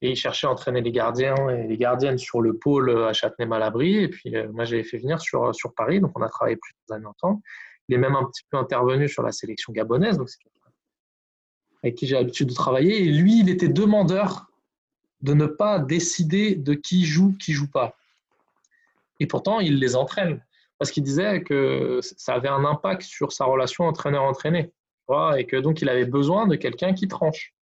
et 0.03 0.11
il 0.11 0.15
cherchait 0.17 0.47
à 0.47 0.51
entraîner 0.51 0.81
les 0.81 0.91
gardiens 0.91 1.47
et 1.47 1.65
les 1.65 1.77
gardiennes 1.77 2.17
sur 2.17 2.41
le 2.41 2.57
pôle 2.57 2.89
à 3.05 3.13
Châtenay-Malabry. 3.13 4.03
Et 4.03 4.07
puis, 4.09 4.35
euh, 4.35 4.51
moi, 4.51 4.65
j'avais 4.65 4.83
fait 4.83 4.97
venir 4.97 5.21
sur, 5.21 5.53
Paris. 5.77 6.01
Donc, 6.01 6.11
on 6.19 6.21
a 6.21 6.27
travaillé 6.27 6.57
plusieurs 6.57 6.97
années 6.97 7.05
ensemble. 7.05 7.41
Il 7.87 7.95
est 7.95 7.97
même 7.97 8.15
un 8.15 8.25
petit 8.25 8.43
peu 8.49 8.57
intervenu 8.57 9.07
sur 9.07 9.23
la 9.23 9.31
sélection 9.31 9.71
gabonaise, 9.71 10.19
avec 11.81 11.95
qui 11.95 12.05
j'ai 12.05 12.15
l'habitude 12.15 12.49
de 12.49 12.53
travailler. 12.53 13.05
Et 13.05 13.11
lui, 13.11 13.39
il 13.39 13.49
était 13.49 13.69
demandeur 13.69 14.47
de 15.21 15.33
ne 15.33 15.45
pas 15.45 15.79
décider 15.79 16.55
de 16.55 16.73
qui 16.73 17.05
joue, 17.05 17.33
qui 17.39 17.53
joue 17.53 17.71
pas. 17.71 17.95
Et 19.21 19.25
pourtant, 19.25 19.61
il 19.61 19.79
les 19.79 19.95
entraîne 19.95 20.43
parce 20.79 20.91
qu'il 20.91 21.03
disait 21.03 21.43
que 21.43 21.99
ça 22.01 22.33
avait 22.33 22.49
un 22.49 22.65
impact 22.65 23.03
sur 23.03 23.31
sa 23.31 23.45
relation 23.45 23.85
entraîneur-entraîné. 23.85 24.73
Et 25.37 25.45
que 25.45 25.57
donc, 25.57 25.81
il 25.81 25.89
avait 25.89 26.05
besoin 26.05 26.47
de 26.47 26.55
quelqu'un 26.55 26.93
qui 26.93 27.07
tranche. 27.07 27.53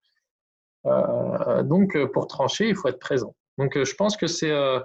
Euh, 0.85 1.63
donc, 1.63 1.97
pour 2.13 2.27
trancher, 2.27 2.69
il 2.69 2.75
faut 2.75 2.87
être 2.87 2.99
présent. 2.99 3.35
Donc, 3.57 3.81
je 3.81 3.95
pense 3.95 4.17
que 4.17 4.27
c'est, 4.27 4.51
euh, 4.51 4.79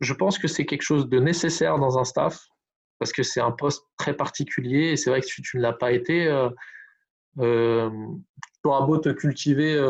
je 0.00 0.14
pense 0.14 0.38
que 0.38 0.48
c'est 0.48 0.66
quelque 0.66 0.82
chose 0.82 1.08
de 1.08 1.18
nécessaire 1.18 1.78
dans 1.78 1.98
un 1.98 2.04
staff 2.04 2.46
parce 2.98 3.12
que 3.12 3.22
c'est 3.22 3.40
un 3.40 3.50
poste 3.50 3.84
très 3.96 4.14
particulier. 4.14 4.92
Et 4.92 4.96
c'est 4.96 5.10
vrai 5.10 5.20
que 5.20 5.26
si 5.26 5.42
tu 5.42 5.56
ne 5.56 5.62
l'as 5.62 5.72
pas 5.72 5.92
été, 5.92 6.28
euh, 6.28 6.50
euh, 7.38 7.90
tu 8.62 8.68
auras 8.68 8.86
beau 8.86 8.98
te 8.98 9.08
cultiver 9.08 9.80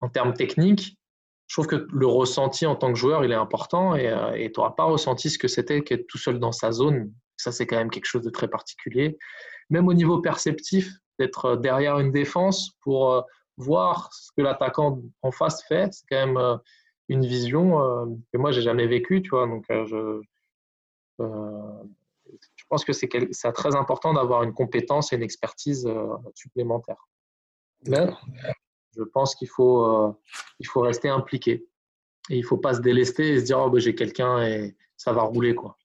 en 0.00 0.08
termes 0.08 0.34
techniques, 0.34 0.98
je 1.48 1.54
trouve 1.54 1.66
que 1.66 1.86
le 1.90 2.06
ressenti 2.06 2.66
en 2.66 2.76
tant 2.76 2.92
que 2.92 2.98
joueur, 2.98 3.24
il 3.24 3.32
est 3.32 3.36
important 3.36 3.94
et 3.94 4.52
tu 4.52 4.60
n'auras 4.60 4.72
pas 4.72 4.84
ressenti 4.84 5.30
ce 5.30 5.38
que 5.38 5.48
c'était 5.48 5.82
qu'être 5.82 6.06
tout 6.06 6.18
seul 6.18 6.38
dans 6.38 6.52
sa 6.52 6.70
zone. 6.70 7.12
Ça, 7.46 7.52
c'est 7.52 7.64
quand 7.64 7.76
même 7.76 7.90
quelque 7.90 8.06
chose 8.06 8.24
de 8.24 8.30
très 8.30 8.48
particulier. 8.48 9.16
Même 9.70 9.86
au 9.86 9.94
niveau 9.94 10.20
perceptif, 10.20 10.90
d'être 11.20 11.54
derrière 11.54 12.00
une 12.00 12.10
défense 12.10 12.72
pour 12.80 13.24
voir 13.56 14.12
ce 14.12 14.32
que 14.36 14.42
l'attaquant 14.42 15.00
en 15.22 15.30
face 15.30 15.62
fait, 15.62 15.94
c'est 15.94 16.04
quand 16.10 16.26
même 16.26 16.36
euh, 16.36 16.56
une 17.08 17.24
vision 17.24 17.80
euh, 17.80 18.06
que 18.32 18.38
moi 18.38 18.50
j'ai 18.50 18.62
jamais 18.62 18.88
vécue, 18.88 19.22
tu 19.22 19.30
vois. 19.30 19.46
Donc 19.46 19.64
euh, 19.70 19.86
je, 19.86 20.20
je 22.56 22.64
pense 22.68 22.84
que 22.84 22.92
c'est 22.92 23.08
très 23.52 23.76
important 23.76 24.12
d'avoir 24.12 24.42
une 24.42 24.52
compétence 24.52 25.12
et 25.12 25.16
une 25.16 25.22
expertise 25.22 25.88
supplémentaire. 26.34 27.06
Mais 27.86 28.08
je 28.96 29.04
pense 29.04 29.36
qu'il 29.36 29.48
faut, 29.48 30.18
il 30.58 30.66
faut 30.66 30.80
rester 30.80 31.08
impliqué. 31.08 31.64
Et 32.28 32.34
il 32.34 32.40
ne 32.40 32.46
faut 32.46 32.56
pas 32.56 32.74
se 32.74 32.80
délester 32.80 33.34
et 33.34 33.40
se 33.40 33.44
dire 33.44 33.60
oh, 33.60 33.70
ben, 33.70 33.78
j'ai 33.78 33.94
quelqu'un 33.94 34.42
et 34.42 34.76
ça 34.96 35.12
va 35.12 35.22
rouler. 35.22 35.54
Quoi. 35.54 35.78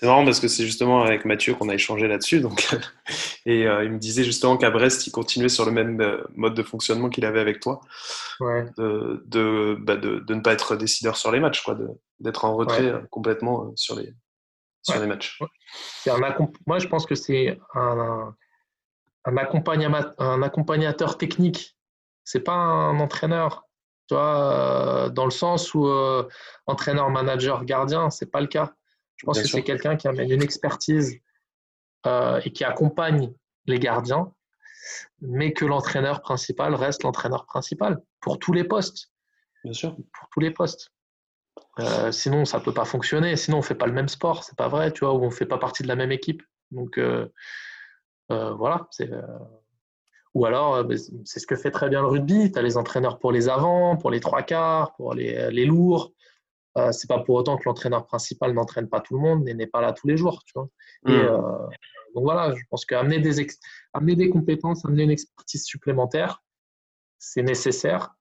C'est 0.00 0.06
marrant 0.06 0.24
parce 0.24 0.40
que 0.40 0.48
c'est 0.48 0.64
justement 0.64 1.02
avec 1.02 1.26
Mathieu 1.26 1.52
qu'on 1.52 1.68
a 1.68 1.74
échangé 1.74 2.08
là-dessus. 2.08 2.40
Donc, 2.40 2.66
et 3.44 3.66
euh, 3.66 3.84
il 3.84 3.92
me 3.92 3.98
disait 3.98 4.24
justement 4.24 4.56
qu'à 4.56 4.70
Brest, 4.70 5.06
il 5.06 5.10
continuait 5.10 5.50
sur 5.50 5.66
le 5.66 5.72
même 5.72 6.00
euh, 6.00 6.24
mode 6.36 6.54
de 6.54 6.62
fonctionnement 6.62 7.10
qu'il 7.10 7.26
avait 7.26 7.38
avec 7.38 7.60
toi, 7.60 7.82
de, 8.40 9.76
bah, 9.78 9.96
de, 9.96 10.20
de, 10.20 10.34
ne 10.34 10.40
pas 10.40 10.54
être 10.54 10.74
décideur 10.74 11.18
sur 11.18 11.30
les 11.30 11.38
matchs, 11.38 11.62
quoi, 11.62 11.76
d'être 12.18 12.46
en 12.46 12.56
retrait 12.56 12.86
euh, 12.86 13.00
complètement 13.10 13.72
sur 13.76 13.94
les, 13.94 14.14
sur 14.80 14.98
les 14.98 15.06
matchs. 15.06 15.38
Un 16.06 16.18
Moi, 16.66 16.78
je 16.78 16.88
pense 16.88 17.04
que 17.04 17.14
c'est 17.14 17.58
un, 17.74 18.34
un, 19.26 19.36
un 19.36 20.42
accompagnateur 20.42 21.18
technique. 21.18 21.76
C'est 22.24 22.40
pas 22.40 22.54
un 22.54 22.98
entraîneur. 23.00 23.66
Tu 24.08 24.14
vois, 24.14 25.10
dans 25.12 25.26
le 25.26 25.30
sens 25.30 25.74
où 25.74 25.86
entraîneur, 26.66 27.10
manager, 27.10 27.66
gardien, 27.66 28.08
c'est 28.08 28.30
pas 28.30 28.40
le 28.40 28.46
cas. 28.46 28.72
Je 29.20 29.26
pense 29.26 29.38
que 29.38 29.46
c'est 29.46 29.62
quelqu'un 29.62 29.96
qui 29.96 30.08
amène 30.08 30.30
une 30.30 30.40
expertise 30.40 31.20
euh, 32.06 32.40
et 32.42 32.52
qui 32.52 32.64
accompagne 32.64 33.34
les 33.66 33.78
gardiens, 33.78 34.32
mais 35.20 35.52
que 35.52 35.66
l'entraîneur 35.66 36.22
principal 36.22 36.74
reste 36.74 37.02
l'entraîneur 37.02 37.44
principal 37.44 38.00
pour 38.20 38.38
tous 38.38 38.54
les 38.54 38.64
postes. 38.64 39.10
Bien 39.62 39.74
sûr. 39.74 39.94
Pour 39.94 40.28
tous 40.32 40.40
les 40.40 40.50
postes. 40.50 40.94
Euh, 41.80 42.10
sinon, 42.12 42.46
ça 42.46 42.60
ne 42.60 42.64
peut 42.64 42.72
pas 42.72 42.86
fonctionner. 42.86 43.36
Sinon, 43.36 43.58
on 43.58 43.60
ne 43.60 43.64
fait 43.64 43.74
pas 43.74 43.86
le 43.86 43.92
même 43.92 44.08
sport. 44.08 44.42
C'est 44.42 44.56
pas 44.56 44.68
vrai, 44.68 44.90
tu 44.90 45.00
vois, 45.00 45.12
ou 45.12 45.22
on 45.22 45.26
ne 45.26 45.30
fait 45.30 45.44
pas 45.44 45.58
partie 45.58 45.82
de 45.82 45.88
la 45.88 45.96
même 45.96 46.12
équipe. 46.12 46.42
Donc, 46.70 46.96
euh, 46.96 47.28
voilà. 48.30 48.88
Ou 50.32 50.46
alors, 50.46 50.82
c'est 51.26 51.40
ce 51.40 51.46
que 51.46 51.56
fait 51.56 51.70
très 51.70 51.90
bien 51.90 52.00
le 52.00 52.06
rugby. 52.06 52.50
Tu 52.50 52.58
as 52.58 52.62
les 52.62 52.78
entraîneurs 52.78 53.18
pour 53.18 53.32
les 53.32 53.50
avants, 53.50 53.98
pour 53.98 54.10
les 54.10 54.20
trois 54.20 54.42
quarts, 54.42 54.94
pour 54.94 55.12
les, 55.12 55.50
les 55.50 55.66
lourds. 55.66 56.14
Euh, 56.78 56.92
c'est 56.92 57.08
pas 57.08 57.18
pour 57.18 57.34
autant 57.34 57.56
que 57.56 57.64
l'entraîneur 57.66 58.06
principal 58.06 58.52
n'entraîne 58.52 58.88
pas 58.88 59.00
tout 59.00 59.14
le 59.14 59.20
monde 59.20 59.48
et 59.48 59.54
n'est 59.54 59.66
pas 59.66 59.80
là 59.80 59.92
tous 59.92 60.06
les 60.06 60.16
jours. 60.16 60.42
Tu 60.44 60.52
vois. 60.54 60.68
Et, 61.06 61.10
hmm. 61.10 61.14
euh, 61.14 61.66
donc 62.14 62.24
voilà, 62.24 62.54
je 62.54 62.62
pense 62.70 62.84
qu'amener 62.84 63.18
des, 63.18 63.46
amener 63.92 64.16
des 64.16 64.30
compétences, 64.30 64.84
amener 64.84 65.04
une 65.04 65.10
expertise 65.10 65.64
supplémentaire, 65.64 66.42
c'est 67.18 67.42
nécessaire. 67.42 68.14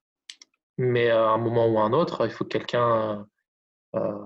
Mais 0.77 1.09
à 1.09 1.29
un 1.29 1.37
moment 1.37 1.67
ou 1.67 1.77
à 1.79 1.83
un 1.83 1.93
autre, 1.93 2.25
il 2.25 2.31
faut 2.31 2.43
que 2.43 2.49
quelqu'un 2.49 3.27
euh, 3.95 4.25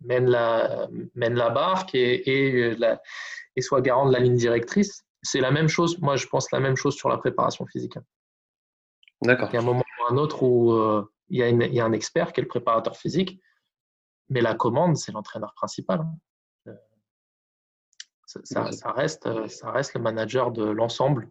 mène, 0.00 0.28
la, 0.28 0.88
mène 1.14 1.34
la 1.34 1.50
barque 1.50 1.94
et, 1.94 2.70
et, 2.70 3.60
soit 3.60 3.80
garant 3.80 4.06
de 4.06 4.12
la 4.12 4.20
ligne 4.20 4.36
directrice. 4.36 5.04
C'est 5.22 5.40
la 5.40 5.50
même 5.50 5.68
chose, 5.68 5.98
moi 6.00 6.14
je 6.14 6.26
pense 6.28 6.52
la 6.52 6.60
même 6.60 6.76
chose 6.76 6.94
sur 6.94 7.08
la 7.08 7.18
préparation 7.18 7.66
physique. 7.66 7.94
D'accord. 9.22 9.48
Il 9.50 9.54
y 9.54 9.56
a 9.56 9.60
un 9.60 9.64
moment 9.64 9.82
ou 10.00 10.14
un 10.14 10.16
autre 10.16 10.42
où 10.42 10.72
il 11.30 11.38
y, 11.38 11.80
a 11.80 11.84
un 11.84 11.92
expert 11.92 12.32
qui 12.32 12.40
est 12.40 12.42
le 12.42 12.48
préparateur 12.48 12.96
physique, 12.96 13.40
mais 14.28 14.40
la 14.40 14.54
commande, 14.54 14.96
c'est 14.96 15.12
l'entraîneur 15.12 15.52
principal. 15.54 16.00
Hein. 16.00 16.18
Euh, 18.36 18.70
ça, 18.72 18.92
reste, 18.92 19.48
ça 19.48 19.70
reste 19.70 19.94
le 19.94 20.00
manager 20.00 20.50
de 20.50 20.64
l'ensemble. 20.64 21.30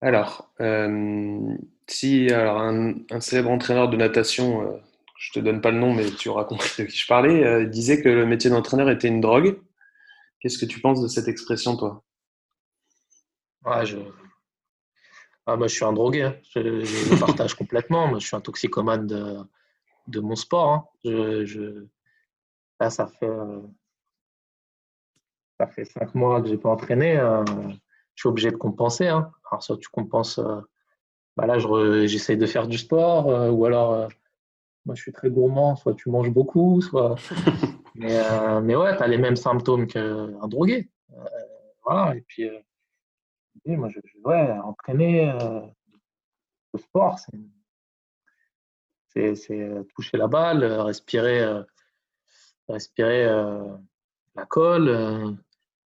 Alors, 0.00 0.52
euh, 0.60 1.56
si 1.86 2.30
alors 2.32 2.60
un, 2.60 3.20
célèbre 3.20 3.50
entraîneur 3.50 3.88
de 3.88 3.96
natation, 3.96 4.62
euh, 4.62 4.78
je 5.16 5.32
te 5.32 5.38
donne 5.38 5.60
pas 5.60 5.70
le 5.70 5.78
nom, 5.78 5.94
mais 5.94 6.10
tu 6.10 6.28
auras 6.28 6.44
compris 6.44 6.70
de 6.82 6.88
qui 6.88 6.96
je 6.96 7.06
parlais, 7.06 7.66
disait 7.66 8.02
que 8.02 8.08
le 8.08 8.26
métier 8.26 8.50
d'entraîneur 8.50 8.90
était 8.90 9.08
une 9.08 9.20
drogue. 9.20 9.60
Qu'est-ce 10.40 10.58
que 10.58 10.66
tu 10.66 10.80
penses 10.80 11.00
de 11.00 11.06
cette 11.06 11.28
expression, 11.28 11.76
toi? 11.76 12.02
Ouais, 13.64 13.86
je, 13.86 13.98
ah, 15.46 15.56
moi, 15.56 15.66
je 15.66 15.74
suis 15.74 15.84
un 15.84 15.92
drogué, 15.92 16.22
hein. 16.22 16.36
je, 16.54 16.60
le 16.60 17.18
partage 17.18 17.54
complètement. 17.58 18.06
Moi, 18.06 18.18
je 18.18 18.26
suis 18.26 18.36
un 18.36 18.40
toxicomane 18.40 19.06
de, 19.06 19.38
de 20.06 20.20
mon 20.20 20.36
sport. 20.36 20.68
Hein. 20.68 20.84
Je, 21.04 21.86
Là, 22.82 22.90
ça 22.90 23.06
fait, 23.06 23.30
ça 25.60 25.68
fait 25.68 25.84
cinq 25.84 26.16
mois 26.16 26.40
que 26.40 26.48
je 26.48 26.54
n'ai 26.54 26.58
pas 26.58 26.70
entraîné. 26.70 27.16
Euh, 27.16 27.44
je 27.44 28.22
suis 28.22 28.28
obligé 28.28 28.50
de 28.50 28.56
compenser. 28.56 29.06
Hein. 29.06 29.30
Alors, 29.48 29.62
soit 29.62 29.76
tu 29.76 29.88
compenses, 29.88 30.40
euh, 30.40 30.60
bah 31.36 31.46
là, 31.46 31.58
j'essaye 32.06 32.36
de 32.36 32.46
faire 32.46 32.66
du 32.66 32.78
sport, 32.78 33.30
euh, 33.30 33.50
ou 33.50 33.66
alors, 33.66 34.08
moi, 34.84 34.96
je 34.96 35.02
suis 35.02 35.12
très 35.12 35.30
gourmand, 35.30 35.76
soit 35.76 35.94
tu 35.94 36.10
manges 36.10 36.30
beaucoup, 36.30 36.80
soit. 36.80 37.14
mais, 37.94 38.20
mais 38.62 38.74
ouais, 38.74 38.96
tu 38.96 39.02
as 39.04 39.06
les 39.06 39.18
mêmes 39.18 39.36
symptômes 39.36 39.86
qu'un 39.86 40.48
drogué. 40.48 40.90
voilà, 41.84 42.16
et 42.16 42.22
puis 42.22 42.50
moi, 43.66 43.88
je, 43.88 44.00
ouais, 44.24 44.50
entraîner 44.64 45.30
euh, 45.30 45.60
le 46.72 46.78
sport, 46.78 47.18
c'est 49.08 49.86
toucher 49.94 50.16
la 50.16 50.26
balle, 50.26 50.64
respirer, 50.64 51.40
euh, 51.40 51.62
respirer 52.68 53.24
euh, 53.24 53.62
la 54.34 54.46
colle, 54.46 55.36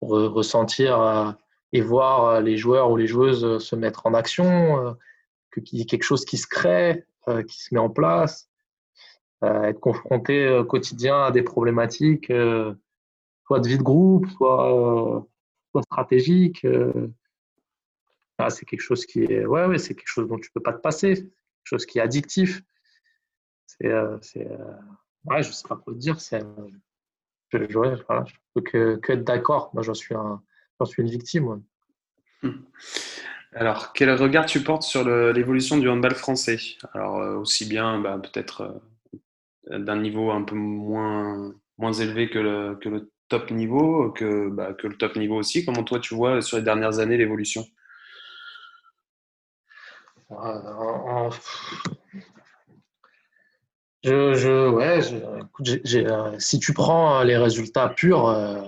ressentir 0.01 1.36
et 1.72 1.82
voir 1.82 2.41
les 2.41 2.58
joueurs 2.58 2.91
ou 2.91 2.97
les 2.97 3.08
joueuses 3.08 3.64
se 3.64 3.76
mettre 3.76 4.06
en 4.06 4.14
action, 4.14 4.97
ait 5.56 5.86
quelque 5.86 6.04
chose 6.04 6.26
qui 6.26 6.38
se 6.38 6.47
crée, 6.47 7.06
qui 7.47 7.64
se 7.64 7.74
met 7.74 7.80
en 7.80 7.89
place, 7.89 8.49
être 9.43 9.80
confronté 9.80 10.49
au 10.49 10.66
quotidien 10.66 11.26
à 11.26 11.32
des 11.32 11.43
problématiques, 11.43 12.34
soit 13.45 13.60
de 13.60 13.68
vie 13.68 13.78
de 13.78 13.84
groupe, 13.84 14.28
soit, 14.32 15.26
soit 15.72 15.84
stratégiques. 15.84 16.66
Ah, 18.38 18.50
c'est 18.50 18.66
quelque 18.66 18.82
chose 18.82 19.06
qui 19.06 19.24
est, 19.24 19.46
ouais, 19.46 19.66
ouais, 19.66 19.78
c'est 19.78 19.96
quelque 19.96 20.08
chose 20.08 20.28
dont 20.28 20.40
tu 20.40 20.52
peux 20.52 20.62
pas 20.62 20.74
te 20.74 20.82
passer, 20.82 21.16
quelque 21.16 21.32
chose 21.64 21.86
qui 21.86 22.00
est 22.00 22.02
addictif. 22.02 22.62
C'est, 23.66 23.88
euh, 23.88 24.18
euh, 24.38 24.58
ouais, 25.26 25.44
je 25.44 25.52
sais 25.52 25.68
pas 25.68 25.76
quoi 25.76 25.94
te 25.94 26.00
dire. 26.00 26.20
C'est, 26.20 26.42
je, 27.52 27.58
je, 27.70 28.34
peux 28.54 28.62
que, 28.62 29.00
être 29.12 29.24
d'accord. 29.24 29.72
J'en 29.82 29.94
suis 29.94 30.16
une 30.98 31.10
victime. 31.10 31.64
Alors, 33.54 33.94
quel 33.94 34.12
regard 34.12 34.46
tu 34.46 34.62
portes 34.64 34.84
sur 34.84 35.04
l'évolution 35.06 35.78
du 35.78 35.88
handball 35.88 36.16
français? 36.16 36.58
Alors, 36.94 37.20
euh, 37.20 37.36
aussi 37.36 37.68
bien, 37.68 38.00
bah, 38.00 38.20
peut-être 38.20 38.82
d'un 39.70 39.98
niveau 40.02 40.32
un 40.32 40.44
peu 40.44 40.56
moins, 40.56 41.54
élevé 42.00 42.30
que 42.30 42.40
le, 42.40 43.12
top 43.30 43.52
niveau, 43.52 44.14
bah, 44.52 44.74
que 44.74 44.88
le 44.88 44.98
top 44.98 45.16
niveau 45.16 45.36
aussi. 45.36 45.66
Comment 45.66 45.84
toi, 45.84 46.00
tu 46.00 46.16
vois 46.16 46.42
sur 46.42 46.58
les 46.58 46.64
dernières 46.64 47.00
années 47.00 47.18
l'évolution? 47.18 47.64
Je, 54.04 54.34
je, 54.34 54.70
ouais, 54.70 55.00
euh, 55.96 56.36
si 56.38 56.60
tu 56.60 56.74
prends 56.74 57.20
euh, 57.20 57.24
les 57.24 57.38
résultats 57.38 57.88
purs, 57.88 58.28
euh, 58.28 58.62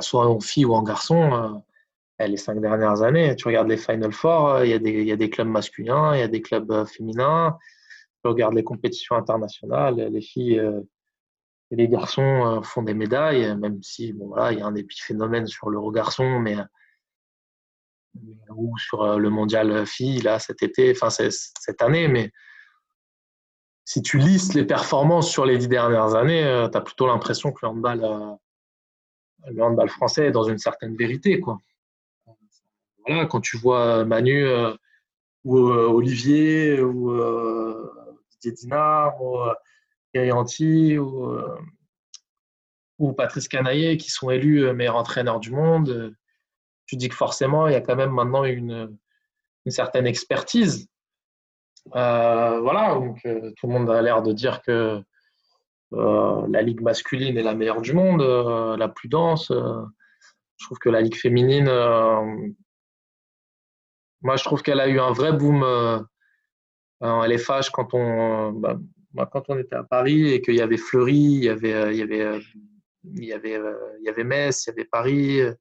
soit 0.00 0.26
en 0.26 0.38
fille 0.38 0.66
ou 0.66 0.74
en 0.74 0.82
garçon, 0.82 1.62
les 2.20 2.36
cinq 2.36 2.60
dernières 2.60 3.02
années, 3.02 3.34
tu 3.36 3.48
regardes 3.48 3.68
les 3.68 3.78
Final 3.78 4.12
Four, 4.12 4.64
il 4.64 4.70
y, 4.70 5.12
a 5.12 5.16
des, 5.16 5.30
clubs 5.30 5.48
masculins, 5.48 6.14
il 6.14 6.20
y 6.20 6.22
a 6.22 6.28
des 6.28 6.42
clubs 6.42 6.84
féminins. 6.84 7.56
Tu 8.22 8.28
regardes 8.28 8.54
les 8.54 8.64
compétitions 8.64 9.16
internationales, 9.16 9.96
les 9.96 10.20
filles, 10.20 10.62
les 11.70 11.88
garçons 11.88 12.60
font 12.62 12.82
des 12.82 12.94
médailles, 12.94 13.56
même 13.56 13.82
si 13.82 14.12
bon 14.12 14.34
il 14.50 14.58
y 14.58 14.62
a 14.62 14.66
un 14.66 14.74
épiphénomène 14.74 15.46
sur 15.46 15.70
l'Euro 15.70 15.90
garçon, 15.90 16.38
mais 16.38 16.56
ou 18.54 18.76
sur 18.78 19.18
le 19.18 19.30
mondial 19.30 19.86
filles 19.86 20.20
là 20.20 20.38
cet 20.38 20.62
été, 20.62 20.92
enfin 20.92 21.10
cette 21.10 21.82
année, 21.82 22.08
mais 22.08 22.30
si 23.84 24.02
tu 24.02 24.18
listes 24.18 24.54
les 24.54 24.64
performances 24.64 25.30
sur 25.30 25.44
les 25.44 25.58
dix 25.58 25.68
dernières 25.68 26.14
années, 26.14 26.68
tu 26.70 26.76
as 26.76 26.80
plutôt 26.80 27.06
l'impression 27.06 27.52
que 27.52 27.58
le 27.62 27.68
handball, 27.68 28.38
le 29.46 29.62
handball 29.62 29.88
français 29.88 30.26
est 30.26 30.30
dans 30.30 30.44
une 30.44 30.58
certaine 30.58 30.96
vérité. 30.96 31.40
Quoi. 31.40 31.58
Voilà, 33.06 33.26
quand 33.26 33.40
tu 33.40 33.58
vois 33.58 34.04
Manu 34.04 34.46
ou 35.44 35.56
Olivier 35.58 36.80
ou 36.80 37.12
Didier 38.40 38.52
Dinard 38.52 39.20
ou 39.22 39.38
ou, 40.14 41.26
euh, 41.30 41.58
ou 42.98 43.12
Patrice 43.12 43.48
Canaillé 43.48 43.96
qui 43.96 44.10
sont 44.10 44.30
élus 44.30 44.64
euh, 44.64 44.74
meilleurs 44.74 44.96
entraîneurs 44.96 45.40
du 45.40 45.50
monde, 45.50 45.88
euh, 45.88 46.10
tu 46.86 46.96
dis 46.96 47.08
que 47.08 47.14
forcément, 47.14 47.66
il 47.66 47.72
y 47.72 47.76
a 47.76 47.80
quand 47.80 47.96
même 47.96 48.12
maintenant 48.12 48.44
une, 48.44 48.96
certaine 49.66 50.06
expertise. 50.06 50.88
voilà, 51.92 52.94
donc 52.94 53.20
tout 53.22 53.66
le 53.66 53.72
monde 53.72 53.90
a 53.90 54.02
l'air 54.02 54.22
de 54.22 54.32
dire 54.32 54.60
que 54.62 55.02
la 55.92 56.62
ligue 56.62 56.82
masculine 56.82 57.38
est 57.38 57.42
la 57.42 57.54
meilleure 57.54 57.80
du 57.80 57.94
monde, 57.94 58.22
la 58.78 58.88
plus 58.88 59.08
dense. 59.08 59.50
je 59.50 60.66
trouve 60.66 60.78
que 60.78 60.90
la 60.90 61.00
ligue 61.00 61.16
féminine, 61.16 61.70
moi, 64.20 64.36
je 64.36 64.44
trouve 64.44 64.62
qu'elle 64.62 64.80
a 64.80 64.88
eu 64.88 65.00
un 65.00 65.12
vrai 65.12 65.32
boom 65.32 65.62
en 67.00 67.24
LFH 67.24 67.70
quand 67.72 67.94
on, 67.94 68.52
bah, 69.14 69.28
quand 69.30 69.44
on 69.48 69.58
était 69.58 69.76
à 69.76 69.84
Paris 69.84 70.32
et 70.32 70.42
qu'il 70.42 70.56
y 70.56 70.60
avait 70.60 70.76
Fleury, 70.76 71.14
il 71.14 71.44
y 71.44 71.48
avait, 71.48 71.72
euh, 71.72 72.36
euh, 72.36 72.40
il 73.16 73.24
y 73.24 73.32
avait, 73.32 73.56
euh, 73.56 73.74
il 74.00 74.06
y 74.06 74.08
avait 74.08 74.24
Metz, 74.24 74.66
il 74.66 74.70
y 74.70 74.72
avait 74.72 74.84
Paris, 74.84 75.36
il 75.38 75.56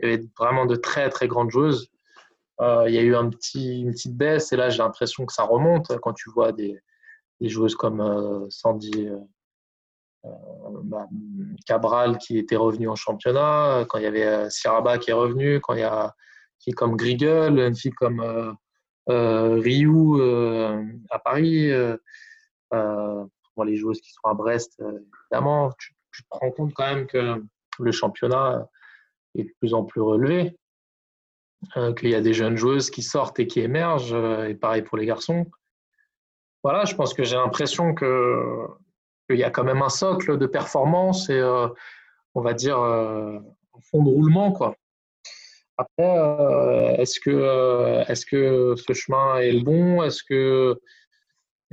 y 0.00 0.04
avait 0.04 0.22
vraiment 0.38 0.66
de 0.66 0.76
très 0.76 1.10
très 1.10 1.28
grandes 1.28 1.50
joueuses. 1.50 1.88
il 2.60 2.92
y 2.92 2.98
a 2.98 3.02
eu 3.02 3.14
un 3.14 3.28
petit, 3.30 3.80
une 3.80 3.92
petite 3.92 4.16
baisse 4.16 4.52
et 4.52 4.56
là 4.56 4.70
j'ai 4.70 4.78
l'impression 4.78 5.26
que 5.26 5.32
ça 5.32 5.44
remonte 5.44 5.98
quand 6.00 6.12
tu 6.12 6.30
vois 6.30 6.52
des, 6.52 6.78
des 7.40 7.48
joueuses 7.48 7.74
comme 7.74 8.46
Sandy 8.50 9.08
bah, 10.84 11.06
Cabral 11.66 12.18
qui 12.18 12.38
était 12.38 12.56
revenu 12.56 12.88
en 12.88 12.94
championnat, 12.94 13.84
quand 13.88 13.98
il 13.98 14.04
y 14.04 14.06
avait 14.06 14.48
Siraba 14.50 14.98
qui 14.98 15.10
est 15.10 15.14
revenu, 15.14 15.60
quand 15.60 15.74
il 15.74 15.80
y 15.80 15.82
a 15.82 16.04
une 16.04 16.62
fille 16.62 16.74
comme 16.74 16.96
Grigel, 16.96 17.58
une 17.58 17.74
fille 17.74 17.92
comme 17.92 18.20
euh, 19.10 19.60
Ryu 19.60 20.22
à 21.10 21.18
Paris. 21.18 21.72
Euh, 22.74 23.24
les 23.64 23.76
joueuses 23.76 24.00
qui 24.00 24.10
sont 24.12 24.28
à 24.28 24.34
Brest, 24.34 24.80
euh, 24.80 24.98
évidemment, 25.30 25.70
te 26.22 26.28
rends 26.30 26.50
compte 26.50 26.72
quand 26.74 26.94
même 26.94 27.06
que 27.06 27.42
le 27.78 27.92
championnat 27.92 28.68
est 29.36 29.44
de 29.44 29.52
plus 29.60 29.74
en 29.74 29.84
plus 29.84 30.00
relevé, 30.00 30.56
euh, 31.76 31.92
qu'il 31.94 32.10
y 32.10 32.14
a 32.14 32.20
des 32.20 32.34
jeunes 32.34 32.56
joueuses 32.56 32.90
qui 32.90 33.02
sortent 33.02 33.38
et 33.40 33.46
qui 33.46 33.60
émergent, 33.60 34.14
et 34.48 34.54
pareil 34.54 34.82
pour 34.82 34.96
les 34.96 35.06
garçons. 35.06 35.46
Voilà, 36.62 36.84
je 36.84 36.94
pense 36.94 37.14
que 37.14 37.24
j'ai 37.24 37.36
l'impression 37.36 37.94
qu'il 37.94 39.36
y 39.36 39.44
a 39.44 39.50
quand 39.50 39.64
même 39.64 39.82
un 39.82 39.90
socle 39.90 40.38
de 40.38 40.46
performance 40.46 41.28
et 41.28 41.42
on 42.34 42.40
va 42.40 42.54
dire 42.54 42.78
un 42.78 43.42
fond 43.90 44.02
de 44.02 44.08
roulement 44.08 44.52
quoi. 44.52 44.74
Après, 45.76 46.96
est-ce 46.98 47.18
que 47.18 48.04
est-ce 48.08 48.24
que 48.24 48.74
ce 48.76 48.92
chemin 48.92 49.38
est 49.38 49.52
le 49.52 49.62
bon? 49.62 50.02
Est-ce 50.02 50.22
que 50.22 50.80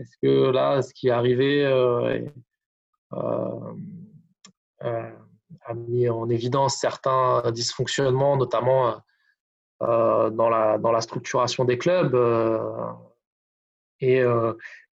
est-ce 0.01 0.17
que 0.21 0.51
là, 0.51 0.81
ce 0.81 0.93
qui 0.93 1.09
est 1.09 1.11
arrivé 1.11 1.63
euh, 1.63 2.19
euh, 3.13 3.17
euh, 3.17 3.73
a 4.81 5.73
mis 5.73 6.09
en 6.09 6.29
évidence 6.29 6.77
certains 6.77 7.43
dysfonctionnements, 7.51 8.37
notamment 8.37 9.01
dans, 9.79 10.49
la, 10.49 10.77
dans 10.77 10.91
la 10.91 11.01
structuration 11.01 11.65
des 11.65 11.77
clubs 11.77 12.15
et, 13.99 14.23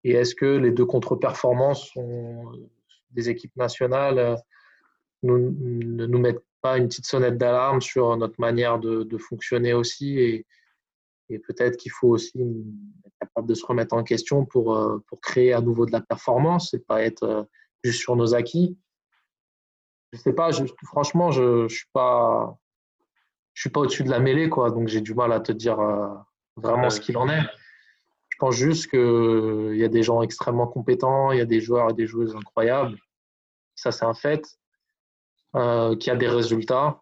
est-ce 0.05 0.35
que 0.35 0.47
les 0.47 0.71
deux 0.71 0.87
contre-performances 0.87 1.91
des 3.11 3.29
équipes 3.29 3.57
nationales 3.57 4.37
ne 5.23 6.07
nous 6.07 6.19
mettent 6.19 6.45
pas 6.61 6.79
une 6.79 6.89
petite 6.89 7.07
sonnette 7.07 7.39
d'alarme 7.39 7.81
sur 7.81 8.17
notre 8.17 8.41
manière 8.41 8.79
de, 8.79 9.19
fonctionner 9.19 9.75
aussi 9.75 10.19
et, 10.19 10.47
et 11.31 11.39
peut-être 11.39 11.77
qu'il 11.77 11.93
faut 11.93 12.09
aussi 12.09 12.39
être 13.05 13.15
capable 13.21 13.49
de 13.49 13.55
se 13.55 13.65
remettre 13.65 13.95
en 13.95 14.03
question 14.03 14.45
pour, 14.45 14.77
euh, 14.77 14.99
pour 15.07 15.21
créer 15.21 15.53
à 15.53 15.61
nouveau 15.61 15.87
de 15.87 15.93
la 15.93 16.01
performance 16.01 16.73
et 16.75 16.79
pas 16.79 17.03
être 17.03 17.23
euh, 17.25 17.43
juste 17.85 18.01
sur 18.01 18.17
nos 18.17 18.35
acquis. 18.35 18.79
Je 20.13 20.19
sais 20.19 20.33
pas, 20.33 20.51
franchement, 20.85 21.31
je 21.31 21.65
ne 21.65 21.69
suis 21.69 21.89
pas, 21.93 22.59
je 23.55 23.63
suis 23.63 23.71
pas 23.71 23.81
au-dessus 23.81 24.05
de 24.05 24.11
la 24.11 24.21
mêlée, 24.21 24.49
quoi, 24.49 24.71
donc 24.71 24.89
j'ai 24.89 25.01
du 25.01 25.15
mal 25.15 25.33
à 25.33 25.41
te 25.41 25.53
dire 25.53 25.79
euh, 25.81 26.09
vraiment 26.57 26.91
ce 26.91 27.01
qu'il 27.01 27.17
en 27.19 27.29
est. 27.29 27.43
Je 28.31 28.37
pense 28.39 28.55
juste 28.55 28.89
qu'il 28.91 29.77
y 29.77 29.85
a 29.85 29.89
des 29.89 30.03
gens 30.03 30.23
extrêmement 30.23 30.67
compétents, 30.67 31.33
il 31.33 31.39
y 31.39 31.43
a 31.43 31.47
des 31.47 31.61
joueurs 31.61 31.91
et 31.91 31.95
des 31.95 32.07
joueuses 32.07 32.37
incroyables. 32.37 32.97
Ça, 33.75 33.93
c'est 33.93 34.05
un 34.05 34.15
fait. 34.15 34.47
Euh, 35.57 35.97
qu'il 35.97 36.13
y 36.13 36.15
a 36.15 36.19
des 36.19 36.29
résultats 36.29 37.01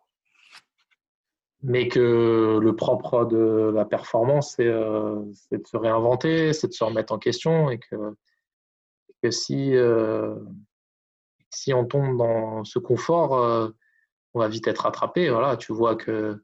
mais 1.62 1.88
que 1.88 2.58
le 2.62 2.76
propre 2.76 3.24
de 3.24 3.72
la 3.74 3.84
performance, 3.84 4.56
euh, 4.60 5.20
c'est 5.32 5.62
de 5.62 5.66
se 5.66 5.76
réinventer, 5.76 6.52
c'est 6.52 6.68
de 6.68 6.72
se 6.72 6.84
remettre 6.84 7.12
en 7.12 7.18
question, 7.18 7.70
et 7.70 7.78
que, 7.78 8.14
que 9.20 9.30
si, 9.32 9.74
euh, 9.74 10.36
si 11.50 11.72
on 11.72 11.84
tombe 11.84 12.16
dans 12.16 12.64
ce 12.64 12.78
confort, 12.78 13.36
euh, 13.36 13.68
on 14.34 14.40
va 14.40 14.48
vite 14.48 14.68
être 14.68 14.80
rattrapé. 14.80 15.30
Voilà, 15.30 15.56
tu 15.56 15.72
vois 15.72 15.96
que 15.96 16.38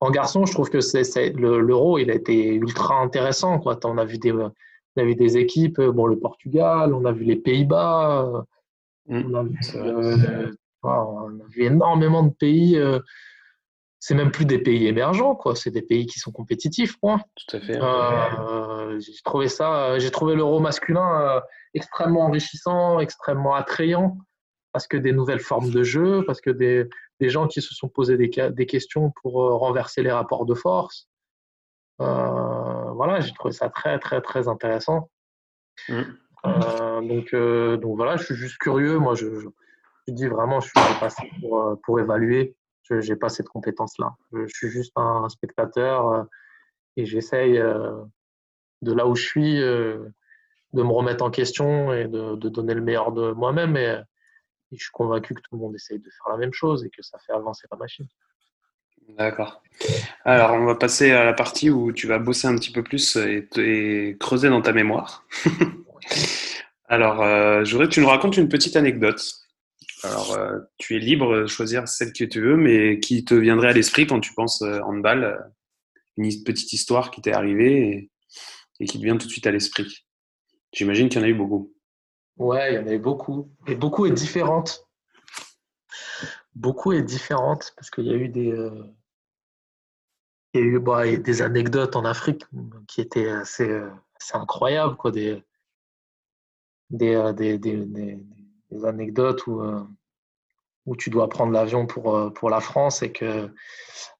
en 0.00 0.10
garçon, 0.10 0.46
je 0.46 0.52
trouve 0.52 0.70
que 0.70 0.80
c'est 0.80 1.32
l'euro, 1.32 1.98
il 1.98 2.10
a 2.10 2.14
été 2.14 2.54
ultra 2.54 3.00
intéressant. 3.00 3.58
Quoi. 3.58 3.78
On 3.84 3.98
a 3.98 4.04
vu 4.04 4.18
des, 4.18 4.32
on 4.32 4.52
a 4.96 5.04
vu 5.04 5.14
des 5.14 5.36
équipes, 5.36 5.80
bon, 5.80 6.06
le 6.06 6.18
Portugal, 6.18 6.94
on 6.94 7.04
a 7.04 7.12
vu 7.12 7.24
les 7.24 7.36
Pays-Bas, 7.36 8.44
mmh. 9.08 9.22
on, 9.34 9.34
a 9.34 9.42
vu 11.48 11.64
énormément 11.64 12.22
de 12.22 12.30
pays 12.30 12.80
c'est 14.06 14.14
même 14.14 14.30
plus 14.30 14.44
des 14.44 14.58
pays 14.58 14.86
émergents, 14.86 15.34
quoi. 15.34 15.56
C'est 15.56 15.70
des 15.70 15.80
pays 15.80 16.04
qui 16.04 16.18
sont 16.18 16.30
compétitifs, 16.30 17.00
point. 17.00 17.22
Tout 17.36 17.56
à 17.56 17.60
fait. 17.60 17.80
Euh, 17.80 19.00
j'ai 19.00 19.14
trouvé 19.24 19.48
ça, 19.48 19.98
j'ai 19.98 20.10
trouvé 20.10 20.34
l'euro 20.34 20.60
masculin 20.60 21.22
euh, 21.22 21.40
extrêmement 21.72 22.26
enrichissant, 22.26 23.00
extrêmement 23.00 23.54
attrayant, 23.54 24.18
parce 24.72 24.86
que 24.86 24.98
des 24.98 25.12
nouvelles 25.12 25.40
formes 25.40 25.70
de 25.70 25.82
jeu, 25.82 26.22
parce 26.26 26.42
que 26.42 26.50
des, 26.50 26.86
des 27.18 27.30
gens 27.30 27.46
qui 27.46 27.62
se 27.62 27.74
sont 27.74 27.88
posés 27.88 28.18
des, 28.18 28.28
des 28.50 28.66
questions 28.66 29.10
pour 29.22 29.42
euh, 29.42 29.56
renverser 29.56 30.02
les 30.02 30.12
rapports 30.12 30.44
de 30.44 30.54
force. 30.54 31.08
voilà, 31.98 33.20
j'ai 33.20 33.32
trouvé 33.32 33.54
ça 33.54 33.70
très, 33.70 33.98
très, 33.98 34.20
très 34.20 34.48
intéressant. 34.48 35.08
Mm. 35.88 36.02
donc, 37.08 37.34
donc 37.80 37.96
voilà, 37.96 38.18
je 38.18 38.24
suis 38.24 38.34
juste 38.34 38.58
curieux. 38.58 38.98
Moi, 38.98 39.14
je, 39.14 39.40
je, 39.40 39.48
dis 40.08 40.26
vraiment, 40.26 40.60
je 40.60 40.66
suis 40.68 41.00
passé 41.00 41.22
pour, 41.40 41.80
pour 41.82 42.00
évaluer 42.00 42.54
je 42.90 43.12
n'ai 43.12 43.16
pas 43.16 43.28
cette 43.28 43.48
compétence-là. 43.48 44.14
Je, 44.32 44.46
suis 44.46 44.68
juste 44.68 44.92
un 44.96 45.28
spectateur 45.28 46.08
euh, 46.08 46.22
et 46.96 47.06
j'essaye 47.06 47.58
euh, 47.58 48.04
de 48.82 48.92
là 48.92 49.06
où 49.06 49.14
je 49.14 49.24
suis 49.24 49.62
euh, 49.62 50.04
de 50.72 50.82
me 50.82 50.90
remettre 50.90 51.24
en 51.24 51.30
question 51.30 51.92
et 51.92 52.06
de, 52.06 52.34
donner 52.48 52.74
le 52.74 52.82
meilleur 52.82 53.12
de 53.12 53.32
moi-même. 53.32 53.76
Et, 53.76 53.96
je 54.72 54.82
suis 54.82 54.92
convaincu 54.92 55.34
que 55.34 55.40
tout 55.40 55.54
le 55.54 55.58
monde 55.58 55.74
essaye 55.76 56.00
de 56.00 56.10
faire 56.10 56.32
la 56.32 56.36
même 56.36 56.52
chose 56.52 56.84
et 56.84 56.90
que 56.90 57.00
ça 57.00 57.16
fait 57.24 57.32
avancer 57.32 57.68
la 57.70 57.76
machine. 57.76 58.08
D'accord. 59.10 59.62
Alors, 60.24 60.52
on 60.54 60.64
va 60.64 60.74
passer 60.74 61.12
à 61.12 61.24
la 61.24 61.32
partie 61.32 61.70
où 61.70 61.92
tu 61.92 62.08
vas 62.08 62.18
bosser 62.18 62.48
un 62.48 62.56
petit 62.56 62.72
peu 62.72 62.82
plus 62.82 63.14
et, 63.16 64.16
creuser 64.18 64.48
dans 64.48 64.62
ta 64.62 64.72
mémoire. 64.72 65.24
Alors, 66.88 67.22
je 67.64 67.70
voudrais 67.70 67.86
que 67.86 67.92
tu 67.92 68.00
nous 68.00 68.08
racontes 68.08 68.36
une 68.36 68.48
petite 68.48 68.74
anecdote 68.74 69.43
alors, 70.04 70.32
euh, 70.34 70.58
tu 70.76 70.96
es 70.96 70.98
libre 70.98 71.42
de 71.42 71.46
choisir 71.46 71.88
celle 71.88 72.12
que 72.12 72.24
tu 72.24 72.40
veux, 72.40 72.56
mais 72.56 73.00
qui 73.00 73.24
te 73.24 73.34
viendrait 73.34 73.68
à 73.68 73.72
l'esprit 73.72 74.06
quand 74.06 74.20
tu 74.20 74.34
penses 74.34 74.60
euh, 74.60 74.80
handball, 74.80 75.24
euh, 75.24 75.38
une 76.18 76.28
petite 76.44 76.72
histoire 76.74 77.10
qui 77.10 77.22
t'est 77.22 77.32
arrivée 77.32 78.10
et, 78.78 78.84
qui 78.84 78.98
te 78.98 79.02
vient 79.02 79.16
tout 79.16 79.26
de 79.26 79.32
suite 79.32 79.46
à 79.46 79.50
l'esprit? 79.50 80.04
J'imagine 80.72 81.08
qu'il 81.08 81.20
y 81.20 81.24
en 81.24 81.26
a 81.26 81.30
eu 81.30 81.34
beaucoup. 81.34 81.72
Ouais, 82.36 82.74
il 82.74 82.76
y 82.76 82.78
en 82.78 82.86
a 82.86 82.92
eu 82.92 82.98
beaucoup. 82.98 83.50
Et 83.66 83.76
beaucoup 83.76 84.04
est 84.04 84.10
différente. 84.10 84.86
Beaucoup 86.54 86.92
est 86.92 87.02
différente 87.02 87.72
parce 87.76 87.88
qu'il 87.90 88.06
y 88.06 88.12
a 88.12 88.16
eu 88.16 88.28
des, 88.28 88.52
il 90.52 90.60
y 90.60 90.62
a 90.62 90.66
eu 90.66 90.78
bah, 90.80 91.16
des 91.16 91.42
anecdotes 91.42 91.96
en 91.96 92.04
Afrique 92.04 92.44
qui 92.88 93.00
étaient 93.00 93.30
assez, 93.30 93.80
incroyables, 94.32 94.96
quoi. 94.96 95.12
Des, 95.12 95.42
des, 96.90 97.32
des, 97.34 97.58
des 97.58 98.18
des 98.74 98.84
anecdotes 98.84 99.46
où, 99.46 99.60
euh, 99.60 99.80
où 100.86 100.96
tu 100.96 101.10
dois 101.10 101.28
prendre 101.28 101.52
l'avion 101.52 101.86
pour, 101.86 102.16
euh, 102.16 102.30
pour 102.30 102.50
la 102.50 102.60
France 102.60 103.02
et 103.02 103.12
que 103.12 103.48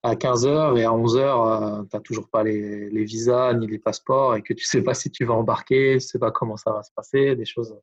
à 0.03 0.15
15h 0.15 0.79
et 0.79 0.85
à 0.85 0.93
11h, 0.93 1.89
tu 1.89 1.97
n'as 1.97 2.01
toujours 2.01 2.29
pas 2.29 2.43
les, 2.43 2.89
les, 2.91 3.05
visas 3.05 3.53
ni 3.55 3.67
les 3.67 3.79
passeports 3.79 4.37
et 4.37 4.43
que 4.43 4.55
tu 4.55 4.65
ne 4.65 4.69
sais 4.69 4.83
pas 4.83 4.95
si 4.95 5.11
tu 5.11 5.25
vas 5.25 5.35
embarquer, 5.35 5.91
tu 5.93 5.97
ne 5.97 6.01
sais 6.01 6.19
pas 6.19 6.31
comment 6.31 6.57
ça 6.57 6.73
va 6.73 6.83
se 6.83 6.93
passer, 6.95 7.37
des 7.37 7.45
choses 7.45 7.77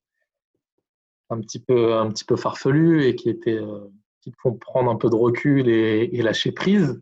un 1.30 1.40
petit 1.42 1.60
peu, 1.60 1.94
un 1.94 2.10
petit 2.10 2.26
peu 2.26 2.36
farfelus 2.36 3.06
et 3.06 3.16
qui, 3.16 3.30
étaient, 3.30 3.60
qui 4.22 4.32
te 4.32 4.38
font 4.38 4.54
prendre 4.54 4.92
un 4.92 4.98
peu 4.98 5.10
de 5.10 5.16
recul 5.16 5.68
et, 5.70 6.22
lâcher 6.22 6.52
prise. 6.52 7.02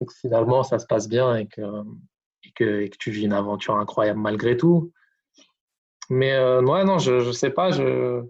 Donc 0.00 0.12
finalement, 0.12 0.62
ça 0.62 0.78
se 0.78 0.86
passe 0.86 1.08
bien 1.08 1.36
et 1.36 1.46
que, 1.46 1.62
et 2.44 2.52
que, 2.52 2.96
tu 2.98 3.10
vis 3.10 3.24
une 3.24 3.32
aventure 3.32 3.76
incroyable 3.76 4.20
malgré 4.20 4.56
tout. 4.56 4.92
Mais 6.10 6.38
ouais, 6.38 6.84
non, 6.84 6.98
je 6.98 7.26
ne 7.26 7.32
sais 7.32 7.50
pas. 7.50 7.70
Je, 7.70 8.22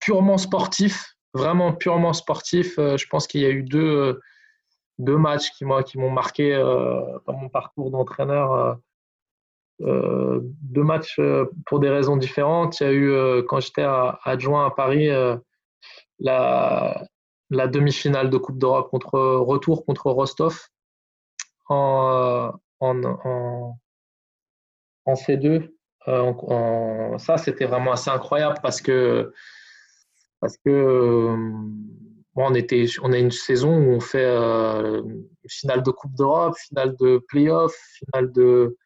purement 0.00 0.38
sportif, 0.38 1.16
vraiment 1.34 1.72
purement 1.72 2.12
sportif, 2.12 2.76
je 2.76 3.06
pense 3.08 3.26
qu'il 3.26 3.40
y 3.40 3.46
a 3.46 3.50
eu 3.50 3.62
deux 3.62 4.20
deux 4.98 5.18
matchs 5.18 5.50
qui, 5.52 5.64
moi, 5.64 5.82
qui 5.82 5.98
m'ont 5.98 6.10
marqué 6.10 6.54
euh, 6.54 7.18
dans 7.26 7.34
mon 7.34 7.48
parcours 7.48 7.90
d'entraîneur. 7.90 8.52
Euh, 8.52 8.74
euh, 9.82 10.40
deux 10.42 10.82
matchs 10.82 11.20
pour 11.66 11.80
des 11.80 11.90
raisons 11.90 12.16
différentes. 12.16 12.80
Il 12.80 12.84
y 12.84 12.86
a 12.86 12.92
eu, 12.92 13.44
quand 13.46 13.60
j'étais 13.60 13.86
adjoint 14.24 14.66
à 14.66 14.70
Paris, 14.70 15.10
la, 16.18 17.06
la 17.50 17.68
demi-finale 17.68 18.30
de 18.30 18.38
Coupe 18.38 18.58
d'Europe 18.58 18.90
contre 18.90 19.18
retour 19.18 19.84
contre 19.84 20.10
Rostov 20.10 20.58
en, 21.68 22.52
en, 22.80 23.76
en 25.04 25.14
C2. 25.14 25.70
Ça, 26.06 27.38
c'était 27.38 27.66
vraiment 27.66 27.92
assez 27.92 28.10
incroyable 28.10 28.58
parce 28.62 28.80
que, 28.80 29.32
parce 30.40 30.56
que 30.58 31.34
on, 32.36 32.54
était, 32.54 32.86
on 33.02 33.12
a 33.12 33.18
une 33.18 33.30
saison 33.30 33.76
où 33.76 33.90
on 33.92 34.00
fait 34.00 34.24
euh, 34.24 35.02
finale 35.48 35.82
de 35.82 35.90
Coupe 35.90 36.14
d'Europe, 36.14 36.56
finale 36.56 36.94
de 37.00 37.18
Playoff, 37.28 37.74
finale 37.98 38.32
de, 38.32 38.76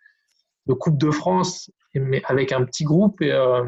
de, 0.66 0.74
Coupe 0.74 0.98
de 0.98 1.10
France, 1.10 1.70
mais 1.94 2.22
avec 2.26 2.52
un 2.52 2.64
petit 2.64 2.84
groupe 2.84 3.20
et, 3.22 3.32
euh, 3.32 3.64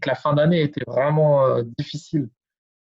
que 0.00 0.08
la 0.08 0.14
fin 0.14 0.32
d'année 0.32 0.62
était 0.62 0.84
vraiment 0.86 1.46
euh, 1.46 1.62
difficile 1.78 2.28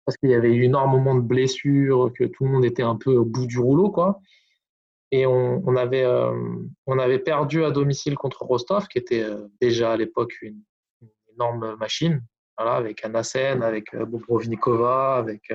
parce 0.06 0.18
qu'il 0.18 0.30
y 0.30 0.36
avait 0.36 0.54
eu 0.54 0.64
énormément 0.64 1.16
de 1.16 1.22
blessures, 1.22 2.12
que 2.16 2.26
tout 2.26 2.46
le 2.46 2.52
monde 2.52 2.64
était 2.66 2.84
un 2.84 2.96
peu 2.96 3.16
au 3.16 3.26
bout 3.26 3.48
du 3.48 3.58
rouleau. 3.58 3.90
quoi. 3.90 4.22
Et 5.12 5.26
on, 5.26 5.76
avait, 5.76 6.06
on 6.88 7.00
avait 7.00 7.20
perdu 7.20 7.64
à 7.64 7.72
domicile 7.72 8.16
contre 8.16 8.44
Rostov, 8.44 8.88
qui 8.88 8.98
était 8.98 9.26
déjà 9.62 9.94
à 9.94 9.98
l'époque 9.98 10.34
une, 10.42 10.62
énorme 11.34 11.76
machine, 11.78 12.24
voilà, 12.58 12.76
avec 12.76 13.06
Anasen, 13.06 13.62
avec 13.62 13.96
Bobrovnikova, 13.96 15.16
avec 15.18 15.52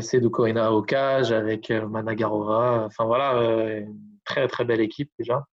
c'est 0.00 0.20
de 0.20 0.28
Corina 0.28 0.72
au 0.72 0.84
avec 0.92 1.70
euh, 1.70 1.86
Managarova. 1.86 2.84
Enfin 2.86 3.04
voilà, 3.04 3.36
euh, 3.36 3.80
une 3.80 3.98
très 4.24 4.46
très 4.48 4.64
belle 4.64 4.80
équipe 4.80 5.10
déjà, 5.18 5.44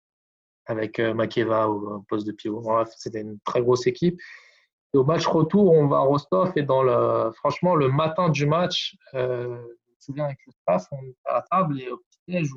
avec 0.67 0.99
euh, 0.99 1.15
Makeva 1.15 1.69
au 1.69 2.05
poste 2.09 2.27
de 2.27 2.33
pivot. 2.33 2.63
c'était 2.97 3.21
une 3.21 3.39
très 3.45 3.61
grosse 3.61 3.87
équipe. 3.87 4.21
au 4.95 5.05
match 5.05 5.27
retour, 5.27 5.73
on 5.73 5.87
va 5.87 5.99
à 5.99 6.01
Rostov 6.01 6.53
et 6.57 6.63
dans 6.63 6.83
le, 6.83 7.31
franchement, 7.33 7.75
le 7.75 7.89
matin 7.89 8.29
du 8.29 8.47
match, 8.47 8.97
me 9.97 10.01
souviens 10.01 10.25
avec 10.27 10.39
le 10.47 10.53
staff, 10.53 10.87
on 10.93 11.03
était 11.03 11.17
à 11.27 11.35
la 11.35 11.43
table 11.51 11.81
et 11.81 11.91
au 11.91 11.99
petit-déj 11.99 12.51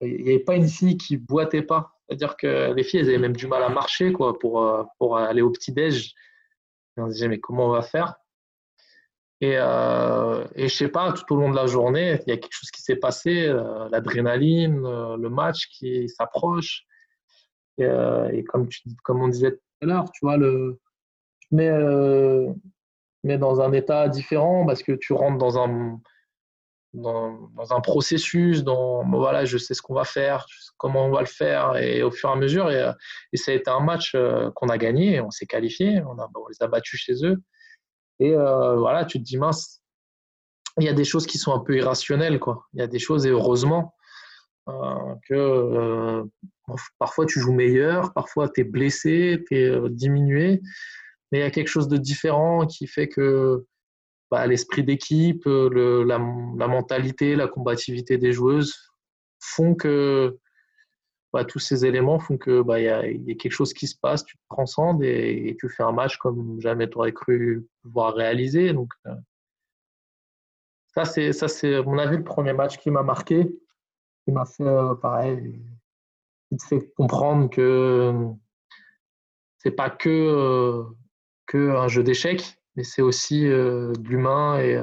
il 0.00 0.22
n'y 0.22 0.30
avait 0.30 0.38
pas 0.38 0.56
une 0.56 0.68
fille 0.68 0.96
qui 0.96 1.16
boitait 1.16 1.62
pas. 1.62 1.92
C'est-à-dire 2.08 2.36
que 2.36 2.72
les 2.72 2.84
filles, 2.84 3.00
elles 3.00 3.08
avaient 3.08 3.18
même 3.18 3.36
du 3.36 3.46
mal 3.46 3.62
à 3.62 3.68
marcher 3.68 4.12
quoi, 4.12 4.38
pour, 4.38 4.86
pour 4.98 5.18
aller 5.18 5.42
au 5.42 5.50
petit-déj. 5.50 6.14
On 6.96 7.08
se 7.08 7.14
disait, 7.14 7.28
mais 7.28 7.38
comment 7.38 7.66
on 7.66 7.70
va 7.72 7.82
faire? 7.82 8.14
Et, 9.40 9.54
euh, 9.56 10.44
et 10.56 10.68
je 10.68 10.74
sais 10.74 10.88
pas, 10.88 11.12
tout 11.12 11.32
au 11.32 11.36
long 11.36 11.50
de 11.50 11.54
la 11.54 11.66
journée, 11.66 12.20
il 12.26 12.30
y 12.30 12.32
a 12.32 12.36
quelque 12.36 12.52
chose 12.52 12.72
qui 12.72 12.82
s'est 12.82 12.96
passé, 12.96 13.46
euh, 13.46 13.88
l'adrénaline, 13.90 14.84
euh, 14.84 15.16
le 15.16 15.30
match 15.30 15.68
qui 15.68 16.08
s'approche. 16.08 16.84
Et, 17.76 17.84
euh, 17.84 18.42
comme, 18.48 18.68
tu, 18.68 18.82
comme 19.04 19.22
on 19.22 19.28
disait 19.28 19.52
tout 19.52 19.58
à 19.82 19.86
l'heure, 19.86 20.10
tu 20.10 20.20
vois, 20.22 20.36
le, 20.36 20.80
tu 21.40 21.54
mets, 21.54 21.68
euh, 21.68 22.52
mets, 23.22 23.38
dans 23.38 23.60
un 23.60 23.72
état 23.72 24.08
différent 24.08 24.66
parce 24.66 24.82
que 24.82 24.92
tu 24.92 25.12
rentres 25.12 25.38
dans 25.38 25.56
un, 25.56 26.00
dans, 26.94 27.50
un 27.70 27.80
processus, 27.80 28.64
dans 28.64 29.08
voilà, 29.08 29.44
je 29.44 29.58
sais 29.58 29.74
ce 29.74 29.82
qu'on 29.82 29.94
va 29.94 30.04
faire, 30.04 30.46
comment 30.78 31.06
on 31.06 31.10
va 31.10 31.20
le 31.20 31.26
faire, 31.26 31.76
et 31.76 32.02
au 32.02 32.10
fur 32.10 32.30
et 32.30 32.32
à 32.32 32.36
mesure. 32.36 32.70
Et, 32.70 32.90
et 33.32 33.36
ça 33.36 33.52
a 33.52 33.54
été 33.54 33.70
un 33.70 33.80
match 33.80 34.16
qu'on 34.54 34.68
a 34.68 34.78
gagné, 34.78 35.20
on 35.20 35.30
s'est 35.30 35.46
qualifié, 35.46 36.02
on, 36.02 36.14
les 36.48 36.56
a 36.60 36.66
battus 36.66 37.00
chez 37.00 37.24
eux. 37.24 37.36
Et 38.20 38.34
euh, 38.34 38.76
voilà, 38.76 39.04
tu 39.04 39.18
te 39.18 39.24
dis, 39.24 39.38
mince, 39.38 39.80
il 40.78 40.84
y 40.84 40.88
a 40.88 40.92
des 40.92 41.04
choses 41.04 41.26
qui 41.26 41.38
sont 41.38 41.52
un 41.52 41.60
peu 41.60 41.76
irrationnelles, 41.76 42.38
quoi. 42.38 42.66
Il 42.72 42.80
y 42.80 42.82
a 42.82 42.86
des 42.86 42.98
choses, 42.98 43.26
et 43.26 43.30
heureusement, 43.30 43.94
euh, 44.68 45.14
que 45.28 45.34
euh, 45.34 46.24
parfois 46.98 47.26
tu 47.26 47.40
joues 47.40 47.52
meilleur, 47.52 48.12
parfois 48.12 48.48
tu 48.48 48.60
es 48.60 48.64
blessé, 48.64 49.44
tu 49.48 49.56
es 49.56 49.90
diminué, 49.90 50.60
mais 51.30 51.38
il 51.38 51.42
y 51.42 51.44
a 51.44 51.50
quelque 51.50 51.68
chose 51.68 51.88
de 51.88 51.96
différent 51.96 52.66
qui 52.66 52.86
fait 52.86 53.08
que 53.08 53.64
bah, 54.30 54.46
l'esprit 54.46 54.84
d'équipe, 54.84 55.44
la, 55.46 56.18
la, 56.18 56.68
mentalité, 56.68 57.34
la 57.36 57.48
combativité 57.48 58.18
des 58.18 58.32
joueuses 58.32 58.74
font 59.40 59.74
que 59.74 60.38
bah, 61.32 61.44
tous 61.44 61.58
ces 61.58 61.84
éléments 61.84 62.18
font 62.18 62.38
que 62.38 62.62
bah, 62.62 62.80
y, 62.80 62.88
a, 62.88 63.06
y, 63.06 63.32
a, 63.32 63.34
quelque 63.34 63.52
chose 63.52 63.74
qui 63.74 63.86
se 63.86 63.96
passe, 63.96 64.24
tu 64.24 64.36
te 64.36 64.42
transcendes 64.48 65.02
et, 65.02 65.56
tu 65.60 65.68
fais 65.68 65.82
un 65.82 65.92
match 65.92 66.16
comme 66.16 66.60
jamais 66.60 66.88
tu 66.88 66.96
aurais 66.96 67.12
cru 67.12 67.66
pouvoir 67.82 68.14
réaliser. 68.14 68.72
Donc, 68.72 68.92
euh, 69.06 69.14
ça, 70.94 71.04
c'est, 71.04 71.32
ça, 71.32 71.48
c'est, 71.48 71.82
mon 71.82 71.98
avis, 71.98 72.16
le 72.16 72.24
premier 72.24 72.54
match 72.54 72.78
qui 72.78 72.90
m'a 72.90 73.02
marqué, 73.02 73.46
qui 74.24 74.32
m'a 74.32 74.46
fait 74.46 74.64
euh, 74.64 74.94
pareil, 74.94 75.62
qui 76.48 76.56
te 76.56 76.64
fait 76.64 76.92
comprendre 76.96 77.50
que 77.50 78.12
c'est 79.58 79.70
pas 79.72 79.94
euh, 80.06 80.84
que 81.46 81.76
un 81.76 81.88
jeu 81.88 82.02
d'échecs, 82.02 82.57
mais 82.78 82.84
c'est 82.84 83.02
aussi 83.02 83.42
de 83.42 83.92
l'humain 84.04 84.60
et, 84.60 84.80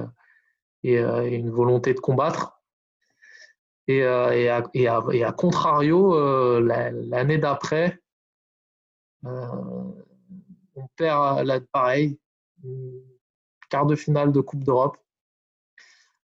et, 0.83 0.97
une 0.99 1.49
volonté 1.49 1.93
de 1.93 1.99
combattre. 2.01 2.61
Et, 3.87 4.03
euh, 4.03 4.51
à, 4.51 4.57
à, 4.57 5.27
à, 5.27 5.31
contrario, 5.31 6.13
euh, 6.13 6.59
l'année 7.07 7.37
d'après, 7.37 8.01
euh, 9.23 9.47
on 10.75 10.87
perd 10.97 11.45
là, 11.45 11.61
pareil, 11.71 12.19
quart 13.69 13.85
de 13.85 13.95
finale 13.95 14.33
de 14.33 14.41
Coupe 14.41 14.65
d'Europe 14.65 14.97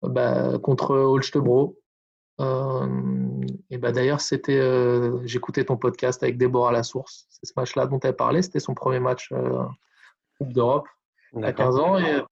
bah, 0.03 0.59
contre 0.59 0.97
Holstebro. 0.97 1.79
et 2.41 3.79
bah, 3.79 3.93
d'ailleurs, 3.93 4.21
c'était, 4.21 4.61
j'écoutais 5.29 5.65
ton 5.65 5.77
podcast 5.77 6.25
avec 6.25 6.39
Déborah 6.39 6.73
Lassource. 6.73 7.29
C'est 7.31 7.47
ce 7.47 7.53
match-là 7.55 7.87
dont 7.87 8.01
as 8.01 8.13
parlé. 8.13 8.43
C'était 8.43 8.59
son 8.59 8.75
premier 8.75 8.99
match 8.99 9.33
Coupe 10.39 10.53
d'Europe 10.53 10.89
à 11.41 11.53
15 11.53 11.79
ans. 11.79 11.99
Et, 11.99 12.23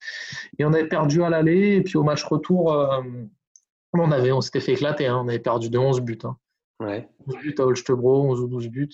et, 0.58 0.64
on 0.64 0.72
avait 0.72 0.88
perdu 0.88 1.22
à 1.22 1.30
l'aller. 1.30 1.76
Et 1.76 1.82
puis 1.82 1.96
au 1.96 2.02
match 2.02 2.24
retour, 2.24 2.76
on, 3.92 4.10
avait, 4.10 4.32
on 4.32 4.40
s'était 4.40 4.60
fait 4.60 4.72
éclater, 4.72 5.06
hein. 5.06 5.20
on 5.24 5.28
avait 5.28 5.38
perdu 5.38 5.70
de 5.70 5.78
11 5.78 6.00
buts. 6.00 6.18
Hein. 6.24 6.36
11 6.80 7.36
buts 7.42 7.54
à 7.58 7.62
Holstebro, 7.62 8.30
11 8.30 8.40
ou 8.40 8.48
12 8.48 8.68
buts. 8.68 8.90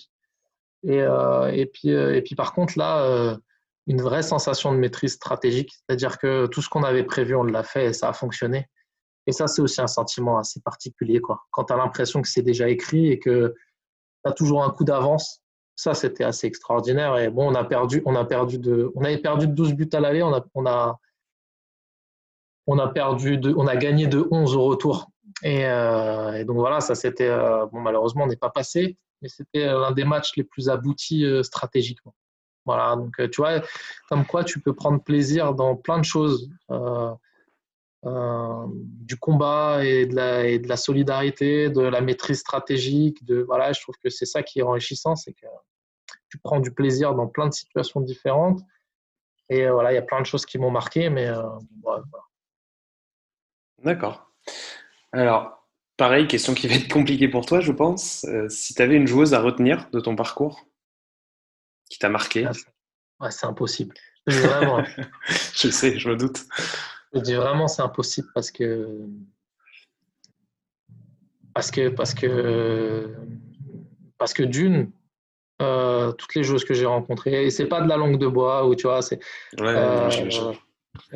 Et, 0.83 1.01
euh, 1.01 1.51
et, 1.51 1.65
puis, 1.65 1.91
euh, 1.91 2.15
et 2.15 2.21
puis 2.21 2.35
par 2.35 2.53
contre, 2.53 2.77
là, 2.77 3.03
euh, 3.03 3.37
une 3.87 4.01
vraie 4.01 4.23
sensation 4.23 4.71
de 4.71 4.77
maîtrise 4.77 5.13
stratégique, 5.13 5.71
c'est-à-dire 5.71 6.17
que 6.17 6.47
tout 6.47 6.61
ce 6.61 6.69
qu'on 6.69 6.83
avait 6.83 7.03
prévu, 7.03 7.35
on 7.35 7.43
l'a 7.43 7.63
fait 7.63 7.87
et 7.87 7.93
ça 7.93 8.09
a 8.09 8.13
fonctionné. 8.13 8.67
Et 9.25 9.31
ça, 9.31 9.47
c'est 9.47 9.61
aussi 9.61 9.81
un 9.81 9.87
sentiment 9.87 10.37
assez 10.37 10.61
particulier. 10.61 11.19
Quoi. 11.19 11.41
Quand 11.51 11.65
tu 11.65 11.73
as 11.73 11.77
l'impression 11.77 12.21
que 12.21 12.29
c'est 12.29 12.41
déjà 12.41 12.69
écrit 12.69 13.07
et 13.07 13.19
que 13.19 13.53
tu 14.23 14.29
as 14.29 14.33
toujours 14.33 14.63
un 14.63 14.69
coup 14.69 14.83
d'avance, 14.83 15.41
ça, 15.77 15.93
c'était 15.93 16.23
assez 16.23 16.47
extraordinaire. 16.47 17.17
Et 17.17 17.29
bon, 17.29 17.49
on 17.49 17.55
a 17.55 17.63
perdu, 17.63 18.01
on 18.05 18.15
a 18.15 18.25
perdu 18.25 18.57
de, 18.57 18.91
on 18.95 19.03
avait 19.05 19.19
perdu 19.19 19.47
de 19.47 19.53
12 19.53 19.73
buts 19.73 19.89
à 19.93 19.99
l'aller, 19.99 20.23
on 20.23 20.33
a, 20.33 20.43
on 20.55 20.65
a, 20.65 20.99
on 22.65 22.79
a 22.79 22.87
perdu, 22.87 23.39
on 23.55 23.67
a 23.67 23.75
gagné 23.77 24.07
de 24.07 24.27
11 24.31 24.55
au 24.55 24.65
retour. 24.65 25.11
Euh, 25.45 26.33
et, 26.33 26.45
donc 26.45 26.57
voilà, 26.57 26.81
ça 26.81 26.95
c'était, 26.95 27.29
euh, 27.29 27.67
bon, 27.67 27.79
malheureusement, 27.79 28.23
on 28.23 28.27
n'est 28.27 28.35
pas 28.35 28.49
passé, 28.49 28.97
mais 29.21 29.29
c'était 29.29 29.67
l'un 29.67 29.91
des 29.91 30.03
matchs 30.03 30.35
les 30.35 30.43
plus 30.43 30.67
aboutis 30.67 31.23
euh, 31.23 31.43
stratégiquement. 31.43 32.15
Voilà, 32.65 32.95
donc 32.95 33.15
tu 33.31 33.39
vois, 33.39 33.61
comme 34.09 34.25
quoi 34.25 34.43
tu 34.43 34.59
peux 34.59 34.73
prendre 34.73 35.01
plaisir 35.01 35.53
dans 35.53 35.75
plein 35.75 35.99
de 35.99 36.03
choses, 36.03 36.49
du 38.03 39.17
combat 39.17 39.83
et 39.83 40.05
de, 40.05 40.15
la, 40.15 40.45
et 40.45 40.59
de 40.59 40.67
la 40.67 40.77
solidarité, 40.77 41.69
de 41.69 41.81
la 41.81 42.01
maîtrise 42.01 42.39
stratégique. 42.39 43.23
De, 43.25 43.41
voilà, 43.41 43.73
je 43.73 43.81
trouve 43.81 43.95
que 44.01 44.09
c'est 44.09 44.25
ça 44.25 44.43
qui 44.43 44.59
est 44.59 44.63
enrichissant, 44.63 45.15
c'est 45.15 45.33
que 45.33 45.47
tu 46.29 46.37
prends 46.37 46.59
du 46.59 46.71
plaisir 46.71 47.15
dans 47.15 47.27
plein 47.27 47.47
de 47.47 47.53
situations 47.53 48.01
différentes. 48.01 48.61
Et 49.49 49.67
voilà, 49.69 49.91
il 49.91 49.95
y 49.95 49.99
a 49.99 50.03
plein 50.03 50.21
de 50.21 50.25
choses 50.25 50.45
qui 50.45 50.57
m'ont 50.57 50.71
marqué, 50.71 51.09
mais 51.09 51.29
voilà. 51.83 52.03
D'accord. 53.83 54.31
Alors, 55.11 55.67
pareil, 55.97 56.27
question 56.27 56.53
qui 56.53 56.67
va 56.67 56.75
être 56.75 56.91
compliquée 56.91 57.27
pour 57.27 57.45
toi, 57.45 57.59
je 57.59 57.71
pense. 57.71 58.25
Euh, 58.25 58.49
si 58.49 58.73
tu 58.73 58.81
avais 58.81 58.95
une 58.95 59.07
joueuse 59.07 59.33
à 59.33 59.41
retenir 59.41 59.89
de 59.91 59.99
ton 59.99 60.15
parcours 60.15 60.65
qui 61.89 61.99
t'a 61.99 62.09
marqué? 62.09 62.45
Ah, 62.45 62.51
ouais, 63.21 63.31
c'est 63.31 63.45
impossible. 63.45 63.95
Vraiment. 64.25 64.83
je 65.53 65.69
sais, 65.69 65.97
je 65.97 66.09
me 66.09 66.15
doute. 66.15 66.45
Je 67.13 67.19
dis 67.19 67.33
vraiment 67.33 67.67
c'est 67.67 67.81
impossible 67.81 68.27
parce 68.33 68.51
que 68.51 68.99
parce 71.53 71.71
que 71.71 71.89
parce 71.89 72.13
que 72.13 73.15
parce 74.17 74.33
que 74.33 74.43
d'une 74.43 74.91
toutes 75.59 76.35
les 76.35 76.43
joueuses 76.43 76.65
que 76.65 76.73
j'ai 76.73 76.85
rencontrées. 76.85 77.45
Et 77.45 77.49
c'est 77.49 77.65
pas 77.67 77.81
de 77.81 77.89
la 77.89 77.97
langue 77.97 78.19
de 78.19 78.27
bois 78.27 78.67
où 78.67 78.75
tu 78.75 78.87
vois, 78.87 79.01
c'est. 79.01 79.19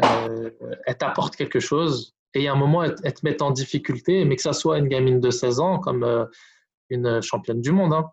elle 0.04 0.98
t'apporte 0.98 1.36
quelque 1.36 1.60
chose 1.60 2.16
et 2.34 2.40
il 2.40 2.44
y 2.44 2.48
a 2.48 2.54
un 2.54 2.58
moment, 2.58 2.84
elle, 2.84 2.96
te 2.96 3.26
met 3.26 3.42
en 3.42 3.52
difficulté, 3.52 4.24
mais 4.26 4.36
que 4.36 4.42
ça 4.42 4.54
soit 4.54 4.78
une 4.78 4.88
gamine 4.88 5.20
de 5.20 5.30
16 5.30 5.60
ans 5.60 5.80
comme 5.80 6.30
une 6.90 7.22
championne 7.22 7.62
du 7.62 7.72
monde. 7.72 7.94
Hein. 7.94 8.12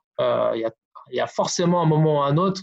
Il 0.55 0.71
y, 1.15 1.21
a, 1.21 1.27
forcément 1.27 1.81
un 1.83 1.87
moment 1.87 2.21
ou 2.21 2.23
un 2.23 2.37
autre 2.37 2.61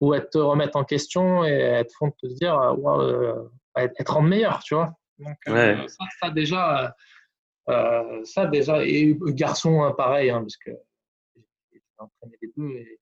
où 0.00 0.14
elles 0.14 0.28
te 0.30 0.38
remettent 0.38 0.76
en 0.76 0.84
question 0.84 1.44
et 1.44 1.50
elles 1.50 1.86
te 1.86 1.92
font 1.94 2.10
te 2.10 2.26
dire, 2.26 2.54
wow, 2.78 3.50
te 3.74 4.10
rendent 4.10 4.28
meilleur, 4.28 4.60
tu 4.62 4.74
vois. 4.74 4.96
Donc, 5.18 5.36
ça, 5.46 6.04
ça, 6.20 6.30
déjà, 6.30 6.94
euh, 7.68 8.24
ça 8.24 8.46
déjà, 8.46 8.84
et 8.84 9.16
garçon, 9.28 9.82
hein, 9.82 9.92
pareil, 9.92 10.30
hein, 10.30 10.40
parce 10.40 10.56
que 10.56 10.70
j'ai 11.72 11.80
entraîné 11.98 12.36
les 12.42 12.52
deux 12.56 12.68
et 12.70 13.00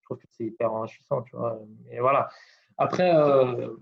je 0.00 0.04
trouve 0.04 0.18
que 0.18 0.26
c'est 0.30 0.44
hyper 0.44 0.72
enrichissant, 0.72 1.22
tu 1.22 1.36
vois. 1.36 1.58
Mais 1.86 1.98
voilà. 1.98 2.28
Après, 2.76 3.12
euh, 3.14 3.74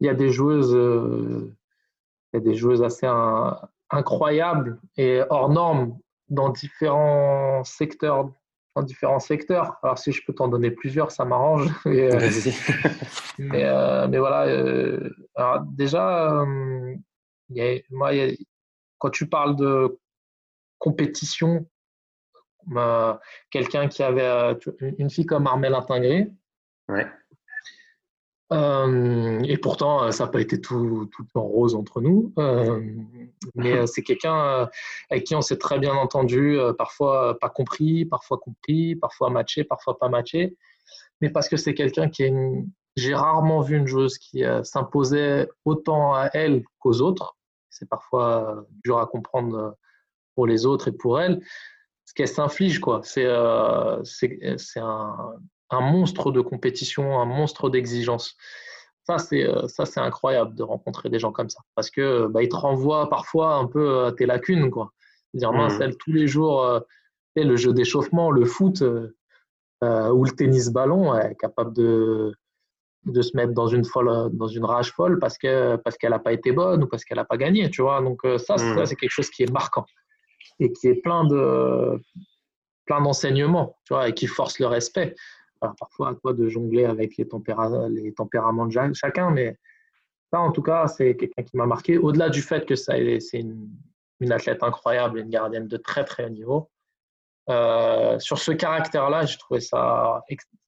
il 0.00 0.06
y 0.06 0.10
a 0.10 0.14
des 0.14 0.30
joueuses, 0.30 0.74
euh, 0.74 1.52
il 2.32 2.36
y 2.36 2.40
a 2.40 2.40
des 2.40 2.54
joueuses 2.54 2.82
assez 2.82 3.06
incroyables 3.90 4.80
et 4.96 5.22
hors 5.30 5.48
normes 5.48 5.98
dans 6.28 6.50
différents 6.50 7.64
secteurs 7.64 8.30
dans 8.76 8.82
différents 8.82 9.18
secteurs. 9.18 9.78
Alors, 9.82 9.98
si 9.98 10.12
je 10.12 10.22
peux 10.24 10.34
t'en 10.34 10.48
donner 10.48 10.70
plusieurs, 10.70 11.10
ça 11.10 11.24
m'arrange. 11.24 11.68
mais, 11.84 12.10
mais, 13.38 14.18
voilà. 14.18 14.40
alors, 15.34 15.62
déjà, 15.62 16.44
y 17.50 17.60
a, 17.62 17.80
moi, 17.90 18.14
y 18.14 18.20
a, 18.20 18.34
quand 18.98 19.10
tu 19.10 19.26
parles 19.26 19.56
de 19.56 19.98
compétition, 20.78 21.66
quelqu'un 23.50 23.88
qui 23.88 24.02
avait 24.02 24.22
euh, 24.22 24.54
une 24.98 25.10
fille 25.10 25.26
comme 25.26 25.46
Armelle 25.46 25.74
Intingré. 25.74 26.30
Ouais. 26.88 27.06
Euh, 28.52 29.40
et 29.44 29.58
pourtant, 29.58 30.04
euh, 30.04 30.10
ça 30.12 30.24
n'a 30.24 30.30
pas 30.30 30.40
été 30.40 30.60
tout, 30.60 31.10
tout, 31.12 31.26
en 31.34 31.42
rose 31.42 31.74
entre 31.74 32.00
nous. 32.00 32.32
mais 33.54 33.86
c'est 33.86 34.02
quelqu'un 34.02 34.68
avec 35.10 35.24
qui 35.24 35.34
on 35.34 35.40
s'est 35.40 35.58
très 35.58 35.78
bien 35.78 35.94
entendu, 35.94 36.58
parfois 36.78 37.38
pas 37.40 37.48
compris, 37.48 38.04
parfois 38.04 38.38
compris, 38.38 38.96
parfois 38.96 39.30
matché, 39.30 39.64
parfois 39.64 39.98
pas 39.98 40.08
matché. 40.08 40.56
Mais 41.20 41.30
parce 41.30 41.48
que 41.48 41.56
c'est 41.56 41.74
quelqu'un 41.74 42.08
qui 42.08 42.24
est 42.24 42.34
J'ai 42.96 43.14
rarement 43.14 43.60
vu 43.62 43.76
une 43.76 43.86
joueuse 43.86 44.18
qui 44.18 44.44
s'imposait 44.62 45.48
autant 45.64 46.14
à 46.14 46.30
elle 46.32 46.62
qu'aux 46.78 47.00
autres 47.00 47.36
c'est 47.76 47.88
parfois 47.88 48.66
dur 48.84 48.98
à 48.98 49.06
comprendre 49.06 49.56
euh, 49.56 49.70
pour 50.34 50.46
les 50.46 50.66
autres 50.66 50.88
et 50.88 50.92
pour 50.92 51.20
elle. 51.20 51.40
Ce 52.04 52.14
qu'elle 52.14 52.28
s'inflige, 52.28 52.78
quoi, 52.78 53.00
c'est 53.02 53.26
euh, 53.26 54.02
un, 54.76 55.34
un, 55.70 55.80
monstre 55.80 56.32
de 56.32 56.40
compétition, 56.40 57.20
un 57.20 57.24
monstre 57.24 57.70
d'exigence. 57.70 58.36
Ça, 59.04 59.18
c'est 59.18 59.44
euh, 59.44 59.68
ça, 59.68 59.86
c'est 59.86 60.00
incroyable 60.00 60.54
de 60.54 60.62
rencontrer 60.62 61.08
des 61.08 61.18
gens 61.18 61.32
comme 61.32 61.48
ça, 61.48 61.60
parce 61.74 61.90
que 61.90 62.26
bah, 62.26 62.42
ils 62.42 62.48
te 62.48 62.56
renvoient 62.56 63.08
parfois 63.08 63.54
un 63.54 63.66
peu 63.66 64.04
à 64.04 64.12
tes 64.12 64.26
lacunes, 64.26 64.70
quoi. 64.70 64.92
Dire 65.34 65.52
mince, 65.52 65.78
mmh. 65.78 65.96
tous 65.98 66.12
les 66.12 66.26
jours, 66.26 66.80
le 67.36 67.56
jeu 67.56 67.72
d'échauffement, 67.74 68.30
le 68.30 68.46
foot 68.46 68.80
ou 68.80 70.24
le 70.24 70.30
tennis 70.30 70.70
ballon, 70.70 71.14
elle 71.14 71.32
est 71.32 71.36
capable 71.36 71.74
de 71.74 72.32
de 73.06 73.22
se 73.22 73.36
mettre 73.36 73.52
dans 73.52 73.68
une 73.68 73.84
folle, 73.84 74.30
dans 74.32 74.48
une 74.48 74.64
rage 74.64 74.92
folle 74.92 75.18
parce 75.18 75.38
que 75.38 75.76
parce 75.76 75.96
qu'elle 75.96 76.10
n'a 76.10 76.18
pas 76.18 76.32
été 76.32 76.52
bonne 76.52 76.82
ou 76.82 76.86
parce 76.86 77.04
qu'elle 77.04 77.18
n'a 77.18 77.24
pas 77.24 77.36
gagné, 77.36 77.70
tu 77.70 77.82
vois. 77.82 78.02
Donc 78.02 78.24
euh, 78.24 78.36
ça, 78.36 78.56
hmm. 78.56 78.84
c'est 78.84 78.96
quelque 78.96 79.10
chose 79.10 79.30
qui 79.30 79.44
est 79.44 79.52
marquant 79.52 79.86
et 80.58 80.72
qui 80.72 80.88
est 80.88 80.96
plein 80.96 81.24
de 81.24 82.00
plein 82.84 83.00
d'enseignements, 83.00 83.76
tu 83.84 83.94
vois, 83.94 84.08
et 84.08 84.14
qui 84.14 84.26
force 84.26 84.58
le 84.58 84.66
respect. 84.66 85.14
Parfois 85.60 86.10
à 86.10 86.14
toi 86.14 86.32
de 86.32 86.48
jongler 86.48 86.84
avec 86.84 87.16
les, 87.16 87.26
les 87.90 88.12
tempéraments 88.12 88.66
de 88.66 88.92
chacun, 88.94 89.30
mais 89.30 89.58
ça, 90.32 90.40
en 90.40 90.52
tout 90.52 90.62
cas, 90.62 90.88
c'est 90.88 91.16
quelqu'un 91.16 91.42
qui 91.42 91.56
m'a 91.56 91.66
marqué. 91.66 91.98
Au-delà 91.98 92.28
du 92.30 92.42
fait 92.42 92.66
que 92.66 92.74
c'est 92.74 93.20
une, 93.32 93.70
une 94.20 94.32
athlète 94.32 94.62
incroyable, 94.62 95.18
une 95.18 95.30
gardienne 95.30 95.68
de 95.68 95.76
très 95.76 96.04
très 96.04 96.24
haut 96.24 96.30
niveau. 96.30 96.70
Euh, 97.48 98.18
sur 98.18 98.38
ce 98.38 98.52
caractère-là, 98.52 99.24
j'ai 99.24 99.38
trouvé 99.38 99.60
ça 99.60 100.22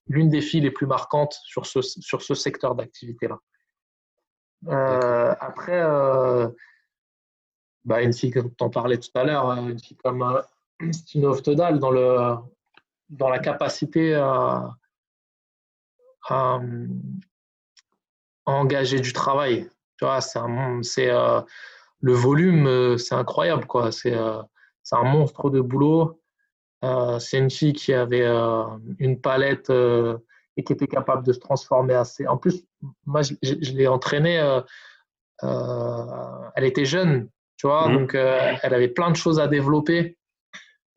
l'une 0.07 0.29
des 0.29 0.41
filles 0.41 0.61
les 0.61 0.71
plus 0.71 0.87
marquantes 0.87 1.39
sur 1.45 1.67
ce, 1.67 1.81
sur 1.83 2.23
ce 2.23 2.35
secteur 2.35 2.75
d'activité-là. 2.75 3.39
Euh, 4.69 5.35
après, 5.41 5.81
euh, 5.81 6.49
bah, 7.85 8.03
une 8.03 8.13
fille, 8.13 8.31
comme 8.31 8.55
tu 8.55 8.65
en 8.65 8.71
parlais 8.71 8.99
tout 8.99 9.11
à 9.15 9.25
l'heure, 9.25 9.51
une 9.51 9.79
fille 9.79 9.97
comme 9.97 10.43
Stine 10.93 11.31
Todal 11.43 11.79
dans, 11.79 11.91
le, 11.91 12.37
dans 13.09 13.29
la 13.29 13.39
capacité 13.39 14.15
à, 14.15 14.71
à, 16.29 16.61
engager 18.47 19.01
du 19.01 19.13
travail. 19.13 19.69
Tu 19.99 20.05
vois, 20.05 20.21
c'est, 20.21 20.41
c'est 20.83 21.11
le 22.01 22.13
volume, 22.13 22.97
c'est 22.99 23.15
incroyable, 23.15 23.67
quoi. 23.67 23.93
C'est, 23.93 24.17
c'est 24.83 24.97
un 24.97 25.05
monstre 25.05 25.51
de 25.51 25.61
boulot. 25.61 26.21
Euh, 26.85 27.19
c'est 27.19 27.39
une 27.39 27.51
fille 27.51 27.73
qui 27.73 27.93
avait 27.93 28.27
euh, 28.27 28.65
une 28.99 29.21
palette 29.21 29.71
euh, 29.71 30.19
et 30.57 30.63
qui 30.63 30.73
était 30.73 30.87
capable 30.87 31.25
de 31.25 31.33
se 31.33 31.41
transformer 31.41 31.95
assez. 31.95 32.27
En 32.27 32.37
plus, 32.37 32.65
moi, 33.05 33.23
je, 33.23 33.73
l'ai 33.73 33.89
entraînée. 33.89 34.61
elle 35.43 36.65
était 36.65 36.85
jeune, 36.85 37.29
tu 37.57 37.67
vois, 37.67 37.89
mmh. 37.89 37.93
donc 37.97 38.15
elle 38.15 38.75
avait 38.75 38.89
plein 38.89 39.11
de 39.11 39.17
choses 39.17 39.39
à 39.41 39.47
développer. 39.47 40.18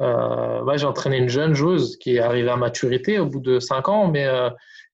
Moi, 0.02 0.78
j'ai 0.78 0.86
entraîné 0.86 1.18
une 1.18 1.30
jeune 1.30 1.54
joueuse 1.54 1.98
qui 1.98 2.16
est 2.16 2.20
arrivée 2.20 2.50
à 2.50 2.58
maturité 2.58 3.20
au 3.20 3.26
bout 3.26 3.40
de 3.40 3.60
5 3.60 3.90
ans, 3.90 4.08
mais 4.08 4.28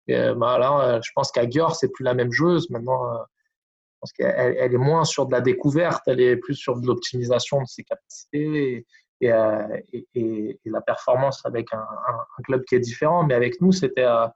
bah, 0.08 0.58
là, 0.60 0.99
je 1.03 1.12
pense 1.16 1.32
qu'à 1.32 1.49
Gior, 1.49 1.76
c'est 1.76 1.91
plus 1.91 2.03
la 2.03 2.14
même 2.14 2.32
joueuse. 2.32 2.70
Maintenant, 2.70 3.01
je 3.14 3.99
pense 4.01 4.12
qu'elle 4.14 4.55
elle 4.60 4.74
est 4.74 4.78
moins 4.78 5.05
sur 5.05 5.26
de 5.26 5.32
la 5.32 5.41
découverte, 5.41 6.03
elle 6.08 6.22
est 6.22 6.38
plus 6.38 6.55
sur 6.55 6.80
de 6.80 6.86
l'optimisation 6.86 7.62
de 7.62 7.68
ses 7.68 7.84
capacités. 7.84 8.86
Et, 9.22 9.32
euh, 9.32 9.78
et, 10.14 10.60
la 10.66 10.82
performance 10.82 11.45
avec 11.45 11.74
un, 11.74 11.80
un, 11.80 12.43
club 12.43 12.64
qui 12.66 12.76
est 12.76 12.80
différent. 12.80 13.24
Mais 13.24 13.34
avec 13.34 13.62
nous, 13.62 13.72
c'était 13.72 14.03
euh, 14.03 14.28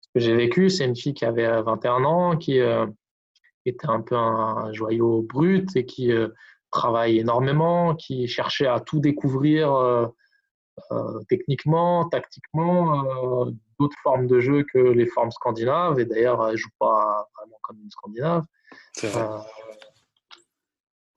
ce 0.00 0.08
que 0.14 0.20
j'ai 0.20 0.36
vécu. 0.36 0.70
C'est 0.70 0.84
une 0.84 0.96
fille 0.96 1.14
qui 1.14 1.24
avait 1.24 1.62
21 1.62 2.04
ans, 2.04 2.36
qui 2.36 2.60
euh, 2.60 2.86
était 3.64 3.88
un 3.88 4.00
peu 4.00 4.16
un, 4.16 4.72
joyau 4.72 5.22
brut 5.22 5.74
et 5.74 5.84
qui 5.84 6.12
travaille 6.70 7.18
énormément, 7.18 7.94
qui 7.94 8.28
cherchait 8.28 8.66
à 8.66 8.80
tout 8.80 9.00
découvrir 9.00 9.74
euh, 9.74 10.06
techniquement, 11.28 12.08
tactiquement, 12.08 13.46
d'autres 13.78 13.96
formes 14.02 14.26
de 14.26 14.40
jeu 14.40 14.64
que 14.72 14.78
les 14.78 15.06
formes 15.06 15.30
scandinaves. 15.30 15.98
Et 15.98 16.04
d'ailleurs, 16.04 16.46
elle 16.46 16.52
ne 16.52 16.56
joue 16.56 16.70
pas 16.78 17.28
vraiment 17.36 17.58
comme 17.62 17.78
une 17.82 17.90
scandinave. 17.90 18.44
C'est 18.92 19.08
vrai. 19.08 19.26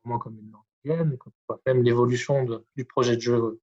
vraiment 0.03 0.19
comme 0.19 0.37
une 0.37 0.51
même 0.85 1.83
l'évolution 1.83 2.45
du 2.75 2.85
projet 2.85 3.15
de 3.15 3.21
jeu 3.21 3.61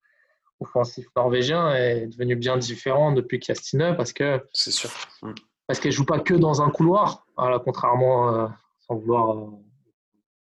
offensif 0.61 1.07
norvégien 1.17 1.75
est 1.75 2.07
devenu 2.07 2.37
bien 2.37 2.57
différent 2.57 3.13
depuis 3.13 3.39
Castine 3.39 3.95
parce 3.97 4.13
que 4.13 4.43
c'est 4.53 4.71
sûr 4.71 4.91
mm. 5.23 5.33
parce 5.67 5.81
qu'elle 5.81 5.93
joue 5.93 6.05
pas 6.05 6.21
que 6.21 6.35
dans 6.35 6.63
un 6.63 6.71
couloir 6.71 7.27
contrairement 7.65 8.35
euh, 8.35 8.47
sans 8.81 8.97
vouloir 8.97 9.51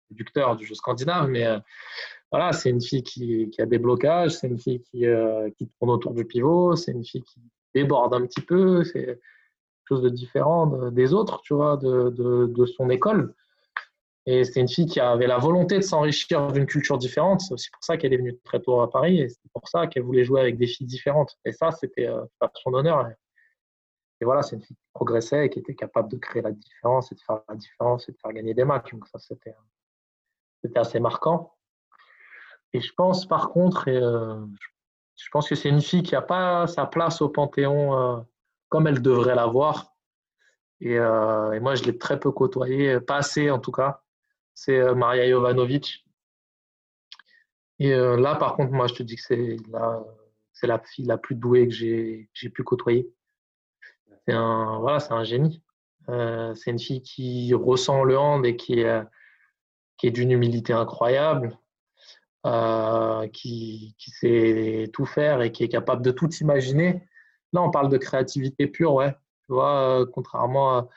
euh, 0.08 0.14
réducteur 0.14 0.56
du 0.56 0.66
jeu 0.66 0.74
scandinave 0.74 1.28
mais 1.28 1.46
euh, 1.46 1.58
voilà 2.30 2.52
c'est 2.52 2.70
une 2.70 2.80
fille 2.80 3.02
qui, 3.02 3.50
a 3.58 3.66
des 3.66 3.78
blocages 3.78 4.32
c'est 4.32 4.48
une 4.48 4.58
fille 4.58 4.82
qui, 4.82 5.04
qui 5.56 5.68
tourne 5.78 5.90
autour 5.90 6.14
du 6.14 6.24
pivot 6.24 6.76
c'est 6.76 6.92
une 6.92 7.04
fille 7.04 7.22
qui 7.22 7.40
déborde 7.74 8.14
un 8.14 8.26
petit 8.26 8.40
peu 8.40 8.84
c'est 8.84 9.04
quelque 9.04 9.88
chose 9.88 10.02
de 10.02 10.10
différent 10.10 10.90
des 10.90 11.14
autres 11.14 11.40
tu 11.42 11.54
vois 11.54 11.76
de, 11.76 12.10
de, 12.10 12.46
de 12.46 12.66
son 12.66 12.90
école 12.90 13.34
et 14.30 14.44
c'était 14.44 14.60
une 14.60 14.68
fille 14.68 14.84
qui 14.84 15.00
avait 15.00 15.26
la 15.26 15.38
volonté 15.38 15.76
de 15.76 15.80
s'enrichir 15.80 16.52
d'une 16.52 16.66
culture 16.66 16.98
différente. 16.98 17.40
C'est 17.40 17.54
aussi 17.54 17.70
pour 17.70 17.82
ça 17.82 17.96
qu'elle 17.96 18.12
est 18.12 18.18
venue 18.18 18.38
très 18.44 18.60
tôt 18.60 18.82
à 18.82 18.90
Paris. 18.90 19.22
Et 19.22 19.30
c'est 19.30 19.50
pour 19.54 19.66
ça 19.66 19.86
qu'elle 19.86 20.02
voulait 20.02 20.22
jouer 20.22 20.42
avec 20.42 20.58
des 20.58 20.66
filles 20.66 20.86
différentes. 20.86 21.38
Et 21.46 21.52
ça, 21.52 21.70
c'était 21.70 22.08
euh, 22.08 22.26
son 22.62 22.74
honneur. 22.74 23.08
Et 24.20 24.26
voilà, 24.26 24.42
c'est 24.42 24.56
une 24.56 24.62
fille 24.62 24.76
qui 24.76 24.88
progressait 24.92 25.46
et 25.46 25.48
qui 25.48 25.60
était 25.60 25.74
capable 25.74 26.10
de 26.10 26.18
créer 26.18 26.42
la 26.42 26.52
différence 26.52 27.10
et 27.10 27.14
de 27.14 27.20
faire 27.22 27.40
la 27.48 27.54
différence 27.54 28.06
et 28.10 28.12
de 28.12 28.18
faire 28.18 28.34
gagner 28.34 28.52
des 28.52 28.64
matchs. 28.66 28.92
Donc 28.92 29.06
ça, 29.06 29.18
c'était, 29.18 29.54
c'était 30.62 30.78
assez 30.78 31.00
marquant. 31.00 31.54
Et 32.72 32.80
je 32.80 32.92
pense, 32.94 33.26
par 33.26 33.50
contre, 33.50 33.88
euh, 33.88 34.44
je 35.16 35.28
pense 35.30 35.48
que 35.48 35.54
c'est 35.54 35.68
une 35.68 35.80
fille 35.80 36.02
qui 36.02 36.14
n'a 36.14 36.22
pas 36.22 36.66
sa 36.66 36.86
place 36.86 37.22
au 37.22 37.28
Panthéon 37.28 37.98
euh, 37.98 38.20
comme 38.68 38.86
elle 38.86 39.02
devrait 39.02 39.34
l'avoir. 39.34 39.94
Et, 40.80 40.92
et, 40.92 41.60
moi, 41.60 41.74
je 41.74 41.82
l'ai 41.84 41.98
très 41.98 42.20
peu 42.20 42.30
côtoyée, 42.30 43.00
pas 43.00 43.16
assez 43.16 43.50
en 43.50 43.58
tout 43.58 43.72
cas 43.72 44.02
c'est 44.58 44.80
euh, 44.80 44.94
Maria 44.94 45.28
Jovanovic. 45.28 46.04
Et 47.78 47.92
euh, 47.92 48.16
là, 48.16 48.34
par 48.34 48.56
contre, 48.56 48.72
moi, 48.72 48.88
je 48.88 48.94
te 48.94 49.04
dis 49.04 49.14
que 49.14 49.22
c'est 49.22 49.56
la, 50.66 50.78
fille 50.80 51.04
la 51.04 51.16
plus 51.16 51.36
douée 51.36 51.68
que 51.68 51.74
j'ai, 51.74 52.28
pu 52.52 52.64
côtoyer. 52.64 53.08
C'est 54.26 54.34
un, 54.34 54.80
voilà, 54.80 54.98
c'est 54.98 55.12
un 55.12 55.22
génie. 55.22 55.62
Euh, 56.08 56.56
c'est 56.56 56.72
une 56.72 56.80
fille 56.80 57.02
qui 57.02 57.54
ressent 57.54 58.02
le 58.02 58.18
hand 58.18 58.44
et 58.44 58.56
qui 58.56 58.82
qui 59.98 60.06
est 60.06 60.10
d'une 60.10 60.30
humilité 60.30 60.72
incroyable, 60.72 61.58
qui, 63.32 63.94
qui, 63.98 64.10
sait 64.10 64.90
tout 64.92 65.04
faire 65.04 65.42
et 65.42 65.52
qui 65.52 65.64
est 65.64 65.68
capable 65.68 66.02
de 66.02 66.10
tout 66.10 66.30
imaginer. 66.40 67.02
là, 67.52 67.60
on 67.60 67.70
parle 67.70 67.90
de 67.90 67.98
créativité 67.98 68.66
pure, 68.66 68.94
ouais. 68.94 69.14
Tu 69.46 69.52
vois, 69.52 70.06
contrairement 70.12 70.88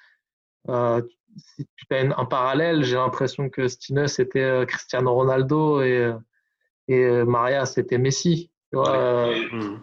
à. 0.68 1.02
si 1.36 1.66
tu 1.76 1.86
fais 1.90 2.08
un, 2.16 2.26
parallèle, 2.26 2.84
j'ai 2.84 2.96
l'impression 2.96 3.50
que 3.50 3.68
Stine, 3.68 4.08
c'était 4.08 4.66
Cristiano 4.68 5.14
Ronaldo 5.14 5.82
et, 5.82 6.14
et 6.88 7.24
Maria, 7.26 7.66
c'était 7.66 7.98
Messi. 7.98 8.52
Tu 8.72 8.78
vois, 8.78 9.28
mmh. 9.52 9.82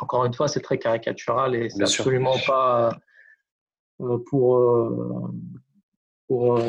encore 0.00 0.26
une 0.26 0.34
fois, 0.34 0.48
c'est 0.48 0.60
très 0.60 0.78
caricatural 0.78 1.54
et 1.54 1.70
c'est 1.70 1.82
absolument 1.82 2.36
pas 2.46 2.98
pour, 4.26 5.32
pour 6.28 6.60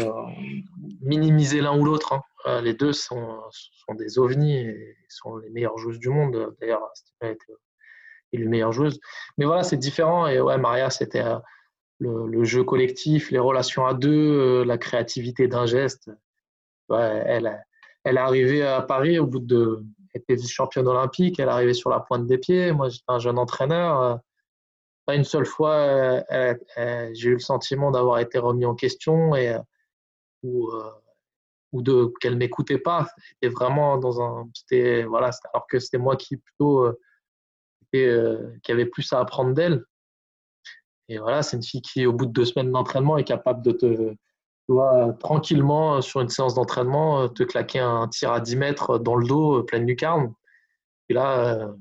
minimiser 1.02 1.62
l'un 1.62 1.78
ou 1.78 1.84
l'autre. 1.84 2.14
Hein. 2.14 2.24
Euh, 2.48 2.62
les 2.62 2.74
deux 2.74 2.94
sont, 2.94 3.42
sont, 3.52 3.96
des 3.96 4.20
ovnis 4.20 4.58
et 4.58 4.96
sont 5.10 5.38
les 5.38 5.50
meilleures 5.50 5.78
joueuses 5.78 6.00
du 6.00 6.10
monde. 6.10 6.56
D'ailleurs, 6.62 6.90
Stina 6.94 7.32
est, 7.32 7.40
est 8.34 8.38
la 8.38 8.46
meilleure 8.50 8.72
joueuse. 8.72 9.00
Mais 9.38 9.46
voilà, 9.46 9.64
c'est 9.64 9.78
différent. 9.78 10.28
Et 10.28 10.40
ouais, 10.40 10.58
Maria, 10.58 10.90
c'était 10.90 11.24
euh, 11.24 11.40
le, 12.00 12.44
jeu 12.44 12.64
collectif, 12.64 13.32
les 13.32 13.40
relations 13.40 13.86
à 13.86 13.94
deux, 13.94 14.12
euh, 14.62 14.66
la 14.66 14.78
créativité 14.78 15.48
d'un 15.48 15.66
geste. 15.66 16.10
Ouais, 16.90 17.24
elle, 17.26 17.66
elle 18.04 18.16
est 18.16 18.22
arrivée 18.22 18.64
à 18.64 18.82
Paris 18.82 19.20
au 19.20 19.28
bout 19.28 19.40
de. 19.40 19.84
Elle 20.14 20.22
était 20.22 20.36
vice-championne 20.36 20.88
olympique, 20.88 21.40
elle 21.40 21.50
est 21.50 21.52
arrivée 21.52 21.74
sur 21.74 21.90
la 21.90 22.00
pointe 22.00 22.26
des 22.28 22.38
pieds. 22.38 22.72
Moi, 22.72 22.90
j'étais 22.90 23.04
un 23.10 23.20
jeune 23.20 23.38
entraîneur. 23.38 24.20
Pas 25.08 25.16
une 25.16 25.24
seule 25.24 25.48
fois, 25.48 26.24
j'ai 27.14 27.30
eu 27.30 27.34
le 27.34 27.40
sentiment 27.40 27.90
d'avoir 27.90 28.20
été 28.20 28.38
remis 28.38 28.66
en 28.66 28.76
question 28.76 29.36
et 29.36 29.58
ou 30.44 30.70
ou 31.72 31.82
de 31.82 32.12
qu'elle 32.20 32.38
m'écoutait 32.38 32.78
pas. 32.78 33.08
C'était 33.30 33.54
vraiment 33.54 33.98
dans 33.98 34.22
un, 34.22 34.50
c'était 34.54 35.04
voilà, 35.04 35.32
alors 35.54 35.68
que 35.68 35.80
c'était 35.80 35.98
moi 35.98 36.16
qui 36.16 36.38
plutôt 36.38 36.86
euh, 36.86 37.00
euh, 37.96 38.54
qui 38.64 38.72
avait 38.72 38.86
plus 38.86 39.12
à 39.14 39.20
apprendre 39.20 39.54
d'elle. 39.54 39.84
Et 41.10 41.20
voilà, 41.20 41.42
c'est 41.42 41.58
une 41.58 41.64
fille 41.64 41.82
qui, 41.82 42.06
au 42.06 42.14
bout 42.14 42.26
de 42.26 42.32
deux 42.32 42.46
semaines 42.46 42.72
d'entraînement, 42.72 43.18
est 43.18 43.24
capable 43.24 43.64
de 43.64 43.72
te, 43.72 44.14
tranquillement 45.20 46.02
sur 46.02 46.20
une 46.20 46.28
séance 46.28 46.54
d'entraînement, 46.54 47.30
te 47.30 47.44
claquer 47.44 47.80
un 47.80 48.10
tir 48.10 48.34
à 48.34 48.42
10 48.42 48.58
mètres 48.58 49.00
dans 49.00 49.16
le 49.16 49.26
dos, 49.26 49.64
pleine 49.64 49.88
lucarne. 49.88 50.34
Et 51.08 51.14
là, 51.14 51.74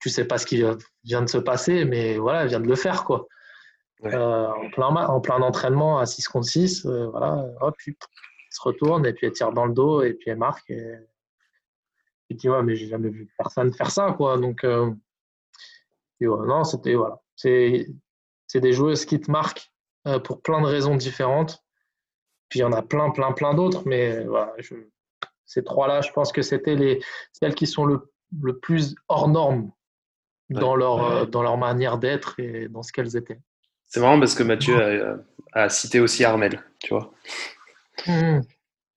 tu 0.00 0.08
sais 0.08 0.24
pas 0.24 0.38
ce 0.38 0.46
qui 0.46 0.62
vient 1.04 1.22
de 1.22 1.28
se 1.28 1.38
passer, 1.38 1.84
mais 1.84 2.18
voilà, 2.18 2.42
elle 2.42 2.48
vient 2.48 2.60
de 2.60 2.68
le 2.68 2.76
faire, 2.76 3.04
quoi. 3.04 3.26
Euh, 4.04 4.46
en 4.46 4.70
plein, 4.70 4.88
en 4.88 5.20
plein 5.20 5.42
entraînement 5.42 5.98
à 5.98 6.06
6 6.06 6.26
contre 6.28 6.48
6, 6.48 6.86
voilà, 6.86 7.44
hop, 7.60 7.76
se 8.50 8.62
retourne 8.62 9.04
et 9.06 9.12
puis 9.12 9.26
elle 9.26 9.32
tire 9.32 9.52
dans 9.52 9.66
le 9.66 9.74
dos 9.74 10.02
et 10.02 10.14
puis 10.14 10.30
elle 10.30 10.38
marque. 10.38 10.70
Et, 10.70 10.94
et 12.30 12.36
tu 12.36 12.48
vois, 12.48 12.62
mais 12.62 12.76
j'ai 12.76 12.86
jamais 12.86 13.10
vu 13.10 13.30
personne 13.36 13.72
faire 13.72 13.90
ça, 13.90 14.12
quoi. 14.12 14.38
Donc, 14.38 14.64
euh, 14.64 14.90
non, 16.20 16.64
c'était, 16.64 16.94
voilà. 16.94 17.20
C'est, 17.36 17.88
c'est 18.46 18.60
des 18.60 18.72
joueuses 18.72 19.04
qui 19.04 19.20
te 19.20 19.30
marquent 19.30 19.70
euh, 20.06 20.18
pour 20.18 20.40
plein 20.40 20.60
de 20.60 20.66
raisons 20.66 20.96
différentes. 20.96 21.62
Puis 22.48 22.60
il 22.60 22.62
y 22.62 22.64
en 22.64 22.72
a 22.72 22.82
plein, 22.82 23.10
plein, 23.10 23.32
plein 23.32 23.54
d'autres, 23.54 23.82
mais 23.86 24.24
voilà, 24.24 24.54
ces 25.46 25.62
trois-là, 25.62 26.00
je 26.00 26.10
pense 26.10 26.32
que 26.32 26.42
c'était 26.42 26.74
les, 26.74 27.00
celles 27.32 27.54
qui 27.54 27.66
sont 27.66 27.84
le, 27.84 28.12
le 28.40 28.58
plus 28.58 28.96
hors 29.08 29.28
normes 29.28 29.70
dans, 30.50 30.74
leur, 30.74 31.04
euh, 31.04 31.26
dans 31.26 31.42
leur 31.42 31.56
manière 31.56 31.98
d'être 31.98 32.38
et 32.38 32.68
dans 32.68 32.82
ce 32.82 32.92
qu'elles 32.92 33.16
étaient. 33.16 33.40
C'est 33.86 34.00
marrant 34.00 34.18
parce 34.18 34.34
que 34.34 34.42
Mathieu 34.42 34.76
a, 35.52 35.62
a, 35.64 35.68
cité 35.68 36.00
aussi 36.00 36.24
Armel, 36.24 36.62
tu 36.78 36.94
vois. 36.94 37.12
Mmh. 38.06 38.40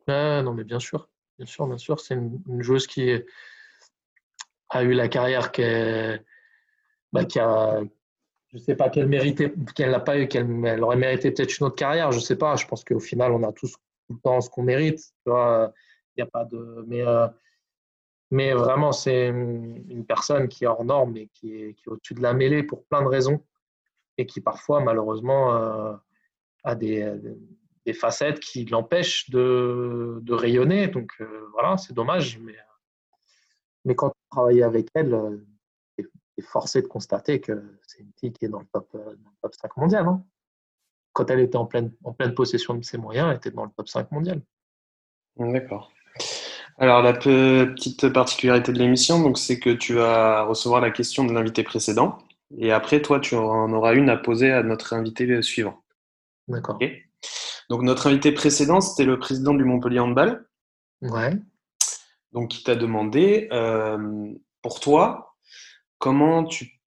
non, 0.07 0.53
mais 0.53 0.63
bien 0.63 0.79
sûr, 0.79 1.09
bien 1.37 1.47
sûr, 1.47 1.67
bien 1.67 1.77
sûr. 1.77 1.99
C'est 1.99 2.15
une, 2.15 2.61
joueuse 2.61 2.87
qui 2.87 3.11
a 4.69 4.83
eu 4.83 4.93
la 4.93 5.07
carrière 5.07 5.51
qu'elle, 5.51 6.23
bah, 7.11 7.25
qui 7.25 7.39
a, 7.39 7.81
je 8.53 8.59
sais 8.59 8.75
pas 8.75 8.89
qu'elle 8.89 9.07
méritait, 9.07 9.53
qu'elle 9.75 9.91
n'a 9.91 9.99
pas 9.99 10.19
eu, 10.19 10.27
qu'elle 10.27 10.83
aurait 10.83 10.95
mérité 10.95 11.31
peut-être 11.31 11.57
une 11.59 11.67
autre 11.67 11.75
carrière. 11.75 12.11
Je 12.11 12.19
sais 12.19 12.35
pas. 12.35 12.55
Je 12.55 12.67
pense 12.67 12.83
qu'au 12.83 12.99
final, 12.99 13.31
on 13.31 13.43
a 13.43 13.51
tous 13.51 13.71
tout 13.71 14.13
le 14.13 14.19
temps 14.19 14.41
ce 14.41 14.49
qu'on 14.49 14.63
mérite. 14.63 15.01
Il 15.25 15.31
y 16.17 16.21
a 16.21 16.27
pas 16.27 16.45
de, 16.45 16.85
mais 16.87 17.01
euh, 17.01 17.27
mais 18.33 18.51
vraiment, 18.51 18.91
c'est 18.91 19.27
une, 19.27 20.05
personne 20.07 20.47
qui 20.47 20.63
est 20.63 20.67
hors 20.67 20.83
norme 20.83 21.15
et 21.17 21.27
qui 21.35 21.53
est, 21.53 21.75
au-dessus 21.85 22.15
de 22.15 22.21
la 22.23 22.33
mêlée 22.33 22.63
pour 22.63 22.83
plein 22.85 23.03
de 23.03 23.07
raisons 23.07 23.45
et 24.17 24.25
qui 24.25 24.41
parfois, 24.41 24.81
malheureusement, 24.81 25.55
euh, 25.55 25.93
a 26.63 26.73
des, 26.73 27.13
facettes 27.93 28.39
qui 28.39 28.65
l'empêchent 28.65 29.29
de, 29.29 30.19
rayonner. 30.31 30.87
Donc 30.87 31.11
euh, 31.21 31.47
voilà, 31.51 31.77
c'est 31.77 31.93
dommage. 31.93 32.39
Mais, 33.85 33.93
quand 33.93 34.07
on 34.07 34.35
travaille 34.35 34.63
avec 34.63 34.87
elle, 34.95 35.13
euh, 35.13 35.37
est 35.99 36.41
forcé 36.41 36.81
de 36.81 36.87
constater 36.87 37.39
que 37.39 37.63
c'est 37.85 37.99
une 37.99 38.13
fille 38.19 38.33
qui 38.33 38.45
est 38.45 38.49
dans 38.49 38.61
le 38.61 38.67
top, 38.73 38.89
dans 38.93 39.11
le 39.11 39.37
top 39.43 39.53
5 39.53 39.77
mondial. 39.77 40.07
Hein. 40.07 40.25
Quand 41.11 41.29
elle 41.29 41.41
était 41.41 41.57
en 41.57 41.67
pleine, 41.67 41.93
en 42.03 42.13
pleine 42.13 42.33
possession 42.33 42.73
de 42.73 42.83
ses 42.83 42.97
moyens, 42.97 43.27
elle 43.29 43.37
était 43.37 43.51
dans 43.51 43.65
le 43.65 43.71
top 43.77 43.87
5 43.87 44.09
mondial. 44.09 44.41
D'accord. 45.37 45.91
Alors, 46.77 47.01
la 47.01 47.13
petite 47.13 48.09
particularité 48.09 48.71
de 48.71 48.79
l'émission, 48.79 49.21
donc, 49.21 49.37
c'est 49.37 49.59
que 49.59 49.69
tu 49.69 49.93
vas 49.93 50.43
recevoir 50.43 50.81
la 50.81 50.91
question 50.91 51.23
de 51.23 51.33
l'invité 51.33 51.63
précédent. 51.63 52.17
Et 52.57 52.71
après, 52.71 53.01
toi, 53.01 53.19
tu 53.19 53.35
en 53.35 53.71
auras 53.73 53.93
une 53.93 54.09
à 54.09 54.17
poser 54.17 54.51
à 54.51 54.63
notre 54.63 54.93
invité 54.93 55.41
suivant. 55.41 55.83
D'accord. 56.47 56.77
Donc 57.69 57.81
notre 57.81 58.07
invité 58.07 58.31
précédent, 58.31 58.81
c'était 58.81 59.05
le 59.05 59.19
président 59.19 59.53
du 59.53 59.63
Montpellier 59.63 59.99
Handball. 59.99 60.45
Ouais. 61.01 61.33
Donc 62.31 62.49
qui 62.49 62.63
t'a 62.63 62.75
demandé, 62.75 63.47
euh, 63.51 64.31
pour 64.61 64.79
toi, 64.79 65.35
comment 65.99 66.43
tu 66.43 66.81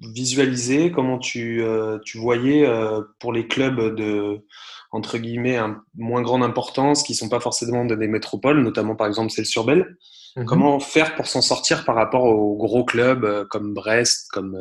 visualisais, 0.00 0.90
comment 0.90 1.18
tu, 1.18 1.62
euh, 1.62 1.98
tu 2.04 2.18
voyais 2.18 2.66
euh, 2.66 3.02
pour 3.18 3.32
les 3.32 3.46
clubs 3.46 3.94
de, 3.94 4.44
entre 4.90 5.18
guillemets, 5.18 5.56
un, 5.56 5.82
moins 5.94 6.22
grande 6.22 6.42
importance, 6.42 7.02
qui 7.02 7.12
ne 7.12 7.16
sont 7.16 7.28
pas 7.28 7.40
forcément 7.40 7.84
des 7.84 8.08
métropoles, 8.08 8.62
notamment 8.62 8.96
par 8.96 9.06
exemple 9.06 9.30
celle 9.30 9.46
sur 9.46 9.64
Belle, 9.64 9.96
mhm. 10.36 10.44
comment 10.44 10.80
faire 10.80 11.14
pour 11.14 11.26
s'en 11.26 11.42
sortir 11.42 11.84
par 11.84 11.94
rapport 11.94 12.24
aux 12.24 12.56
gros 12.56 12.84
clubs 12.84 13.46
comme 13.48 13.74
Brest, 13.74 14.28
comme, 14.30 14.56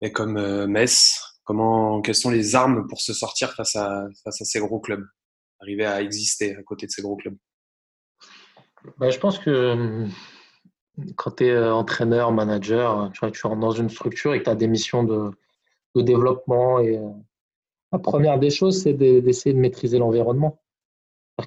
et 0.00 0.12
comme 0.12 0.66
Metz? 0.66 1.24
Comment, 1.44 2.02
quelles 2.02 2.14
sont 2.14 2.30
les 2.30 2.54
armes 2.54 2.86
pour 2.88 3.00
se 3.00 3.14
sortir 3.14 3.54
face 3.54 3.74
à, 3.74 4.04
face 4.22 4.42
à 4.42 4.44
ces 4.44 4.60
gros 4.60 4.80
clubs? 4.80 5.06
Arriver 5.60 5.86
à 5.86 6.02
exister 6.02 6.54
à 6.54 6.62
côté 6.62 6.86
de 6.86 6.90
ces 6.90 7.00
gros 7.00 7.16
clubs. 7.16 7.36
Bah, 8.98 9.08
Je 9.08 9.18
pense 9.18 9.38
que 9.38 9.72
hum, 9.72 10.10
quand 11.16 11.36
tu 11.36 11.46
es 11.46 11.50
euh, 11.50 11.74
entraîneur, 11.74 12.32
manager, 12.32 13.10
tu, 13.12 13.20
vois, 13.20 13.30
tu 13.30 13.46
rentres 13.46 13.60
dans 13.60 13.70
une 13.70 13.88
structure 13.88 14.34
et 14.34 14.38
que 14.38 14.44
tu 14.44 14.50
as 14.50 14.54
des 14.54 14.68
missions 14.68 15.04
de, 15.04 15.30
développement. 15.96 16.78
Euh, 16.80 17.10
la 17.92 17.98
première 17.98 18.38
des 18.38 18.50
choses, 18.50 18.82
c'est 18.82 18.92
d'essayer 18.92 19.52
de 19.52 19.58
maîtriser 19.58 19.98
l'environnement. 19.98 20.60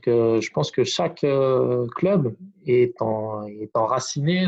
Je 0.06 0.50
pense 0.52 0.72
que 0.72 0.84
chaque 0.84 1.24
euh, 1.24 1.88
club 1.96 2.36
est, 2.66 3.02
en, 3.02 3.46
est 3.46 3.76
enraciné 3.76 4.48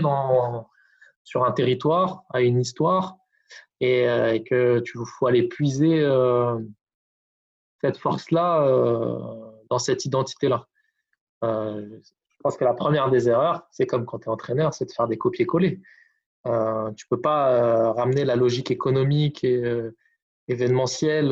sur 1.24 1.45
un 1.45 1.51
territoire, 1.51 2.24
a 2.32 2.41
une 2.41 2.60
histoire, 2.60 3.18
euh, 3.84 4.34
et, 4.34 4.43
que 4.43 4.80
tu 4.80 4.97
faut 5.06 5.28
aller 5.28 5.47
puiser 5.47 5.99
euh, 5.99 6.58
cette 7.82 7.97
force-là 7.97 8.64
euh, 8.64 9.20
dans 9.70 9.80
cette 9.80 10.06
identité-là. 10.06 10.68
Je 12.44 12.50
pense 12.50 12.58
que 12.58 12.66
la 12.66 12.74
première 12.74 13.10
des 13.10 13.30
erreurs, 13.30 13.66
c'est 13.72 13.86
comme 13.86 14.06
quand 14.06 14.20
tu 14.20 14.26
es 14.26 14.28
entraîneur, 14.28 14.74
c'est 14.74 14.84
de 14.84 14.91
faire 14.91 15.08
des 15.08 15.18
copier-coller. 15.18 15.80
Euh, 16.46 16.91
tu 16.91 17.08
peux 17.08 17.22
pas 17.22 17.94
ramener 17.94 18.26
la 18.26 18.36
logique 18.36 18.70
économique 18.70 19.46
et 19.46 19.64
événementielle 20.50 21.30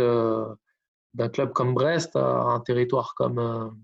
d'un 1.14 1.28
club 1.28 1.52
comme 1.52 1.74
Brest 1.74 2.16
à 2.16 2.44
un 2.44 2.62
territoire 2.62 3.14
comme, 3.18 3.78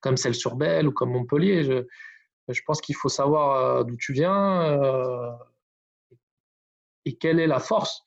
comme 0.00 0.16
Celle-sur-Belle 0.16 0.86
ou 0.86 0.92
comme 0.92 1.10
Montpellier. 1.10 1.64
Je, 1.64 2.60
pense 2.64 2.80
qu'il 2.80 2.94
faut 2.94 3.08
savoir 3.08 3.84
d'où 3.84 3.96
tu 3.96 4.12
viens, 4.12 4.78
et 7.06 7.16
quelle 7.16 7.40
est 7.40 7.48
la 7.48 7.58
force. 7.58 8.04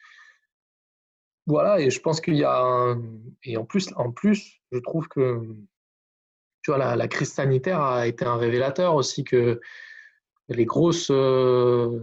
Voilà, 1.45 1.81
et 1.81 1.89
je 1.89 1.99
pense 1.99 2.21
qu'il 2.21 2.37
y 2.37 2.45
a 2.45 2.95
et 3.43 3.57
en 3.57 3.65
plus, 3.65 3.91
en 3.97 4.13
plus, 4.13 4.61
je 4.71 4.79
trouve 4.79 5.09
que 5.09 5.45
tu 6.61 6.71
vois, 6.71 6.95
la, 6.95 7.07
crise 7.07 7.31
sanitaire 7.33 7.81
a 7.81 8.07
été 8.07 8.25
un 8.25 8.35
révélateur 8.35 8.95
aussi 8.95 9.23
que 9.23 9.59
les 10.49 10.65
grosses 10.65 11.11
euh, 11.11 11.99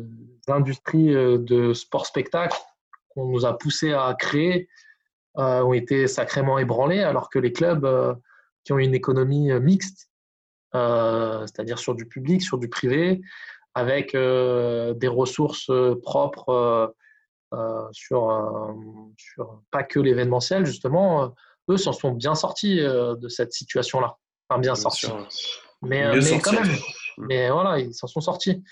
industries 0.49 1.15
euh, 1.15 1.39
de 1.39 1.73
sport-spectacle 1.73 2.57
qu'on 3.11 3.27
nous 3.27 3.45
a 3.45 3.59
poussé 3.59 3.93
à 3.93 4.15
créer 4.19 4.69
euh, 5.39 5.63
ont 5.63 5.73
été 5.73 6.07
sacrément 6.07 6.59
ébranlées, 6.59 7.03
alors 7.03 7.29
que 7.29 7.39
les 7.39 7.53
clubs 7.53 8.17
qui 8.65 8.73
ont 8.73 8.79
une 8.79 8.95
économie 8.95 9.53
mixte, 9.61 10.11
c'est-à-dire 10.73 11.79
sur 11.79 11.95
du 11.95 12.07
public, 12.07 12.43
sur 12.43 12.59
du 12.59 12.69
privé, 12.69 13.21
avec 13.75 14.13
des 14.13 15.09
ressources 15.09 15.71
propres 16.03 16.95
sur, 17.93 18.75
sur 19.17 19.63
pas 19.71 19.85
que 19.85 20.01
l'événementiel, 20.01 20.67
justement, 20.67 21.35
eux 21.71 21.77
s'en 21.77 21.93
sont 21.93 22.13
bien 22.13 22.35
sortis 22.35 22.79
de 22.79 23.29
cette 23.29 23.53
situation-là. 23.53 24.19
Enfin, 24.49 24.61
bien, 24.61 24.75
sortis. 24.75 25.09
Mais, 25.83 26.15
mais 26.15 26.41
quand 26.41 26.53
même, 26.53 26.75
mais 27.19 27.51
voilà, 27.51 27.79
ils 27.79 27.95
s'en 27.95 28.07
sont 28.07 28.21
sortis. 28.21 28.63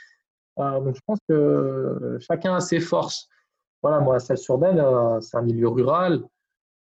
donc 0.56 0.94
je 0.94 1.00
pense 1.06 1.18
que 1.28 2.18
chacun 2.20 2.54
a 2.54 2.60
ses 2.60 2.80
forces. 2.80 3.28
voilà, 3.82 4.00
moi, 4.00 4.20
Celle-sur-Belle, 4.20 4.84
c'est 5.20 5.36
un 5.36 5.42
milieu 5.42 5.68
rural. 5.68 6.22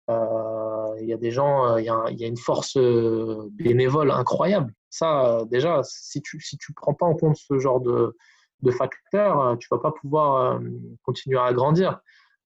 Il 0.10 1.08
y 1.08 1.14
a 1.14 1.18
des 1.18 1.32
gens, 1.32 1.78
il 1.78 1.86
y, 1.86 1.89
a, 1.89 2.06
il 2.10 2.20
y 2.20 2.24
a 2.24 2.28
une 2.28 2.38
force 2.38 2.78
bénévole 2.78 4.12
incroyable. 4.12 4.74
Ça, 4.89 5.44
déjà, 5.50 5.82
si 5.84 6.22
tu 6.22 6.39
si 6.39 6.58
tu 6.58 6.72
prends 6.74 6.94
pas 6.94 7.06
en 7.06 7.16
compte 7.16 7.36
ce 7.36 7.58
genre 7.58 7.82
de, 7.82 8.16
de 8.62 8.72
facteurs, 8.72 9.58
tu 9.60 9.68
vas 9.72 9.80
pas 9.80 9.91
pouvoir 9.91 10.60
continuer 11.02 11.39
à 11.39 11.52
grandir. 11.54 12.00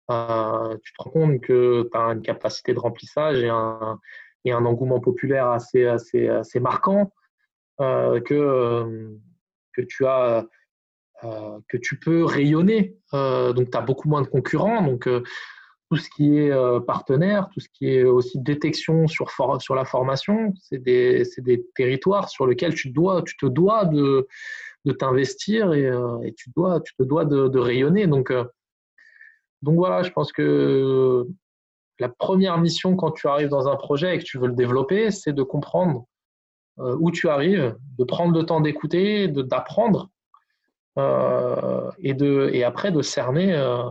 tu 0.08 0.92
te 0.92 1.02
rends 1.02 1.10
compte 1.10 1.40
que 1.40 1.88
tu 1.90 1.96
as 1.96 2.12
une 2.12 2.22
capacité 2.22 2.74
de 2.74 2.80
remplissage 2.80 3.42
et 3.42 3.48
un, 3.48 3.98
et 4.44 4.52
un 4.52 4.64
engouement 4.64 5.00
populaire 5.00 5.50
assez, 5.50 5.86
assez, 5.86 6.28
assez 6.28 6.60
marquant, 6.60 7.12
euh, 7.80 8.20
que, 8.20 8.34
euh, 8.34 9.16
que, 9.72 9.82
tu 9.82 10.06
as, 10.06 10.46
euh, 11.24 11.58
que 11.68 11.76
tu 11.76 11.98
peux 11.98 12.24
rayonner. 12.24 12.96
donc, 13.12 13.70
tu 13.70 13.78
as 13.78 13.80
beaucoup 13.80 14.08
moins 14.08 14.22
de 14.22 14.26
concurrents. 14.26 14.82
Donc, 14.82 15.08
tout 15.90 15.96
ce 15.96 16.08
qui 16.10 16.38
est 16.38 16.52
partenaire, 16.86 17.48
tout 17.52 17.60
ce 17.60 17.68
qui 17.68 17.88
est 17.90 18.04
aussi 18.04 18.38
détection 18.40 19.06
sur, 19.06 19.30
sur 19.60 19.74
la 19.74 19.84
formation, 19.84 20.54
c'est 20.58 20.78
des, 20.78 21.24
des, 21.38 21.66
territoires 21.74 22.30
sur 22.30 22.46
lesquels 22.46 22.74
tu, 22.74 22.90
dois, 22.90 23.22
tu 23.22 23.36
te 23.36 23.46
dois 23.46 23.84
de, 23.84 24.26
de 24.86 24.92
t'investir 24.92 25.74
et, 25.74 26.32
tu, 26.34 26.50
dois, 26.56 26.80
tu 26.80 26.94
te 26.96 27.02
dois 27.02 27.26
de, 27.26 27.48
de 27.48 27.58
rayonner. 27.58 28.06
Donc, 28.06 28.32
donc 29.60 29.76
voilà, 29.76 30.02
je 30.02 30.10
pense 30.10 30.32
que 30.32 31.26
la 31.98 32.08
première 32.08 32.58
mission 32.58 32.96
quand 32.96 33.12
tu 33.12 33.28
arrives 33.28 33.48
dans 33.48 33.68
un 33.68 33.76
projet 33.76 34.14
et 34.14 34.18
que 34.18 34.24
tu 34.24 34.38
veux 34.38 34.48
le 34.48 34.54
développer, 34.54 35.10
c'est 35.10 35.32
de 35.32 35.42
comprendre 35.42 36.06
euh, 36.78 36.96
où 36.98 37.10
tu 37.10 37.28
arrives, 37.28 37.76
de 37.98 38.04
prendre 38.04 38.36
le 38.36 38.46
temps 38.46 38.60
d'écouter, 38.60 39.28
d'apprendre 39.28 40.08
euh, 40.98 41.90
et, 41.98 42.16
et 42.56 42.64
après 42.64 42.92
de 42.92 43.02
cerner 43.02 43.54
euh, 43.54 43.82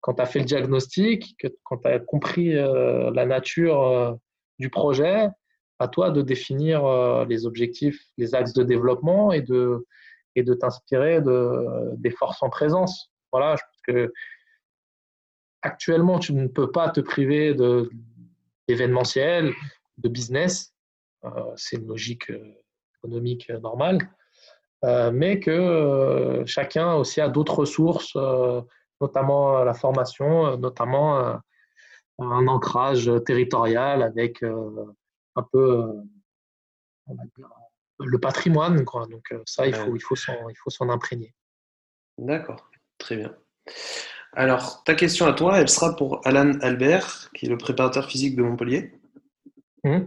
quand 0.00 0.14
tu 0.14 0.22
as 0.22 0.26
fait 0.26 0.40
le 0.40 0.44
diagnostic, 0.44 1.34
que, 1.38 1.48
quand 1.64 1.78
tu 1.78 1.88
as 1.88 1.98
compris 2.00 2.54
la 2.54 3.24
nature 3.24 4.18
du 4.58 4.68
projet, 4.68 5.28
à 5.78 5.88
toi 5.88 6.10
de 6.10 6.22
définir 6.22 7.24
les 7.26 7.46
objectifs, 7.46 8.00
les 8.18 8.34
axes 8.34 8.52
de 8.52 8.64
développement 8.64 9.30
et 9.32 9.42
de, 9.42 9.86
et 10.34 10.42
de 10.42 10.54
t'inspirer 10.54 11.20
de, 11.20 11.94
des 11.96 12.10
forces 12.10 12.42
en 12.42 12.50
présence. 12.50 13.12
Voilà, 13.30 13.54
je 13.54 13.62
pense 13.62 13.80
que 13.86 14.12
actuellement, 15.62 16.18
tu 16.18 16.32
ne 16.34 16.48
peux 16.48 16.70
pas 16.70 16.90
te 16.90 17.00
priver 17.00 17.54
d'événementiel, 18.68 19.52
de, 19.98 20.08
business. 20.08 20.74
Euh, 21.24 21.52
c'est 21.56 21.76
une 21.76 21.86
logique 21.86 22.30
euh, 22.30 22.54
économique 22.98 23.48
euh, 23.50 23.60
normale. 23.60 23.98
mais 25.12 25.38
que 25.38 26.42
chacun 26.44 26.94
aussi 26.94 27.20
a 27.20 27.28
d'autres 27.28 27.60
ressources, 27.60 28.16
notamment 29.00 29.62
la 29.62 29.74
formation, 29.74 30.56
notamment 30.56 31.38
un 32.18 32.46
ancrage 32.48 33.08
territorial 33.24 34.02
avec 34.02 34.42
un 34.42 35.42
peu 35.52 36.02
le 38.00 38.18
patrimoine. 38.18 38.84
Quoi. 38.84 39.06
Donc 39.06 39.32
ça, 39.46 39.68
il 39.68 39.74
faut, 39.74 39.94
il 39.94 40.00
faut 40.00 40.70
s'en 40.70 40.88
imprégner. 40.88 41.32
D'accord, 42.18 42.68
très 42.98 43.16
bien. 43.16 43.36
Alors, 44.34 44.82
ta 44.84 44.94
question 44.94 45.26
à 45.26 45.34
toi, 45.34 45.58
elle 45.58 45.68
sera 45.68 45.94
pour 45.94 46.26
Alan 46.26 46.58
Albert, 46.60 47.30
qui 47.34 47.46
est 47.46 47.48
le 47.50 47.58
préparateur 47.58 48.06
physique 48.06 48.34
de 48.34 48.42
Montpellier. 48.42 48.92
Mmh. 49.84 49.98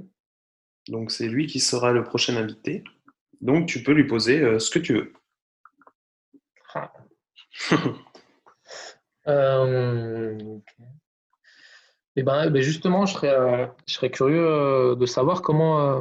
Donc, 0.87 1.11
c'est 1.11 1.27
lui 1.27 1.45
qui 1.45 1.59
sera 1.59 1.91
le 1.91 2.03
prochain 2.03 2.35
invité. 2.35 2.83
Donc, 3.41 3.67
tu 3.67 3.83
peux 3.83 3.91
lui 3.91 4.07
poser 4.07 4.41
euh, 4.41 4.57
ce 4.57 4.71
que 4.71 4.79
tu 4.79 4.93
veux. 4.93 5.13
Ah. 6.73 6.91
Euh, 9.27 10.37
eh 12.15 12.21
ben, 12.21 12.43
eh 12.45 12.51
ben, 12.51 12.61
justement, 12.61 13.07
je 13.07 13.13
serais, 13.15 13.33
euh, 13.33 13.65
je 13.87 13.95
serais 13.95 14.11
curieux 14.11 14.95
de 14.95 15.05
savoir 15.07 15.41
comment. 15.41 15.99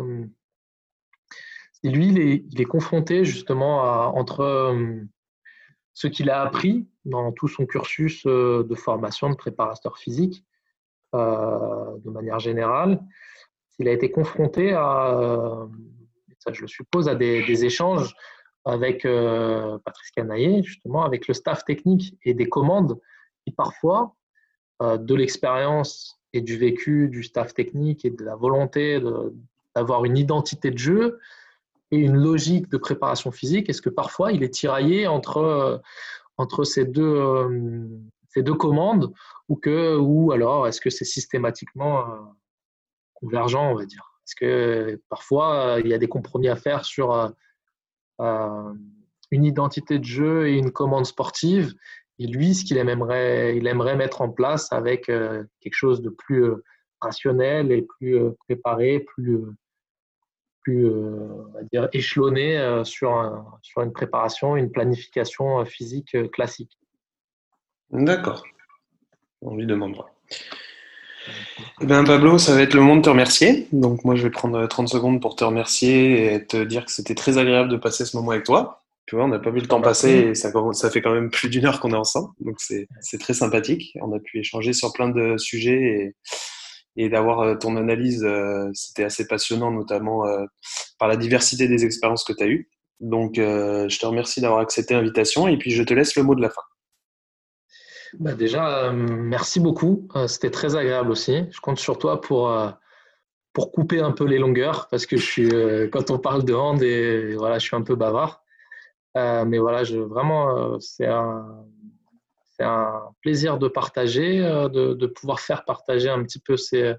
lui, 1.83 2.09
il 2.09 2.19
est, 2.19 2.45
il 2.51 2.61
est, 2.61 2.67
confronté 2.67 3.25
justement 3.25 3.83
à, 3.83 4.09
entre 4.09 4.77
ce 5.95 6.09
qu'il 6.09 6.29
a 6.29 6.43
appris 6.43 6.87
dans 7.05 7.33
tout 7.33 7.49
son 7.49 7.67
cursus 7.67 8.25
euh, 8.27 8.65
de 8.65 8.75
formation 8.75 9.31
de 9.31 9.37
préparateur 9.37 9.97
physique, 9.97 10.45
euh, 11.15 11.97
de 12.05 12.11
manière 12.11 12.41
générale. 12.41 13.01
Il 13.79 13.89
a 13.89 13.93
été 13.93 14.11
confronté 14.11 14.73
à, 14.73 15.17
euh, 15.17 15.67
ça 16.41 16.53
je 16.53 16.63
le 16.63 16.67
suppose, 16.67 17.09
à 17.09 17.15
des, 17.15 17.65
échanges 17.65 18.15
avec 18.67 19.03
Patrice 19.03 20.11
Canaillé, 20.13 20.63
justement, 20.63 21.05
avec 21.05 21.29
le 21.29 21.35
staff 21.35 21.65
technique 21.65 22.17
et 22.25 22.33
des 22.33 22.49
commandes 22.49 22.99
qui 23.45 23.53
parfois, 23.53 24.17
de 24.81 25.15
l'expérience 25.15 26.19
et 26.33 26.41
du 26.41 26.57
vécu 26.57 27.09
du 27.09 27.23
staff 27.23 27.53
technique 27.53 28.07
et 28.07 28.11
de 28.11 28.25
la 28.25 28.37
volonté 28.37 29.03
d'avoir 29.77 30.07
une 30.07 30.17
identité 30.17 30.71
de 30.71 30.79
jeu, 30.79 31.19
une 32.01 32.17
logique 32.17 32.69
de 32.71 32.77
préparation 32.77 33.31
physique 33.31 33.69
Est-ce 33.69 33.83
que 33.83 33.91
parfois 33.91 34.33
il 34.33 34.43
est 34.43 34.53
tiraillé 34.53 35.07
entre, 35.07 35.83
entre 36.37 36.65
ces 36.65 36.85
deux, 36.85 37.03
euh, 37.03 37.89
ces 38.29 38.43
deux 38.43 38.55
commandes 38.55 39.13
ou, 39.49 39.57
que, 39.57 39.97
ou 39.97 40.33
alors 40.33 40.67
est-ce 40.67 40.81
que 40.81 40.91
c'est 40.91 41.05
systématiquement 41.05 42.01
euh, 42.01 42.19
convergent, 43.15 43.71
on 43.71 43.75
va 43.75 43.87
dire? 43.87 44.13
Est-ce 44.27 44.35
que 44.37 45.01
parfois 45.09 45.77
il 45.81 45.89
y 45.89 45.95
a 45.95 45.99
des 45.99 46.09
compromis 46.09 46.49
à 46.49 46.57
faire 46.57 46.85
sur 46.85 47.35
euh, 48.21 48.73
une 49.31 49.45
identité 49.45 49.99
de 49.99 50.05
jeu 50.05 50.49
et 50.49 50.57
une 50.57 50.73
commande 50.73 51.07
sportive 51.07 51.75
et 52.21 52.29
lui, 52.29 52.55
ce 52.55 52.65
qu'il 52.65 52.77
aimerait, 52.77 53.57
il 53.57 53.67
aimerait 53.67 53.97
mettre 53.97 54.21
en 54.21 54.31
place 54.31 54.73
avec 54.73 55.07
quelque 55.07 55.73
chose 55.73 56.01
de 56.01 56.11
plus 56.11 56.53
rationnel 57.01 57.73
et 57.73 57.83
plus 57.83 58.21
préparé, 58.47 59.01
plus, 59.01 59.41
plus 60.65 60.89
on 60.89 61.53
va 61.53 61.63
dire, 61.73 61.89
échelonné 61.93 62.83
sur, 62.85 63.45
sur 63.63 63.83
une 63.83 63.93
préparation, 63.93 64.57
une 64.57 64.71
planification 64.71 65.65
physique 65.65 66.17
classique. 66.33 66.77
D'accord. 67.93 68.43
On 69.43 69.57
lui 69.57 69.67
demandera. 69.67 70.07
Eh 71.81 71.87
bien, 71.87 72.05
Pablo, 72.05 72.39
ça 72.39 72.55
va 72.55 72.63
être 72.63 72.75
le 72.75 72.81
moment 72.81 72.97
de 72.97 73.03
te 73.03 73.09
remercier. 73.09 73.67
Donc, 73.73 74.05
moi, 74.05 74.15
je 74.15 74.23
vais 74.23 74.31
prendre 74.31 74.67
30 74.67 74.89
secondes 74.89 75.21
pour 75.21 75.37
te 75.37 75.45
remercier 75.45 76.35
et 76.35 76.45
te 76.45 76.63
dire 76.65 76.85
que 76.85 76.93
c'était 76.93 77.15
très 77.15 77.39
agréable 77.39 77.71
de 77.71 77.77
passer 77.77 78.05
ce 78.05 78.17
moment 78.17 78.33
avec 78.33 78.45
toi. 78.45 78.83
Tu 79.07 79.17
vois, 79.17 79.27
on 79.27 79.29
n'a 79.29 79.39
pas 79.39 79.51
vu 79.51 79.61
le 79.61 79.67
temps 79.67 79.83
passer 79.83 80.11
et 80.11 80.35
ça, 80.35 80.51
ça 80.73 80.91
fait 80.91 81.03
quand 81.03 81.13
même 81.13 81.31
plus 81.31 81.51
d'une 81.51 81.67
heure 81.67 81.81
qu'on 81.81 81.93
est 81.93 81.97
ensemble. 81.97 82.31
Donc, 82.41 82.57
c'est 82.59 83.19
très 83.19 83.35
sympathique. 83.35 83.97
On 84.01 84.13
a 84.15 84.19
pu 84.19 84.39
échanger 84.39 84.73
sur 84.73 84.93
plein 84.93 85.11
de 85.11 85.37
sujets 85.37 85.83
et, 85.83 86.17
et 86.97 87.09
d'avoir 87.09 87.41
euh, 87.41 87.55
ton 87.57 87.77
analyse, 87.77 88.25
euh, 88.25 88.71
c'était 88.73 89.05
assez 89.05 89.27
passionnant, 89.27 89.71
notamment 89.71 90.27
euh, 90.27 90.45
par 90.99 91.09
la 91.09 91.17
diversité 91.17 91.69
des 91.69 91.85
expériences 91.85 92.25
que 92.25 92.33
tu 92.33 92.43
as 92.43 92.47
eues. 92.47 92.69
Donc, 93.01 93.35
je 93.37 93.99
te 93.99 94.07
remercie 94.07 94.41
d'avoir 94.41 94.61
accepté 94.61 94.95
l'invitation 94.95 95.49
et 95.49 95.59
puis 95.59 95.73
je 95.73 95.83
te 95.83 95.93
laisse 95.93 96.15
le 96.15 96.23
mot 96.23 96.35
de 96.35 96.41
la 96.41 96.49
fin. 96.49 96.63
Bah 98.21 98.35
déjà, 98.35 98.93
merci 98.93 99.59
beaucoup. 99.59 100.09
C'était 100.29 100.53
très 100.53 100.77
agréable 100.77 101.11
aussi. 101.11 101.45
Je 101.51 101.61
compte 101.61 101.79
sur 101.79 101.99
toi 101.99 102.21
pour, 102.21 102.57
pour 103.53 103.73
couper 103.73 104.01
un 104.01 104.13
peu 104.13 104.25
les 104.25 104.39
longueurs 104.39 104.87
parce 104.91 105.07
que 105.07 105.17
je 105.17 105.27
suis, 105.27 105.51
quand 105.91 106.13
on 106.13 106.19
parle 106.19 106.45
de 106.45 106.55
hand, 106.55 106.83
et, 106.83 107.35
voilà, 107.35 107.59
je 107.59 107.67
suis 107.67 107.77
un 107.77 107.83
peu 107.83 107.97
bavard. 107.97 108.43
mais 109.17 109.59
voilà, 109.59 109.83
vraiment, 109.83 110.79
c'est 110.79 111.07
un, 111.07 111.67
c'est 112.57 112.65
un 112.65 113.03
plaisir 113.21 113.59
de 113.59 113.69
partager, 113.69 114.45
euh, 114.45 114.69
de, 114.69 115.07
pouvoir 115.07 115.41
faire 115.41 115.65
partager 115.65 116.09
un 116.09 116.23
petit 116.23 116.39
peu 116.39 116.57
ces, 116.57 116.95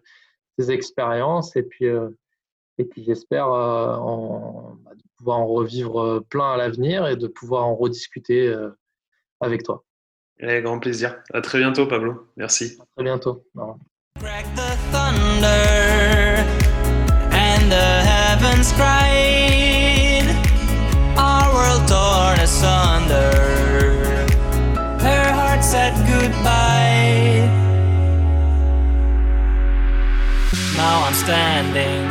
expériences 0.69 1.55
et 1.55 1.63
puis, 1.63 1.85
euh, 1.87 2.09
et 2.77 2.85
puis 2.85 3.03
j'espère 3.03 3.51
euh, 3.51 3.95
bah, 4.83 4.91
pouvoir 5.17 5.39
en 5.39 5.47
revivre 5.47 6.23
plein 6.29 6.53
à 6.53 6.57
l'avenir 6.57 7.07
et 7.07 7.15
de 7.15 7.27
pouvoir 7.27 7.65
en 7.65 7.75
rediscuter 7.75 8.53
avec 9.41 9.63
toi. 9.63 9.83
Avec 10.41 10.63
grand 10.63 10.79
plaisir. 10.79 11.21
À 11.33 11.41
très 11.41 11.59
bientôt, 11.59 11.87
Pablo. 11.87 12.27
Merci. 12.35 12.77
À 12.79 12.85
très 12.95 13.03
bientôt. 13.03 13.43
said 18.65 19.24
standing 31.25 32.05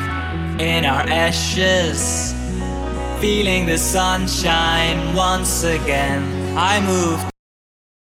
in 0.61 0.85
our 0.85 1.03
ashes, 1.03 2.33
feeling 3.21 3.65
the 3.65 3.79
sunshine 3.79 5.15
once 5.15 5.63
again. 5.63 6.59
I 6.59 6.81
moved. 6.81 7.34